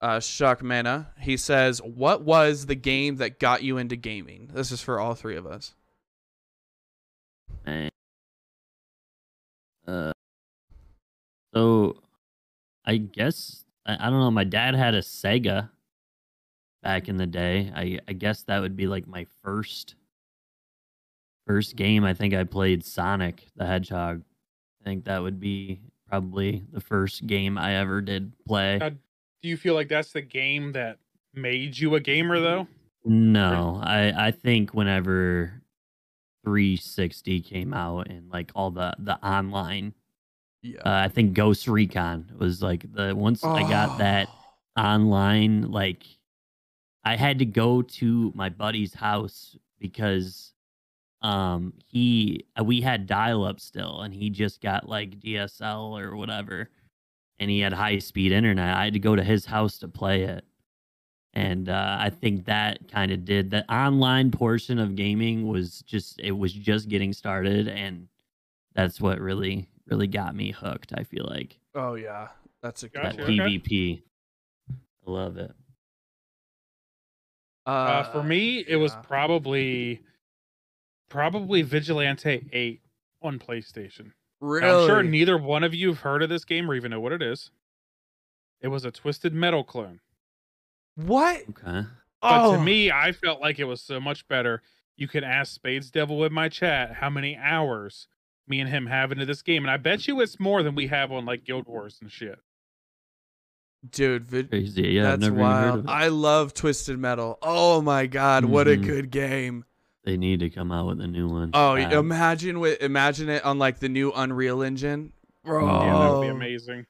[0.00, 1.12] uh, Shock Mena.
[1.18, 5.14] He says, "What was the game that got you into gaming?" This is for all
[5.14, 5.74] three of us.
[7.66, 7.90] Man.
[9.86, 10.12] Uh,
[11.54, 11.96] so
[12.84, 14.30] I guess I, I don't know.
[14.30, 15.70] My dad had a Sega
[16.82, 17.72] back in the day.
[17.74, 19.96] I I guess that would be like my first
[21.46, 22.04] first game.
[22.04, 24.22] I think I played Sonic the Hedgehog.
[24.80, 28.78] I think that would be probably the first game I ever did play.
[28.78, 28.90] Now,
[29.42, 30.98] do you feel like that's the game that
[31.34, 32.66] made you a gamer though?
[33.04, 35.62] No, I I think whenever
[36.44, 39.94] 360 came out and like all the the online,
[40.62, 40.80] Yeah.
[40.80, 44.28] uh, I think Ghost Recon was like the once I got that
[44.78, 46.04] online, like
[47.04, 50.52] I had to go to my buddy's house because
[51.22, 56.70] um he we had dial up still and he just got like DSL or whatever
[57.40, 58.76] and he had high speed internet.
[58.76, 60.44] I had to go to his house to play it.
[61.32, 66.20] And uh, I think that kind of did the online portion of gaming was just
[66.20, 68.08] it was just getting started and
[68.74, 71.58] that's what really really got me hooked, I feel like.
[71.74, 72.28] Oh yeah,
[72.62, 73.38] that's a good That Gotcha, okay.
[73.38, 74.02] PvP.
[74.70, 75.52] I love it.
[77.64, 80.00] Uh, for me, it was probably
[81.08, 82.80] probably Vigilante 8
[83.22, 84.12] on PlayStation.
[84.40, 84.66] Really.
[84.66, 87.00] Now, I'm sure neither one of you have heard of this game or even know
[87.00, 87.50] what it is.
[88.60, 90.00] It was a Twisted Metal clone.
[90.96, 91.42] what?
[91.50, 91.86] Okay.
[92.22, 94.60] But oh, to me, I felt like it was so much better.
[94.96, 98.06] You can ask Spades Devil in my chat how many hours
[98.46, 100.88] me and him have into this game, and I bet you it's more than we
[100.88, 102.38] have on like Guild Wars and shit.
[103.90, 104.82] dude, vid- Crazy.
[104.88, 105.78] Yeah, that's never even heard wild.
[105.80, 105.90] of it.
[105.90, 107.38] I love Twisted Metal.
[107.40, 108.84] Oh my god, what a Mhm.
[108.84, 109.64] good game.
[110.04, 111.50] They need to come out with a new one.
[111.52, 111.92] Oh, bad.
[111.92, 115.12] imagine with imagine it on like the new Unreal Engine.
[115.44, 116.86] Bro, Yeah, that would be amazing.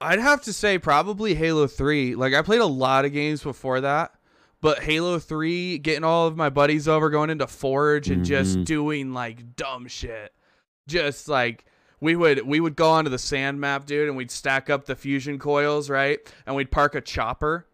[0.00, 2.14] I'd have to say probably Halo 3.
[2.14, 4.12] Like I played a lot of games before that,
[4.60, 8.64] but Halo 3 getting all of my buddies over going into Forge and just Mhm.
[8.64, 10.32] doing like dumb shit.
[10.86, 11.64] Just like
[12.00, 14.94] we would we would go onto the sand map, dude, and we'd stack up the
[14.94, 16.20] fusion coils, right?
[16.46, 17.66] And we'd park a chopper.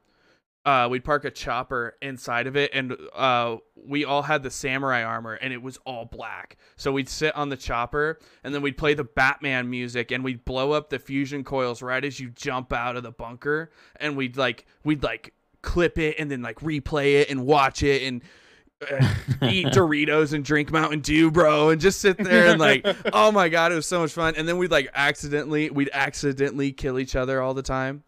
[0.64, 5.02] Uh, we'd park a chopper inside of it, and uh, we all had the samurai
[5.02, 6.56] armor, and it was all black.
[6.76, 10.44] So we'd sit on the chopper, and then we'd play the Batman music, and we'd
[10.46, 14.38] blow up the fusion coils right as you jump out of the bunker, and we'd
[14.38, 18.22] like we'd like clip it, and then like replay it and watch it, and
[18.90, 19.06] uh,
[19.42, 23.48] eat Doritos and drink Mountain Dew, bro, and just sit there and like, oh my
[23.48, 24.34] god, it was so much fun.
[24.36, 28.02] And then we'd like accidentally, we'd accidentally kill each other all the time.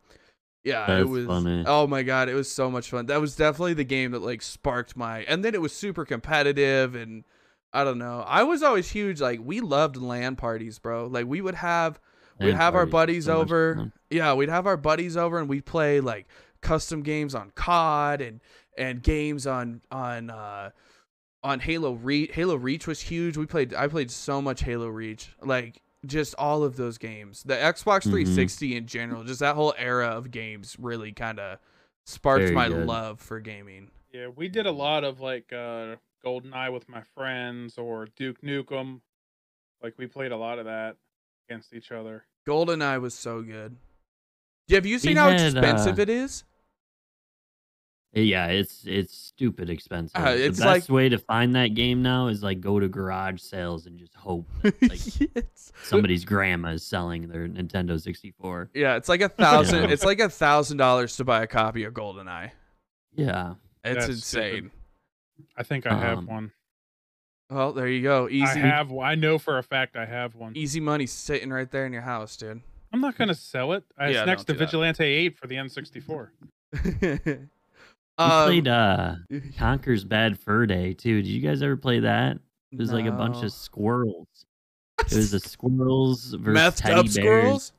[0.67, 1.27] Yeah, it was.
[1.27, 1.63] funny.
[1.65, 3.07] Oh my god, it was so much fun.
[3.07, 5.21] That was definitely the game that like sparked my.
[5.21, 7.23] And then it was super competitive, and
[7.73, 8.25] I don't know.
[8.27, 9.21] I was always huge.
[9.21, 11.07] Like we loved LAN parties, bro.
[11.07, 12.01] Like we would have
[12.41, 13.93] we'd have our parties are buddies so over.
[14.11, 16.27] Yeah, we'd have our buddies over and we'd play like
[16.63, 18.41] custom games on COD and
[18.77, 20.71] and games on on uh
[21.45, 22.33] on Halo Reach.
[22.35, 23.37] Halo Reach was huge.
[23.37, 25.31] We played I played so much Halo Reach.
[25.41, 27.43] Like just all of those games.
[27.45, 28.11] The Xbox Mhm.
[28.11, 31.59] 360 in general, just that whole era of games really kind of
[32.05, 32.87] sparked my good.
[32.87, 33.91] love for gaming.
[34.13, 39.01] Yeah, we did a lot of like uh GoldenEye with my friends or Duke Nukem.
[39.83, 40.97] Like we played a lot of that
[41.49, 42.25] against each other.
[42.47, 43.77] GoldenEye was so good.
[44.69, 46.45] Yeah, have you seen We how had, expensive uh, it is?
[48.19, 50.17] Yeah, it's it's stupid expensive.
[50.19, 52.89] Uh, it's the like- best way to find that game now is like go to
[52.89, 55.71] garage sales and just hope that, like Yes.
[55.85, 58.71] somebody's grandma is selling their Nintendo 64.
[58.73, 59.83] Yeah, it's like a thousand.
[59.85, 59.91] Yeah.
[59.91, 62.53] It's like a thousand dollars to buy a copy of GoldenEye.
[63.15, 63.55] Yeah.
[63.85, 64.53] It's That's insane.
[64.55, 64.71] stupid.
[65.59, 66.53] I think I have Um, one.
[67.51, 68.29] Well, there you go.
[68.31, 68.91] Easy, I have.
[68.93, 70.57] I know for a fact I have one.
[70.57, 72.63] easy money sitting right there in your house, dude.
[72.95, 73.85] I'm not gonna sell it.
[74.01, 74.65] It's Yeah, next to don't that.
[74.65, 76.29] Vigilante 8 for the N64.
[78.19, 79.15] We um, played uh
[79.59, 81.23] Conker's Bad Fur Day too.
[81.23, 82.39] Did you guys ever play that?
[82.73, 84.27] It was like a bunch of squirrels.
[85.01, 87.15] It was the squirrels versus methed teddy up bears.
[87.15, 87.73] squirrels.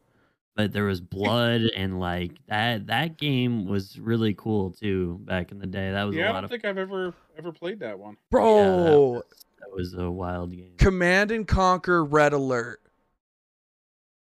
[0.55, 2.87] but there was blood and like that.
[2.87, 5.91] That game was really cool too back in the day.
[5.91, 8.17] That was yeah, a I lot don't of think I've ever ever played that one.
[8.31, 9.23] Bro, Yeah, that was,
[9.59, 10.73] that was a wild game.
[10.77, 12.79] Command and Conquer Red Alert.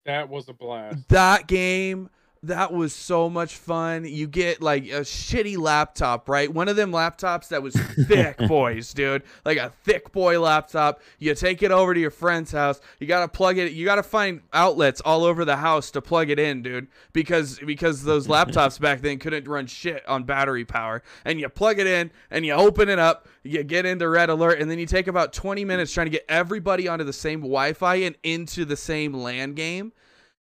[0.04, 1.08] That was a blast.
[1.08, 2.10] That game,
[2.44, 4.04] that was so much fun.
[4.04, 6.52] You get like a shitty laptop, right?
[6.52, 9.22] One of them laptops that was thick, boys, dude.
[9.44, 11.00] Like a thick boy laptop.
[11.18, 12.80] You take it over to your friend's house.
[12.98, 13.72] You gotta plug it.
[13.72, 16.88] You gotta find outlets all over the house to plug it in, dude.
[17.12, 21.02] Because because those laptops back then couldn't run shit on battery power.
[21.24, 23.28] And you plug it in and you open it up.
[23.44, 26.24] You get into Red Alert, and then you take about 20 minutes trying to get
[26.28, 29.92] everybody onto the same Wi-Fi and into the same LAN game.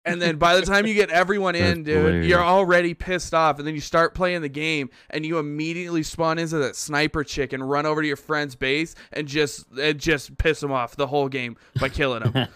[0.05, 2.27] And then by the time you get everyone in, dude, hilarious.
[2.27, 3.59] you're already pissed off.
[3.59, 7.51] And then you start playing the game, and you immediately spawn into that sniper chick
[7.53, 11.07] and run over to your friend's base and just and just piss them off the
[11.07, 12.47] whole game by killing them.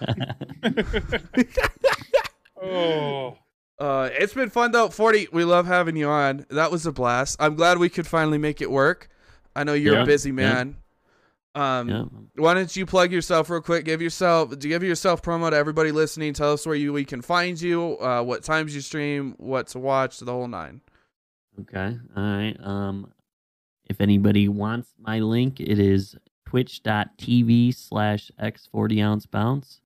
[2.61, 3.37] Oh,
[3.79, 4.89] uh, it's been fun though.
[4.89, 6.45] Forty, we love having you on.
[6.49, 7.35] That was a blast.
[7.39, 9.09] I'm glad we could finally make it work.
[9.55, 10.35] I know you're Yeah, a busy yeah.
[10.35, 10.77] man.
[11.55, 12.05] Um, yeah.
[12.35, 13.85] why don't you plug yourself real quick?
[13.85, 16.34] Give yourself, give yourself promo to everybody listening.
[16.34, 19.80] Tell us where you we can find you, uh, what times you stream, what to
[19.80, 20.81] watch, the whole nine.
[21.61, 21.97] Okay.
[22.15, 22.55] All right.
[22.59, 23.13] Um,
[23.85, 26.15] if anybody wants my link, it is
[26.45, 29.81] twitch.tv slash x40 ounce bounce.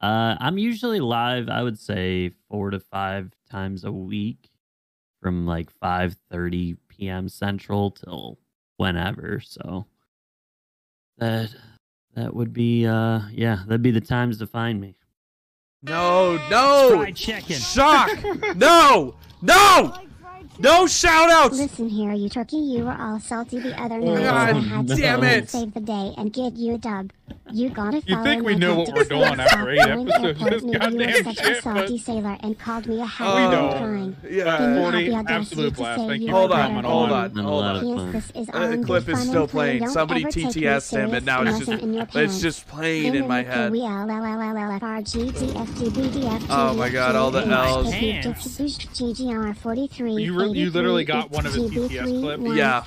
[0.00, 4.50] Uh, I'm usually live, I would say four to five times a week
[5.20, 7.28] from like 5.30 p.m.
[7.28, 8.38] Central till
[8.76, 9.40] whenever.
[9.40, 9.86] So
[11.18, 11.54] that,
[12.14, 14.94] that would be, uh, yeah, that'd be the times to find me.
[15.82, 17.56] No, no, Fried chicken.
[17.56, 18.10] shock,
[18.56, 19.94] no, no,
[20.58, 21.56] no shout outs.
[21.58, 22.56] Listen here, you turkey.
[22.56, 24.22] You were all salty the other Oh, night.
[24.24, 25.50] God I had to damn come it.
[25.50, 27.10] Save the day and get you a dub.
[27.50, 29.88] You gotta follow You follow think we my know what we're doing after eight South
[29.88, 32.36] Point episodes of Airport this knew you were goddamn such shit, a salty but- sailor
[32.42, 33.70] and called me a we hound don't.
[33.78, 34.16] crying.
[34.30, 34.58] Yeah.
[34.58, 36.00] Then you 40, have the audacity absolute to blast.
[36.00, 37.64] say Thank you you Hold for were on, coming better hold on, Been a hold
[37.64, 37.76] on.
[37.76, 39.88] of this is Uh, the clip is still and playing.
[39.88, 42.40] Somebody ever take TTS'd him, and now it's nothing just in your it's pants.
[42.40, 43.72] just playing in my head.
[46.50, 47.94] Oh my God, all the L's.
[50.24, 52.56] You re- you literally got one of his TTS clips?
[52.56, 52.82] Yeah.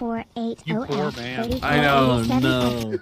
[0.66, 1.60] You poor man.
[1.64, 2.24] I know.
[2.30, 3.00] Oh, no.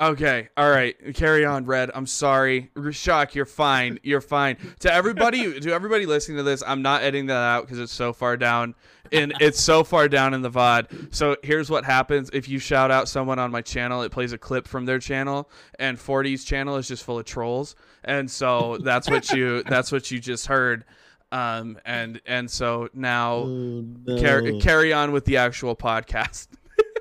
[0.00, 0.96] Okay, all right.
[1.14, 1.90] Carry on, Red.
[1.94, 2.70] I'm sorry.
[2.90, 4.00] Shock, you're fine.
[4.02, 4.56] You're fine.
[4.80, 8.12] To everybody, to everybody listening to this, I'm not editing that out because it's so
[8.12, 8.74] far down,
[9.12, 11.14] and it's so far down in the VOD.
[11.14, 14.38] So here's what happens: if you shout out someone on my channel, it plays a
[14.38, 15.48] clip from their channel,
[15.78, 20.10] and 40's channel is just full of trolls, and so that's what you that's what
[20.10, 20.84] you just heard.
[21.34, 23.84] Um, and and so now Oh,
[24.20, 24.60] carry no.
[24.60, 26.48] carry on with the actual podcast.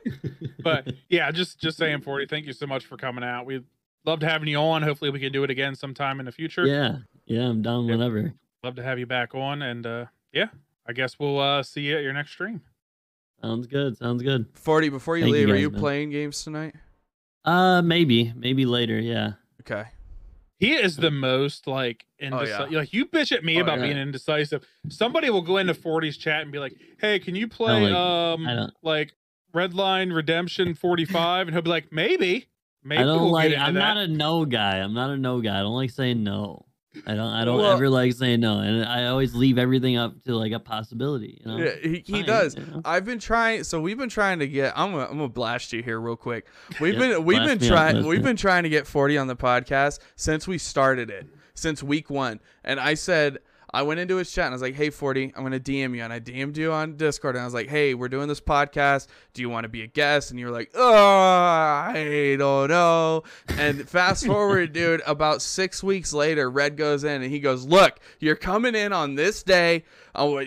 [0.64, 2.26] but yeah, just just saying, forty.
[2.26, 3.45] Thank you so much for coming out.
[3.45, 3.61] We
[4.05, 4.81] loved having you on.
[4.81, 6.65] Hopefully, we can do it again sometime in the future.
[6.65, 6.97] Yeah.
[7.26, 7.97] Yeah, I'm down Yep.
[7.97, 8.34] whenever.
[8.64, 10.47] Love to have you back on, and uh yeah,
[10.88, 12.61] I guess we'll uh see you at your next stream.
[13.41, 13.97] Sounds good.
[13.97, 14.45] Sounds good.
[14.53, 14.89] 40.
[14.89, 15.80] Before you Thank you leave, are you man.
[15.80, 16.76] playing games tonight?
[17.43, 18.97] Uh, maybe, maybe later.
[18.99, 19.34] Yeah.
[19.61, 19.84] Okay.
[20.59, 22.71] He is the most like indecisive.
[22.71, 22.80] yeah.
[22.80, 23.85] Like you bitch at me Oh, about yeah.
[23.85, 24.65] being indecisive.
[24.89, 28.47] Somebody will go into 40's chat and be like, "Hey, can you play like- um
[28.47, 29.13] I like
[29.53, 32.47] Redline Redemption 45?" And he'll be like, "Maybe,
[32.84, 33.49] maybe I don't we'll like.
[33.49, 34.77] get into I'm that." not a no guy.
[34.80, 35.59] I'm not a no guy.
[35.59, 36.65] I don't like saying no.
[37.07, 37.28] I don't.
[37.34, 40.52] I don't Well- ever like saying no, and I always leave everything up to like
[40.52, 41.41] a possibility.
[41.44, 41.57] You know.
[41.57, 42.56] Yeah, he, he Fine, does.
[42.56, 42.82] you know?
[42.86, 43.64] I've been trying.
[43.64, 44.74] So we've been trying to get.
[44.78, 46.45] I'm gonna, I'm gonna blast you here real quick.
[46.80, 49.99] We've Yep, been we've been trying we've been trying to get 40 on the podcast
[50.15, 52.40] since we started it, since week one.
[52.64, 53.40] And I said
[53.74, 56.04] I went into his chat and I was like, Hey 40, I'm gonna DM you,
[56.04, 59.08] and I DM'd you on Discord, and I was like, Hey, we're doing this podcast.
[59.34, 60.32] Do you want to be a guest?
[60.32, 63.24] And you were like, Oh, I don't know.
[63.50, 68.00] And fast forward, dude, about six weeks later, Red goes in and he goes, Look,
[68.20, 69.84] you're coming in on this day.
[70.16, 70.44] Oh,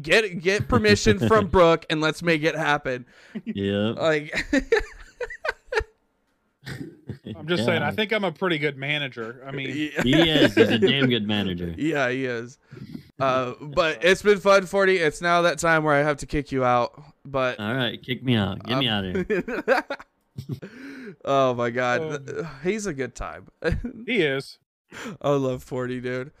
[0.00, 3.04] get get permission from Brooke and let's make it happen.
[3.44, 3.90] Yeah.
[3.90, 4.46] Like,
[7.36, 9.42] I'm just saying, I think I'm a pretty good manager.
[9.46, 10.54] I mean, He is.
[10.54, 11.74] He's a damn good manager.
[11.76, 12.58] Yeah, he is.
[13.18, 14.96] Uh, but it's been fun, forty.
[14.96, 17.02] It's now that time where I have to kick you out.
[17.24, 18.64] But All right, kick me out.
[18.64, 19.84] Get me out of here.
[21.24, 23.48] oh my god, Um, he's a good time.
[24.06, 24.58] he is.
[25.20, 26.32] I love forty, dude.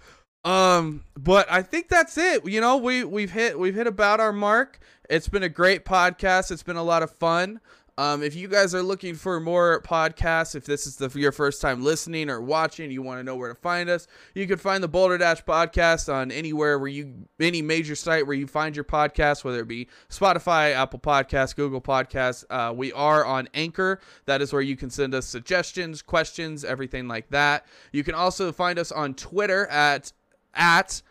[0.42, 2.48] Um, but I think that's it.
[2.48, 4.78] You know, we we've hit we've hit about our mark.
[5.10, 6.50] It's been a great podcast.
[6.50, 7.60] It's been a lot of fun.
[8.00, 11.60] Um, if you guys are looking for more podcasts, if this is the, your first
[11.60, 14.82] time listening or watching, you want to know where to find us, you can find
[14.82, 19.44] the Balderdash podcast on anywhere where you, any major site where you find your podcast,
[19.44, 22.42] whether it be Spotify, Apple Podcasts, Google Podcasts.
[22.48, 24.00] Uh, we are on Anchor.
[24.24, 27.66] That is where you can send us suggestions, questions, everything like that.
[27.92, 30.10] You can also find us on Twitter at
[30.54, 31.02] at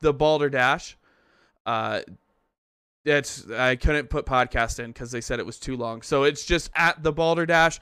[0.00, 0.98] the Balderdash.
[1.64, 2.02] Uh,
[3.04, 6.44] it's I couldn't put podcast in because they said it was too long, so it's
[6.44, 7.80] just at the Balderdash.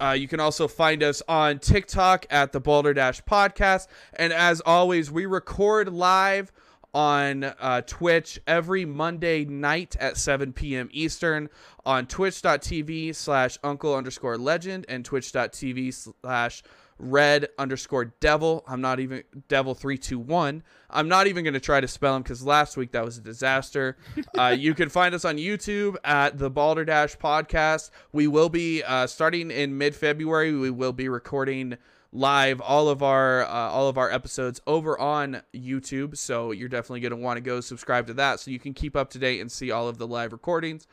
[0.00, 5.10] Uh, you can also find us on TikTok at the Balderdash Podcast, and as always,
[5.10, 6.52] we record live
[6.94, 10.88] on uh, Twitch every Monday night at 7 p.m.
[10.92, 11.48] Eastern
[11.84, 16.62] on twitch.tv slash uncle underscore legend and twitch.tv slash
[16.98, 18.64] red underscore devil.
[18.66, 20.62] I'm not even devil 321.
[20.90, 23.22] I'm not even going to try to spell him because last week that was a
[23.22, 23.96] disaster.
[24.36, 27.90] Uh, you can find us on YouTube at the Balderdash podcast.
[28.12, 30.52] We will be uh, starting in mid February.
[30.52, 31.76] We will be recording
[32.14, 36.16] live all of our uh, all of our episodes over on YouTube.
[36.16, 38.96] So you're definitely going to want to go subscribe to that so you can keep
[38.96, 40.86] up to date and see all of the live recordings.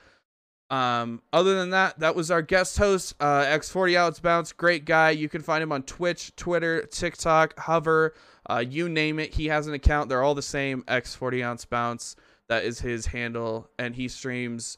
[0.72, 4.53] Um, other than that, that was our guest host, uh, X40 Ounce Bounce.
[4.53, 5.11] Great guy.
[5.11, 8.15] You can find him on Twitch, Twitter, TikTok, Hover,
[8.49, 9.34] uh, you name it.
[9.34, 10.07] He has an account.
[10.07, 10.84] They're all the same.
[10.84, 12.15] X40 Ounce Bounce.
[12.48, 14.77] That is his handle, and he streams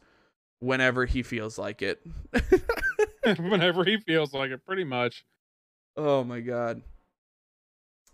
[0.59, 2.01] whenever he feels like it.
[3.39, 5.23] Whenever he feels like it, pretty much.
[5.95, 6.81] oh my god.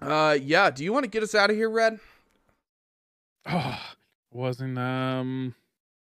[0.01, 0.69] Uh, yeah.
[0.69, 1.99] Do you want to get us out of here, Red?
[3.45, 3.80] Oh,
[4.31, 5.56] wasn't um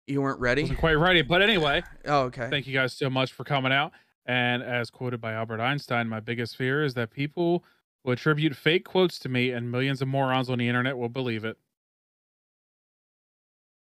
[0.07, 0.63] You weren't ready.
[0.63, 1.23] wasn't quite ready.
[1.23, 2.49] But anyway, Oh, okay.
[2.51, 3.93] thank you guys so much for coming out.
[4.25, 7.65] And as quoted by Albert Einstein, my biggest fear is that people
[8.05, 11.45] will attribute fake quotes to me and millions of morons on the internet will believe
[11.45, 11.57] it.